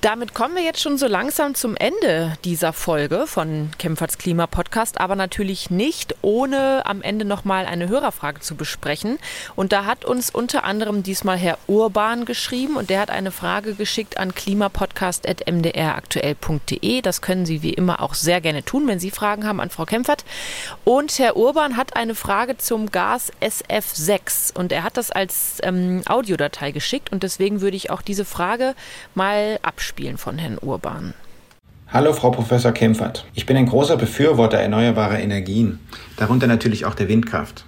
Damit 0.01 0.32
kommen 0.32 0.55
wir 0.55 0.62
jetzt 0.62 0.80
schon 0.80 0.97
so 0.97 1.07
langsam 1.07 1.55
zum 1.55 1.76
Ende 1.76 2.32
dieser 2.47 2.72
Folge 2.72 3.26
von 3.26 3.70
Kempferts 3.78 4.16
Klima 4.16 4.47
Podcast, 4.47 4.99
aber 4.99 5.14
natürlich 5.14 5.59
nicht 5.68 6.14
ohne 6.22 6.86
am 6.86 7.02
Ende 7.02 7.26
nochmal 7.26 7.66
eine 7.66 7.88
Hörerfrage 7.88 8.40
zu 8.40 8.54
besprechen. 8.54 9.18
Und 9.56 9.72
da 9.72 9.84
hat 9.84 10.06
uns 10.06 10.30
unter 10.30 10.64
anderem 10.64 11.02
diesmal 11.02 11.36
Herr 11.36 11.58
Urban 11.66 12.24
geschrieben 12.24 12.76
und 12.76 12.88
der 12.88 13.00
hat 13.00 13.11
eine 13.11 13.32
Frage 13.32 13.74
geschickt 13.74 14.16
an 14.16 14.34
klimapodcast.mdraktuell.de. 14.34 17.02
Das 17.02 17.20
können 17.20 17.44
Sie 17.44 17.61
wie 17.62 17.74
immer 17.74 18.00
auch 18.00 18.14
sehr 18.14 18.40
gerne 18.40 18.64
tun, 18.64 18.88
wenn 18.88 19.00
Sie 19.00 19.11
Fragen 19.11 19.46
haben 19.46 19.61
an 19.61 19.68
Frau 19.70 19.84
Kempfert. 19.84 20.24
Und 20.84 21.18
Herr 21.18 21.36
Urban 21.36 21.76
hat 21.76 21.96
eine 21.96 22.14
Frage 22.14 22.56
zum 22.56 22.90
Gas 22.90 23.30
SF6 23.42 24.56
und 24.56 24.72
er 24.72 24.84
hat 24.84 24.96
das 24.96 25.11
als 25.11 25.58
ähm, 25.62 26.02
Audiodatei 26.06 26.70
geschickt 26.70 27.12
und 27.12 27.24
deswegen 27.24 27.61
würde 27.61 27.76
ich 27.76 27.90
auch 27.90 28.02
diese 28.02 28.24
Frage 28.24 28.76
mal 29.14 29.58
abspielen 29.62 30.16
von 30.16 30.38
Herrn 30.38 30.58
Urban. 30.58 31.12
Hallo 31.93 32.12
Frau 32.12 32.30
Professor 32.30 32.70
Kempfert. 32.70 33.26
Ich 33.34 33.47
bin 33.47 33.57
ein 33.57 33.66
großer 33.66 33.97
Befürworter 33.97 34.59
erneuerbarer 34.59 35.18
Energien, 35.18 35.80
darunter 36.16 36.47
natürlich 36.47 36.84
auch 36.84 36.95
der 36.95 37.09
Windkraft. 37.09 37.64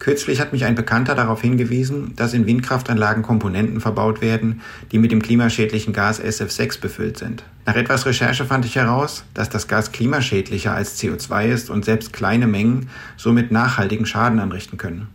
Kürzlich 0.00 0.40
hat 0.40 0.52
mich 0.52 0.64
ein 0.64 0.74
Bekannter 0.74 1.14
darauf 1.14 1.42
hingewiesen, 1.42 2.14
dass 2.16 2.34
in 2.34 2.44
Windkraftanlagen 2.46 3.22
Komponenten 3.22 3.80
verbaut 3.80 4.20
werden, 4.20 4.62
die 4.90 4.98
mit 4.98 5.12
dem 5.12 5.22
klimaschädlichen 5.22 5.92
Gas 5.92 6.20
SF6 6.20 6.80
befüllt 6.80 7.18
sind. 7.18 7.44
Nach 7.64 7.76
etwas 7.76 8.04
Recherche 8.04 8.44
fand 8.46 8.64
ich 8.64 8.74
heraus, 8.74 9.22
dass 9.32 9.48
das 9.48 9.68
Gas 9.68 9.92
klimaschädlicher 9.92 10.74
als 10.74 11.00
CO2 11.00 11.46
ist 11.46 11.70
und 11.70 11.84
selbst 11.84 12.12
kleine 12.12 12.48
Mengen 12.48 12.88
somit 13.16 13.52
nachhaltigen 13.52 14.06
Schaden 14.06 14.40
anrichten 14.40 14.76
können. 14.76 15.06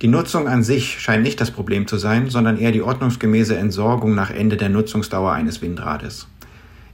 Die 0.00 0.06
Nutzung 0.06 0.46
an 0.46 0.62
sich 0.62 1.00
scheint 1.00 1.24
nicht 1.24 1.40
das 1.40 1.50
Problem 1.50 1.88
zu 1.88 1.96
sein, 1.96 2.30
sondern 2.30 2.56
eher 2.56 2.70
die 2.70 2.82
ordnungsgemäße 2.82 3.56
Entsorgung 3.56 4.14
nach 4.14 4.30
Ende 4.30 4.56
der 4.56 4.68
Nutzungsdauer 4.68 5.32
eines 5.32 5.60
Windrades. 5.60 6.28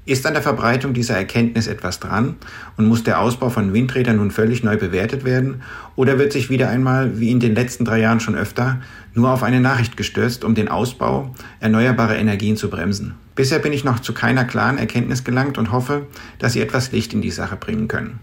Ist 0.06 0.24
an 0.24 0.34
der 0.34 0.42
Verbreitung 0.42 0.94
dieser 0.94 1.16
Erkenntnis 1.16 1.66
etwas 1.66 1.98
dran 1.98 2.36
und 2.76 2.86
muss 2.86 3.02
der 3.02 3.20
Ausbau 3.20 3.50
von 3.50 3.74
Windrädern 3.74 4.16
nun 4.16 4.30
völlig 4.30 4.62
neu 4.62 4.76
bewertet 4.76 5.24
werden 5.24 5.62
oder 5.96 6.18
wird 6.18 6.32
sich 6.32 6.48
wieder 6.48 6.68
einmal, 6.68 7.18
wie 7.18 7.32
in 7.32 7.40
den 7.40 7.56
letzten 7.56 7.84
drei 7.84 8.00
Jahren 8.00 8.20
schon 8.20 8.36
öfter, 8.36 8.80
nur 9.14 9.30
auf 9.30 9.42
eine 9.42 9.60
Nachricht 9.60 9.96
gestürzt, 9.96 10.44
um 10.44 10.54
den 10.54 10.68
Ausbau 10.68 11.34
erneuerbarer 11.58 12.16
Energien 12.16 12.56
zu 12.56 12.70
bremsen? 12.70 13.16
Bisher 13.34 13.58
bin 13.58 13.72
ich 13.72 13.82
noch 13.82 13.98
zu 13.98 14.14
keiner 14.14 14.44
klaren 14.44 14.78
Erkenntnis 14.78 15.24
gelangt 15.24 15.58
und 15.58 15.72
hoffe, 15.72 16.06
dass 16.38 16.52
Sie 16.52 16.60
etwas 16.60 16.92
Licht 16.92 17.12
in 17.12 17.20
die 17.20 17.32
Sache 17.32 17.56
bringen 17.56 17.88
können. 17.88 18.20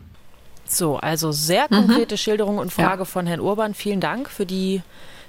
So, 0.66 0.98
also 0.98 1.32
sehr 1.32 1.68
mhm. 1.70 1.76
konkrete 1.76 2.16
mhm. 2.16 2.18
Schilderung 2.18 2.58
und 2.60 2.72
Frage 2.72 3.02
ja. 3.02 3.06
von 3.06 3.28
Herrn 3.28 3.42
Urban. 3.42 3.74
Vielen 3.74 4.00
Dank 4.00 4.30
für 4.30 4.46
die, 4.46 4.82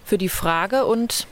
für 0.05 0.19
die 0.19 0.29
Frage. 0.29 0.87
Und 0.87 1.27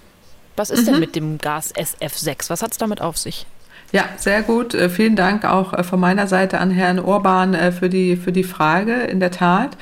was 0.56 0.70
ist 0.70 0.82
mhm. 0.82 0.86
denn 0.86 1.00
mit 1.00 1.16
dem 1.16 1.38
Gas 1.38 1.74
SF6? 1.74 2.50
Was 2.50 2.62
hat 2.62 2.72
es 2.72 2.78
damit 2.78 3.00
auf 3.00 3.16
sich? 3.16 3.46
Ja, 3.93 4.09
sehr 4.16 4.43
gut. 4.43 4.72
Äh, 4.72 4.88
vielen 4.88 5.16
Dank 5.16 5.45
auch 5.45 5.74
äh, 5.74 5.84
von 5.84 6.01
meiner 6.01 6.26
Seite 6.26 6.61
an 6.61 6.70
Herrn 6.70 6.99
Urban 6.99 7.53
äh, 7.53 7.72
für 7.72 7.90
die, 7.90 8.16
für 8.16 8.32
die 8.32 8.43
Frage. 8.43 8.95
In 8.95 9.20
der 9.20 9.30
Tat 9.30 9.76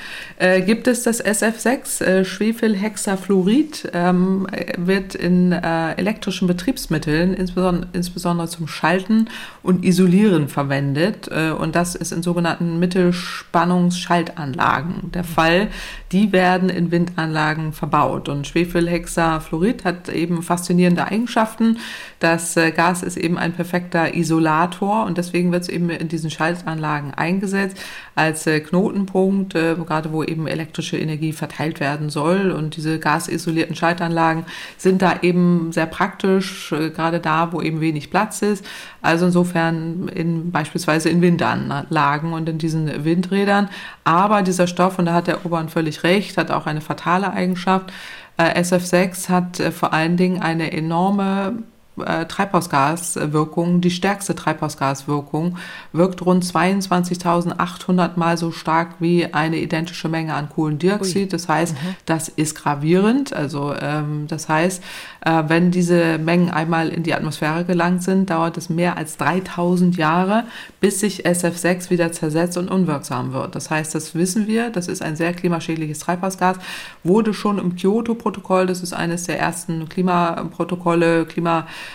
gibt 0.64 0.88
es 0.88 1.02
das 1.02 1.22
SF6, 1.22 2.24
Schwefelhexafluorid, 2.24 3.90
ähm, 3.92 4.46
wird 4.78 5.14
in 5.14 5.52
elektrischen 5.52 6.48
Betriebsmitteln, 6.48 7.34
insbesondere 7.34 8.48
zum 8.48 8.66
Schalten 8.66 9.28
und 9.62 9.84
Isolieren 9.84 10.48
verwendet. 10.48 11.28
Und 11.28 11.76
das 11.76 11.94
ist 11.94 12.12
in 12.12 12.22
sogenannten 12.22 12.78
Mittelspannungsschaltanlagen 12.78 15.12
der 15.12 15.24
Fall. 15.24 15.68
Die 16.10 16.32
werden 16.32 16.70
in 16.70 16.90
Windanlagen 16.90 17.74
verbaut. 17.74 18.30
Und 18.30 18.46
Schwefelhexafluorid 18.46 19.84
hat 19.84 20.08
eben 20.08 20.42
faszinierende 20.42 21.04
Eigenschaften. 21.04 21.76
Das 22.20 22.54
Gas 22.76 23.02
ist 23.02 23.16
eben 23.16 23.38
ein 23.38 23.52
perfekter 23.52 24.14
Isolator 24.14 25.06
und 25.06 25.18
deswegen 25.18 25.52
wird 25.52 25.62
es 25.62 25.68
eben 25.68 25.90
in 25.90 26.08
diesen 26.08 26.30
Schaltanlagen 26.30 27.12
eingesetzt 27.14 27.78
als 28.14 28.46
äh, 28.46 28.60
Knotenpunkt, 28.60 29.54
äh, 29.54 29.74
gerade 29.74 30.12
wo 30.12 30.22
eben 30.22 30.46
elektrische 30.46 30.98
Energie 30.98 31.32
verteilt 31.32 31.80
werden 31.80 32.10
soll. 32.10 32.50
Und 32.50 32.76
diese 32.76 32.98
gasisolierten 32.98 33.74
Schaltanlagen 33.74 34.44
sind 34.76 35.02
da 35.02 35.20
eben 35.22 35.72
sehr 35.72 35.86
praktisch, 35.86 36.72
äh, 36.72 36.90
gerade 36.90 37.20
da, 37.20 37.52
wo 37.52 37.62
eben 37.62 37.80
wenig 37.80 38.10
Platz 38.10 38.42
ist. 38.42 38.64
Also 39.00 39.26
insofern 39.26 40.08
in, 40.08 40.50
beispielsweise 40.50 41.08
in 41.08 41.22
Windanlagen 41.22 42.32
und 42.32 42.48
in 42.48 42.58
diesen 42.58 43.04
Windrädern. 43.04 43.70
Aber 44.04 44.42
dieser 44.42 44.66
Stoff, 44.66 44.98
und 44.98 45.06
da 45.06 45.14
hat 45.14 45.26
der 45.26 45.46
Obern 45.46 45.68
völlig 45.68 46.04
recht, 46.04 46.36
hat 46.36 46.50
auch 46.50 46.66
eine 46.66 46.80
fatale 46.80 47.32
Eigenschaft. 47.32 47.92
SF6 48.38 49.28
hat 49.28 49.58
vor 49.74 49.92
allen 49.92 50.16
Dingen 50.16 50.40
eine 50.40 50.72
enorme 50.72 51.62
äh, 52.02 52.26
Treibhausgaswirkung, 52.26 53.80
die 53.80 53.90
stärkste 53.90 54.34
Treibhausgaswirkung, 54.34 55.56
wirkt 55.92 56.24
rund 56.24 56.44
22.800 56.44 58.18
Mal 58.18 58.36
so 58.36 58.52
stark 58.52 58.96
wie 59.00 59.32
eine 59.32 59.58
identische 59.58 60.08
Menge 60.08 60.34
an 60.34 60.48
Kohlendioxid. 60.48 61.24
Ui. 61.24 61.28
Das 61.28 61.48
heißt, 61.48 61.74
mhm. 61.74 61.96
das 62.06 62.28
ist 62.28 62.54
gravierend. 62.54 63.32
Also 63.32 63.74
ähm, 63.80 64.26
das 64.28 64.48
heißt, 64.48 64.82
äh, 65.24 65.42
wenn 65.48 65.70
diese 65.70 66.18
Mengen 66.18 66.50
einmal 66.50 66.88
in 66.88 67.02
die 67.02 67.14
Atmosphäre 67.14 67.64
gelangt 67.64 68.02
sind, 68.02 68.30
dauert 68.30 68.56
es 68.56 68.70
mehr 68.70 68.96
als 68.96 69.16
3000 69.16 69.96
Jahre, 69.96 70.44
bis 70.80 71.00
sich 71.00 71.26
SF6 71.26 71.90
wieder 71.90 72.12
zersetzt 72.12 72.56
und 72.56 72.70
unwirksam 72.70 73.32
wird. 73.32 73.54
Das 73.54 73.70
heißt, 73.70 73.94
das 73.94 74.14
wissen 74.14 74.46
wir, 74.46 74.70
das 74.70 74.88
ist 74.88 75.02
ein 75.02 75.16
sehr 75.16 75.32
klimaschädliches 75.32 76.00
Treibhausgas, 76.00 76.56
wurde 77.04 77.34
schon 77.34 77.58
im 77.58 77.76
Kyoto-Protokoll, 77.76 78.66
das 78.66 78.82
ist 78.82 78.92
eines 78.92 79.24
der 79.24 79.38
ersten 79.38 79.88
Klimaprotokolle, 79.88 81.26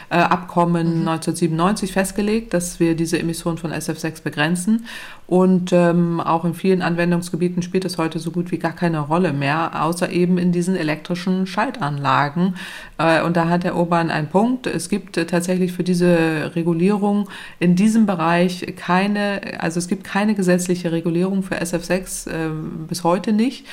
Klimaabkommen 0.10 1.02
mhm. 1.02 1.08
1997 1.08 1.92
festgelegt, 1.92 2.54
dass 2.54 2.80
wir 2.80 2.96
diese 2.96 3.20
Emissionen 3.20 3.58
von 3.58 3.72
SF6 3.72 4.24
begrenzen. 4.24 4.86
Und 5.28 5.74
ähm, 5.74 6.20
auch 6.20 6.46
in 6.46 6.54
vielen 6.54 6.84
Anwendungsgebieten 6.84 7.64
spielt 7.64 7.84
es 7.84 7.98
heute 7.98 8.20
so 8.20 8.30
gut 8.30 8.52
wie 8.52 8.60
gar 8.60 8.74
keine 8.74 9.00
Rolle 9.00 9.34
mehr, 9.34 9.84
außer 9.84 10.12
eben 10.12 10.38
in 10.38 10.52
diesen 10.52 10.76
elektrischen 10.76 11.48
Schaltanlagen. 11.48 12.56
Äh, 13.00 13.24
und 13.24 13.36
da 13.36 13.50
hat 13.50 13.64
der 13.64 13.76
Urban 13.76 14.12
einen 14.12 14.28
Punkt. 14.28 14.68
Es 14.68 14.88
gibt 14.88 15.18
äh, 15.18 15.26
tatsächlich 15.26 15.72
für 15.72 15.84
diese 15.84 16.52
Regulierung 16.56 17.28
in 17.60 17.76
diesem 17.76 18.06
Bereich 18.06 18.76
keine, 18.78 19.42
also 19.60 19.80
es 19.80 19.88
gibt 19.88 20.04
keine 20.04 20.36
gesetzliche 20.36 20.92
Regulierung 20.92 21.42
für 21.42 21.56
SF6 21.56 22.30
äh, 22.30 22.50
bis 22.88 23.04
heute 23.04 23.34
nicht. 23.34 23.66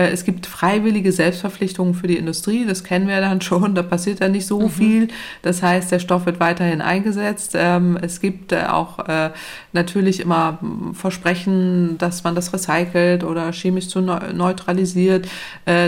Äh, 0.00 0.10
es 0.10 0.24
gibt 0.24 0.46
freiwillige 0.46 1.12
Selbstverpflichtungen 1.12 1.94
für 1.94 2.06
die 2.06 2.16
Industrie, 2.16 2.64
das 2.66 2.84
kennen 2.84 3.08
wir 3.08 3.20
dann 3.20 3.40
schon, 3.40 3.74
da 3.74 3.82
passiert 3.82 4.20
dann 4.20 4.32
nicht 4.32 4.46
so 4.46 4.60
mhm. 4.60 4.70
viel. 4.70 5.08
Das 5.42 5.62
heißt, 5.62 5.90
der 5.90 5.98
Stoff 5.98 6.26
wird 6.26 6.40
weiterhin 6.40 6.80
eingesetzt. 6.80 7.52
Ähm, 7.54 7.98
es 8.00 8.20
gibt 8.20 8.52
äh, 8.52 8.64
auch 8.68 8.98
äh, 9.08 9.30
natürlich 9.72 10.20
immer 10.20 10.58
Versprechen, 11.00 11.98
dass 11.98 12.24
man 12.24 12.34
das 12.34 12.52
recycelt 12.52 13.24
oder 13.24 13.52
chemisch 13.52 13.88
zu 13.88 14.00
neutralisiert. 14.00 15.28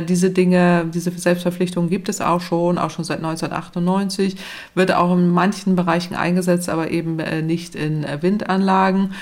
Diese 0.09 0.31
Dinge, 0.31 0.87
diese 0.93 1.11
Selbstverpflichtungen 1.11 1.91
gibt 1.91 2.09
es 2.09 2.21
auch 2.21 2.41
schon, 2.41 2.79
auch 2.79 2.91
schon 2.91 3.05
seit 3.05 3.19
1998, 3.19 4.37
wird 4.75 4.93
auch 4.93 5.13
in 5.13 5.31
manchen 5.31 5.77
Bereichen 5.77 6.15
eingesetzt, 6.15 6.69
aber 6.69 6.91
eben 6.91 7.17
nicht 7.47 7.75
in 7.75 8.05
Windanlagen. 8.21 9.13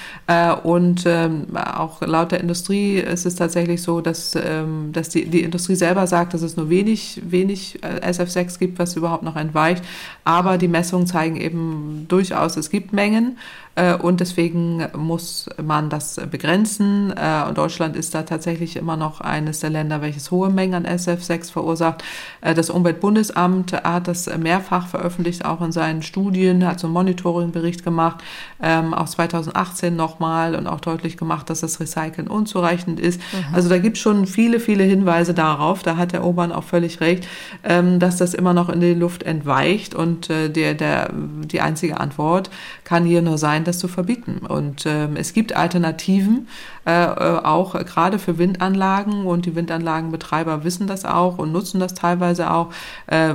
Und 0.62 1.04
ähm, 1.06 1.46
auch 1.54 2.00
laut 2.02 2.32
der 2.32 2.40
Industrie 2.40 2.98
ist 2.98 3.26
es 3.26 3.34
tatsächlich 3.34 3.82
so, 3.82 4.00
dass 4.00 4.36
ähm, 4.60 4.92
dass 4.92 5.08
die, 5.08 5.26
die 5.26 5.42
Industrie 5.42 5.74
selber 5.74 6.06
sagt, 6.06 6.34
dass 6.34 6.42
es 6.42 6.56
nur 6.56 6.70
wenig, 6.70 7.20
wenig 7.24 7.82
äh, 7.82 8.10
SF6 8.10 8.58
gibt, 8.58 8.78
was 8.78 8.96
überhaupt 8.96 9.22
noch 9.22 9.36
entweicht. 9.36 9.84
Aber 10.24 10.58
die 10.58 10.68
Messungen 10.68 11.06
zeigen 11.06 11.36
eben 11.36 12.06
durchaus, 12.08 12.56
es 12.56 12.70
gibt 12.70 12.92
Mengen. 12.92 13.38
Äh, 13.80 13.94
und 13.94 14.20
deswegen 14.20 14.86
muss 14.96 15.48
man 15.62 15.88
das 15.88 16.20
begrenzen. 16.30 17.14
Äh, 17.16 17.48
und 17.48 17.56
Deutschland 17.56 17.96
ist 17.96 18.14
da 18.14 18.22
tatsächlich 18.22 18.76
immer 18.76 18.96
noch 18.96 19.20
eines 19.20 19.60
der 19.60 19.70
Länder, 19.70 20.02
welches 20.02 20.30
hohe 20.30 20.50
Mengen 20.50 20.74
an 20.74 20.86
SF6 20.86 21.50
verursacht. 21.50 22.04
Äh, 22.42 22.54
das 22.54 22.68
Umweltbundesamt 22.68 23.72
hat 23.72 24.08
das 24.08 24.26
mehrfach 24.36 24.88
veröffentlicht, 24.88 25.44
auch 25.44 25.62
in 25.62 25.72
seinen 25.72 26.02
Studien, 26.02 26.66
hat 26.66 26.80
so 26.80 26.86
einen 26.86 26.94
Monitoringbericht 26.94 27.82
gemacht, 27.82 28.22
ähm, 28.62 28.92
auch 28.92 29.08
2018 29.08 29.96
nochmal 29.96 30.54
und 30.54 30.66
auch 30.66 30.80
deutlich 30.80 31.16
gemacht, 31.16 31.48
dass 31.48 31.60
das 31.60 31.80
Recyceln 31.80 32.28
unzureichend 32.28 33.00
ist. 33.00 33.20
Mhm. 33.32 33.54
Also 33.54 33.68
da 33.68 33.78
gibt 33.78 33.96
es 33.96 34.02
schon 34.02 34.26
viele, 34.26 34.60
viele 34.60 34.84
Hinweise 34.84 35.32
darauf, 35.32 35.82
da 35.82 35.96
hat 35.96 36.12
der 36.12 36.24
Obern 36.24 36.52
auch 36.52 36.64
völlig 36.64 37.00
recht, 37.00 37.26
ähm, 37.64 37.98
dass 37.98 38.16
das 38.16 38.34
immer 38.34 38.52
noch 38.52 38.68
in 38.68 38.80
die 38.80 38.94
Luft 38.94 39.22
entweicht 39.22 39.94
und 39.94 40.28
der, 40.28 40.74
der, 40.74 41.10
die 41.12 41.60
einzige 41.60 41.98
Antwort 41.98 42.50
kann 42.90 43.04
hier 43.04 43.22
nur 43.22 43.38
sein, 43.38 43.62
das 43.62 43.78
zu 43.78 43.86
verbieten. 43.86 44.38
Und 44.38 44.82
ähm, 44.84 45.14
es 45.14 45.32
gibt 45.32 45.54
Alternativen, 45.54 46.48
äh, 46.86 47.04
äh, 47.04 47.38
auch 47.44 47.74
gerade 47.84 48.18
für 48.18 48.38
Windanlagen 48.38 49.26
und 49.26 49.44
die 49.44 49.54
Windanlagenbetreiber 49.54 50.64
wissen 50.64 50.86
das 50.86 51.04
auch 51.04 51.36
und 51.36 51.52
nutzen 51.52 51.78
das 51.78 51.92
teilweise 51.92 52.50
auch, 52.50 52.72
äh, 53.06 53.34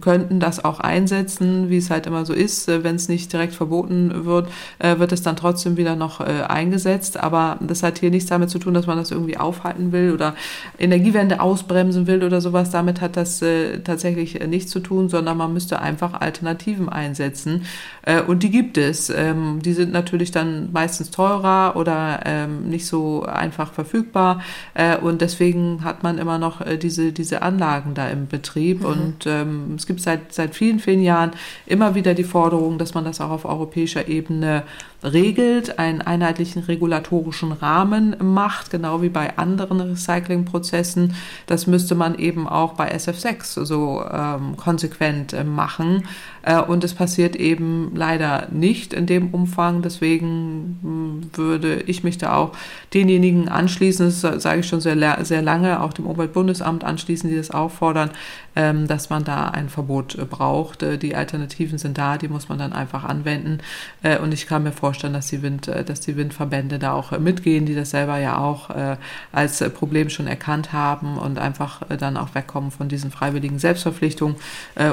könnten 0.00 0.38
das 0.38 0.64
auch 0.64 0.78
einsetzen, 0.78 1.70
wie 1.70 1.78
es 1.78 1.90
halt 1.90 2.06
immer 2.06 2.24
so 2.24 2.32
ist. 2.32 2.68
Äh, 2.68 2.84
Wenn 2.84 2.94
es 2.94 3.08
nicht 3.08 3.32
direkt 3.32 3.52
verboten 3.52 4.24
wird, 4.24 4.48
äh, 4.78 4.98
wird 4.98 5.10
es 5.10 5.22
dann 5.22 5.34
trotzdem 5.34 5.76
wieder 5.76 5.96
noch 5.96 6.20
äh, 6.20 6.44
eingesetzt. 6.46 7.18
Aber 7.18 7.58
das 7.60 7.82
hat 7.82 7.98
hier 7.98 8.10
nichts 8.10 8.30
damit 8.30 8.50
zu 8.50 8.60
tun, 8.60 8.74
dass 8.74 8.86
man 8.86 8.96
das 8.96 9.10
irgendwie 9.10 9.38
aufhalten 9.38 9.90
will 9.90 10.12
oder 10.12 10.34
Energiewende 10.78 11.40
ausbremsen 11.40 12.06
will 12.06 12.22
oder 12.22 12.40
sowas. 12.40 12.70
Damit 12.70 13.00
hat 13.00 13.16
das 13.16 13.42
äh, 13.42 13.80
tatsächlich 13.80 14.38
nichts 14.46 14.70
zu 14.70 14.78
tun, 14.78 15.08
sondern 15.08 15.36
man 15.36 15.52
müsste 15.52 15.80
einfach 15.80 16.20
Alternativen 16.20 16.88
einsetzen. 16.88 17.64
Äh, 18.02 18.22
und 18.22 18.44
die 18.44 18.50
gibt 18.50 18.78
es. 18.78 19.10
Ähm, 19.10 19.60
die 19.62 19.72
sind 19.72 19.92
natürlich 19.92 20.30
dann 20.30 20.70
meistens 20.72 21.10
teurer 21.10 21.74
oder 21.76 22.20
ähm, 22.24 22.68
nicht 22.68 22.83
so 22.86 23.22
einfach 23.24 23.72
verfügbar. 23.72 24.42
Äh, 24.74 24.96
und 24.96 25.20
deswegen 25.20 25.84
hat 25.84 26.02
man 26.02 26.18
immer 26.18 26.38
noch 26.38 26.60
äh, 26.60 26.76
diese, 26.76 27.12
diese 27.12 27.42
Anlagen 27.42 27.94
da 27.94 28.08
im 28.08 28.26
Betrieb. 28.26 28.80
Mhm. 28.80 28.86
Und 28.86 29.26
ähm, 29.26 29.74
es 29.76 29.86
gibt 29.86 30.00
seit, 30.00 30.32
seit 30.32 30.54
vielen, 30.54 30.78
vielen 30.78 31.02
Jahren 31.02 31.32
immer 31.66 31.94
wieder 31.94 32.14
die 32.14 32.24
Forderung, 32.24 32.78
dass 32.78 32.94
man 32.94 33.04
das 33.04 33.20
auch 33.20 33.30
auf 33.30 33.44
europäischer 33.44 34.08
Ebene 34.08 34.64
regelt, 35.04 35.78
einen 35.78 36.00
einheitlichen 36.00 36.62
regulatorischen 36.62 37.52
Rahmen 37.52 38.16
macht, 38.20 38.70
genau 38.70 39.02
wie 39.02 39.10
bei 39.10 39.36
anderen 39.36 39.80
Recyclingprozessen. 39.80 41.14
Das 41.46 41.66
müsste 41.66 41.94
man 41.94 42.14
eben 42.14 42.48
auch 42.48 42.72
bei 42.72 42.94
SF6 42.94 43.64
so 43.64 44.02
ähm, 44.10 44.56
konsequent 44.56 45.34
äh, 45.34 45.44
machen. 45.44 46.04
Äh, 46.42 46.60
und 46.60 46.84
es 46.84 46.94
passiert 46.94 47.36
eben 47.36 47.92
leider 47.94 48.48
nicht 48.50 48.92
in 48.94 49.06
dem 49.06 49.28
Umfang. 49.34 49.82
Deswegen 49.82 50.78
hm, 50.82 51.30
würde 51.34 51.82
ich 51.86 52.02
mich 52.02 52.18
da 52.18 52.34
auch 52.34 52.52
denjenigen 52.92 53.48
anschließen, 53.48 54.06
das 54.06 54.42
sage 54.42 54.60
ich 54.60 54.68
schon 54.68 54.80
sehr, 54.80 55.24
sehr 55.24 55.42
lange, 55.42 55.80
auch 55.80 55.92
dem 55.92 56.06
Umweltbundesamt 56.06 56.84
anschließen, 56.84 57.28
die 57.28 57.36
das 57.36 57.50
auffordern, 57.50 58.10
ähm, 58.56 58.86
dass 58.86 59.10
man 59.10 59.24
da 59.24 59.48
ein 59.48 59.68
Verbot 59.68 60.14
äh, 60.14 60.24
braucht. 60.24 60.84
Äh, 60.84 60.96
die 60.96 61.16
Alternativen 61.16 61.76
sind 61.76 61.98
da, 61.98 62.18
die 62.18 62.28
muss 62.28 62.48
man 62.48 62.58
dann 62.58 62.72
einfach 62.72 63.02
anwenden. 63.02 63.58
Äh, 64.02 64.18
und 64.18 64.32
ich 64.32 64.46
kann 64.46 64.62
mir 64.62 64.70
vorstellen, 64.70 65.12
dass 65.12 65.26
die, 65.26 65.42
Wind, 65.42 65.66
dass 65.66 66.00
die 66.00 66.16
Windverbände 66.16 66.78
da 66.78 66.92
auch 66.92 67.18
mitgehen, 67.18 67.66
die 67.66 67.74
das 67.74 67.90
selber 67.90 68.18
ja 68.18 68.38
auch 68.38 68.70
als 69.32 69.58
Problem 69.70 70.10
schon 70.10 70.26
erkannt 70.26 70.72
haben 70.72 71.18
und 71.18 71.38
einfach 71.38 71.82
dann 71.98 72.16
auch 72.16 72.34
wegkommen 72.34 72.70
von 72.70 72.88
diesen 72.88 73.10
freiwilligen 73.10 73.58
Selbstverpflichtungen 73.58 74.36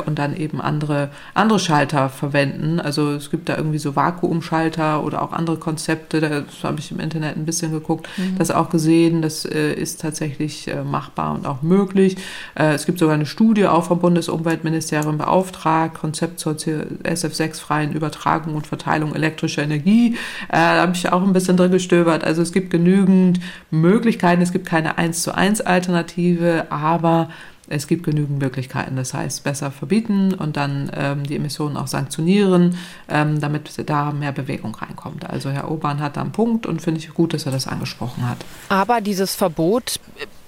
und 0.05 0.19
dann 0.19 0.35
eben 0.35 0.61
andere, 0.61 1.09
andere 1.33 1.59
Schalter 1.59 2.09
verwenden. 2.09 2.79
Also 2.79 3.11
es 3.11 3.29
gibt 3.31 3.49
da 3.49 3.57
irgendwie 3.57 3.79
so 3.79 3.95
Vakuumschalter 3.95 5.03
oder 5.03 5.21
auch 5.21 5.31
andere 5.31 5.57
Konzepte, 5.57 6.21
das 6.21 6.63
habe 6.63 6.79
ich 6.79 6.91
im 6.91 6.99
Internet 6.99 7.37
ein 7.37 7.45
bisschen 7.45 7.70
geguckt, 7.71 8.07
mhm. 8.17 8.37
das 8.37 8.51
auch 8.51 8.69
gesehen, 8.69 9.21
das 9.21 9.45
ist 9.45 10.01
tatsächlich 10.01 10.69
machbar 10.85 11.33
und 11.33 11.45
auch 11.45 11.61
möglich. 11.61 12.17
Es 12.55 12.85
gibt 12.85 12.99
sogar 12.99 13.15
eine 13.15 13.25
Studie, 13.25 13.41
Studie 13.41 13.65
auch 13.65 13.85
vom 13.85 13.99
Bundesumweltministerium 13.99 15.17
beauftragt, 15.17 15.99
Konzept 15.99 16.39
zur 16.39 16.53
SF6-freien 16.53 17.91
Übertragung 17.91 18.55
und 18.55 18.67
Verteilung 18.67 19.15
elektrischer 19.15 19.63
Energie. 19.63 20.15
Äh, 20.47 20.53
da 20.53 20.81
habe 20.81 20.93
ich 20.95 21.11
auch 21.11 21.23
ein 21.23 21.33
bisschen 21.33 21.57
drin 21.57 21.71
gestöbert. 21.71 22.23
Also 22.23 22.41
es 22.41 22.51
gibt 22.51 22.69
genügend 22.69 23.39
Möglichkeiten, 23.71 24.41
es 24.41 24.51
gibt 24.51 24.67
keine 24.67 24.97
1 24.97 25.23
zu 25.23 25.35
1 25.35 25.61
Alternative, 25.61 26.67
aber 26.69 27.29
es 27.71 27.87
gibt 27.87 28.03
genügend 28.03 28.39
Möglichkeiten. 28.39 28.95
Das 28.95 29.13
heißt, 29.13 29.43
besser 29.43 29.71
verbieten 29.71 30.33
und 30.33 30.57
dann 30.57 30.91
ähm, 30.95 31.23
die 31.23 31.35
Emissionen 31.35 31.77
auch 31.77 31.87
sanktionieren, 31.87 32.77
ähm, 33.09 33.39
damit 33.39 33.71
da 33.89 34.11
mehr 34.11 34.31
Bewegung 34.31 34.75
reinkommt. 34.75 35.29
Also 35.29 35.49
Herr 35.49 35.71
Obern 35.71 35.99
hat 35.99 36.17
da 36.17 36.21
einen 36.21 36.31
Punkt 36.31 36.65
und 36.65 36.81
finde 36.81 36.99
ich 36.99 37.13
gut, 37.13 37.33
dass 37.33 37.45
er 37.45 37.51
das 37.51 37.67
angesprochen 37.67 38.27
hat. 38.27 38.37
Aber 38.69 39.01
dieses 39.01 39.35
Verbot 39.35 39.99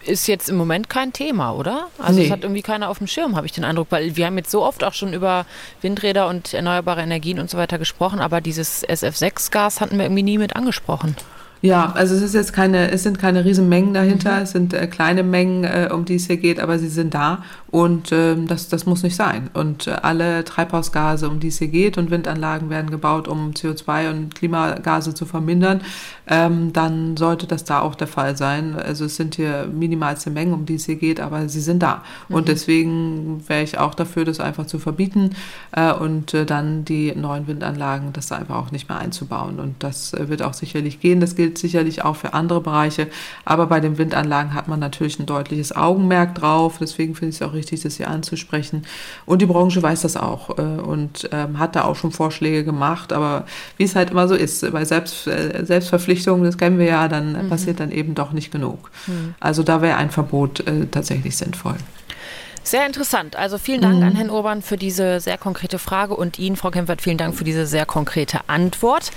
ist 0.06 0.28
jetzt 0.28 0.50
im 0.50 0.58
Moment 0.58 0.90
kein 0.90 1.14
Thema, 1.14 1.54
oder? 1.54 1.88
Also 1.98 2.20
nee. 2.20 2.26
es 2.26 2.32
hat 2.32 2.44
irgendwie 2.44 2.62
keiner 2.62 2.90
auf 2.90 2.98
dem 2.98 3.08
Schirm, 3.08 3.36
habe 3.36 3.46
ich 3.46 3.54
den 3.54 3.64
Eindruck, 3.64 3.88
weil 3.90 4.16
wir 4.16 4.26
haben 4.26 4.38
jetzt 4.38 4.52
so 4.52 4.64
oft 4.64 4.84
auch 4.84 4.94
schon 4.94 5.14
über 5.14 5.46
Windräder 5.82 6.28
und 6.28 6.54
erneuerbare 6.54 7.02
Energien 7.02 7.40
und 7.40 7.50
so 7.50 7.58
weiter 7.58 7.78
gesprochen, 7.78 8.20
aber 8.20 8.42
dieses 8.42 8.86
SF6-Gas 8.88 9.82
hatten 9.82 9.98
wir 9.98 10.06
irgendwie 10.06 10.24
nie 10.24 10.38
mit 10.38 10.56
angesprochen. 10.56 11.16
Ja, 11.66 11.94
also 11.94 12.14
es 12.14 12.22
ist 12.22 12.34
jetzt 12.34 12.52
keine, 12.52 12.92
es 12.92 13.04
sind 13.04 13.20
keine 13.20 13.46
Riesenmengen 13.46 13.94
dahinter, 13.94 14.36
mhm. 14.36 14.42
es 14.42 14.52
sind 14.52 14.74
äh, 14.74 14.86
kleine 14.86 15.24
Mengen, 15.24 15.64
äh, 15.64 15.90
um 15.94 16.04
die 16.04 16.16
es 16.16 16.28
hier 16.28 16.36
geht, 16.36 16.60
aber 16.60 16.78
sie 16.78 16.90
sind 16.90 17.14
da 17.14 17.42
und 17.72 18.12
ähm, 18.12 18.50
das, 18.50 18.68
das 18.68 18.86
muss 18.86 19.02
nicht 19.02 19.16
sein. 19.16 19.50
Und 19.54 19.88
äh, 19.88 19.92
alle 19.92 20.44
Treibhausgase, 20.44 21.30
um 21.30 21.40
die 21.40 21.48
es 21.48 21.60
hier 21.60 21.70
geht 21.70 21.98
und 21.98 22.12
Windanlagen 22.12 22.70
werden 22.70 22.92
gebaut, 22.92 23.30
um 23.30 23.52
CO2 23.52 24.12
und 24.12 24.36
Klimagase 24.36 25.14
zu 25.14 25.26
vermindern, 25.26 25.80
ähm, 26.28 26.74
dann 26.74 27.16
sollte 27.16 27.48
das 27.48 27.64
da 27.64 27.80
auch 27.80 27.96
der 27.96 28.08
Fall 28.08 28.36
sein. 28.36 28.76
Also 28.76 29.06
es 29.06 29.16
sind 29.16 29.36
hier 29.36 29.66
minimalste 29.74 30.32
Mengen, 30.32 30.54
um 30.54 30.66
die 30.66 30.76
es 30.76 30.86
hier 30.86 30.98
geht, 30.98 31.22
aber 31.22 31.48
sie 31.48 31.62
sind 31.62 31.82
da. 31.82 32.04
Mhm. 32.28 32.36
Und 32.36 32.48
deswegen 32.50 33.42
wäre 33.48 33.64
ich 33.64 33.78
auch 33.78 33.96
dafür, 33.96 34.26
das 34.26 34.42
einfach 34.42 34.68
zu 34.68 34.80
verbieten 34.80 35.30
äh, 35.72 35.94
und 35.94 36.34
äh, 36.34 36.46
dann 36.46 36.84
die 36.84 37.16
neuen 37.16 37.48
Windanlagen, 37.48 38.12
das 38.12 38.28
da 38.28 38.36
einfach 38.36 38.58
auch 38.58 38.72
nicht 38.72 38.90
mehr 38.90 39.00
einzubauen. 39.00 39.62
Und 39.62 39.76
das 39.80 40.14
äh, 40.14 40.28
wird 40.28 40.42
auch 40.44 40.54
sicherlich 40.54 41.00
gehen. 41.00 41.22
Das 41.22 41.36
gilt 41.36 41.53
gilt 41.54 41.58
sicherlich 41.58 42.04
auch 42.04 42.16
für 42.16 42.34
andere 42.34 42.62
Bereiche. 42.62 43.08
Aber 43.46 43.68
bei 43.68 43.80
den 43.80 43.98
Windanlagen 43.98 44.54
hat 44.54 44.68
man 44.68 44.80
natürlich 44.80 45.20
ein 45.20 45.26
deutliches 45.26 45.76
Augenmerk 45.76 46.36
drauf. 46.36 46.78
Deswegen 46.80 47.16
finde 47.16 47.30
ich 47.30 47.36
es 47.36 47.42
auch 47.42 47.54
richtig, 47.54 47.82
das 47.82 47.98
hier 47.98 48.10
anzusprechen. 48.10 48.84
Und 49.26 49.42
die 49.42 49.46
Branche 49.46 49.82
weiß 49.82 50.02
das 50.02 50.18
auch 50.18 50.58
äh, 50.58 50.62
und 50.62 51.30
ähm, 51.32 51.60
hat 51.60 51.76
da 51.76 51.84
auch 51.84 51.96
schon 51.96 52.12
Vorschläge 52.12 52.64
gemacht. 52.64 53.14
Aber 53.14 53.46
wie 53.78 53.84
es 53.84 53.96
halt 53.96 54.12
immer 54.12 54.28
so 54.28 54.36
ist, 54.36 54.70
bei 54.72 54.86
Selbst, 54.86 55.28
äh, 55.28 55.66
Selbstverpflichtungen, 55.66 56.44
das 56.44 56.58
kennen 56.58 56.80
wir 56.80 56.88
ja, 56.88 57.08
dann 57.08 57.46
mhm. 57.46 57.50
passiert 57.50 57.80
dann 57.80 57.92
eben 57.92 58.16
doch 58.16 58.32
nicht 58.32 58.52
genug. 58.52 58.92
Mhm. 59.08 59.36
Also 59.40 59.64
da 59.64 59.82
wäre 59.82 59.98
ein 59.98 60.10
Verbot 60.10 60.62
äh, 60.62 60.88
tatsächlich 60.88 61.38
sinnvoll. 61.38 61.76
Sehr 62.64 62.86
interessant. 62.86 63.36
Also 63.36 63.58
vielen 63.58 63.82
Dank 63.82 63.98
mhm. 63.98 64.04
an 64.04 64.16
Herrn 64.16 64.30
Urban 64.30 64.62
für 64.62 64.78
diese 64.78 65.20
sehr 65.20 65.38
konkrete 65.38 65.80
Frage 65.80 66.16
und 66.16 66.40
Ihnen, 66.40 66.56
Frau 66.56 66.72
Kempfert, 66.72 67.02
vielen 67.02 67.18
Dank 67.18 67.36
für 67.36 67.44
diese 67.44 67.66
sehr 67.66 67.86
konkrete 67.86 68.40
Antwort. 68.48 69.12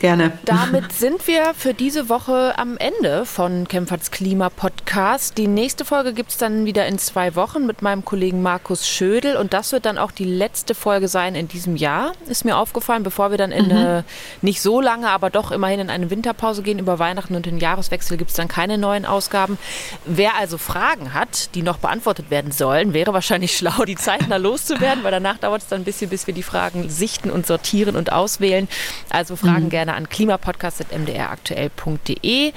Gerne. 0.00 0.32
Damit 0.44 0.92
sind 0.98 1.26
wir 1.26 1.54
für 1.56 1.72
diese 1.72 2.08
Woche 2.08 2.54
am 2.58 2.76
Ende 2.76 3.24
von 3.24 3.66
Kempferts 3.68 4.10
Klima-Podcast. 4.10 5.38
Die 5.38 5.46
nächste 5.46 5.84
Folge 5.84 6.12
gibt 6.12 6.30
es 6.30 6.36
dann 6.36 6.64
wieder 6.66 6.86
in 6.86 6.98
zwei 6.98 7.34
Wochen 7.36 7.66
mit 7.66 7.82
meinem 7.82 8.04
Kollegen 8.04 8.42
Markus 8.42 8.86
Schödel 8.86 9.36
und 9.36 9.52
das 9.52 9.72
wird 9.72 9.86
dann 9.86 9.98
auch 9.98 10.10
die 10.10 10.24
letzte 10.24 10.74
Folge 10.74 11.08
sein 11.08 11.34
in 11.34 11.48
diesem 11.48 11.76
Jahr, 11.76 12.12
ist 12.26 12.44
mir 12.44 12.56
aufgefallen, 12.58 13.02
bevor 13.02 13.30
wir 13.30 13.38
dann 13.38 13.50
in 13.50 13.66
mhm. 13.66 13.70
eine, 13.72 14.04
nicht 14.42 14.60
so 14.60 14.80
lange, 14.80 15.08
aber 15.08 15.30
doch 15.30 15.50
immerhin 15.50 15.80
in 15.80 15.90
eine 15.90 16.10
Winterpause 16.10 16.62
gehen. 16.62 16.78
Über 16.78 16.98
Weihnachten 16.98 17.34
und 17.34 17.46
den 17.46 17.58
Jahreswechsel 17.58 18.16
gibt 18.16 18.30
es 18.30 18.36
dann 18.36 18.48
keine 18.48 18.78
neuen 18.78 19.06
Ausgaben. 19.06 19.58
Wer 20.04 20.36
also 20.36 20.58
Fragen 20.58 21.14
hat, 21.14 21.54
die 21.54 21.62
noch 21.62 21.78
beantwortet 21.78 22.30
werden 22.30 22.52
sollen, 22.52 22.83
wäre 22.92 23.14
wahrscheinlich 23.14 23.56
schlau, 23.56 23.84
die 23.84 23.94
zeitnah 23.94 24.36
loszuwerden, 24.36 25.04
weil 25.04 25.12
danach 25.12 25.38
dauert 25.38 25.62
es 25.62 25.68
dann 25.68 25.82
ein 25.82 25.84
bisschen, 25.84 26.10
bis 26.10 26.26
wir 26.26 26.34
die 26.34 26.42
Fragen 26.42 26.90
sichten 26.90 27.30
und 27.30 27.46
sortieren 27.46 27.94
und 27.96 28.12
auswählen. 28.12 28.68
Also 29.10 29.36
Fragen 29.36 29.64
mhm. 29.64 29.70
gerne 29.70 29.94
an 29.94 30.08
klimapodcast.mdraktuell.de. 30.08 32.52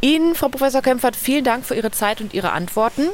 Ihnen, 0.00 0.34
Frau 0.34 0.48
Professor 0.48 0.80
Kempfert, 0.82 1.14
vielen 1.14 1.44
Dank 1.44 1.64
für 1.64 1.76
Ihre 1.76 1.92
Zeit 1.92 2.20
und 2.20 2.34
Ihre 2.34 2.50
Antworten. 2.52 3.06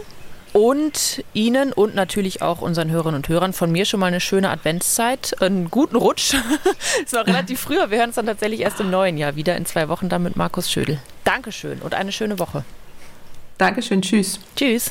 Und 0.54 1.22
Ihnen 1.34 1.74
und 1.74 1.94
natürlich 1.94 2.40
auch 2.40 2.62
unseren 2.62 2.90
Hörerinnen 2.90 3.16
und 3.16 3.28
Hörern 3.28 3.52
von 3.52 3.70
mir 3.70 3.84
schon 3.84 4.00
mal 4.00 4.06
eine 4.06 4.20
schöne 4.20 4.48
Adventszeit, 4.48 5.42
einen 5.42 5.70
guten 5.70 5.96
Rutsch. 5.96 6.34
ist 7.04 7.12
noch 7.12 7.26
relativ 7.26 7.60
früh, 7.60 7.74
wir 7.74 7.98
hören 7.98 8.08
uns 8.08 8.16
dann 8.16 8.24
tatsächlich 8.24 8.60
erst 8.60 8.80
im 8.80 8.88
neuen 8.90 9.18
Jahr 9.18 9.36
wieder 9.36 9.54
in 9.56 9.66
zwei 9.66 9.90
Wochen 9.90 10.08
dann 10.08 10.22
mit 10.22 10.36
Markus 10.36 10.70
Schödel. 10.70 11.00
Dankeschön 11.24 11.80
und 11.80 11.92
eine 11.94 12.12
schöne 12.12 12.38
Woche. 12.38 12.64
Dankeschön, 13.58 14.00
tschüss. 14.00 14.40
Tschüss. 14.56 14.90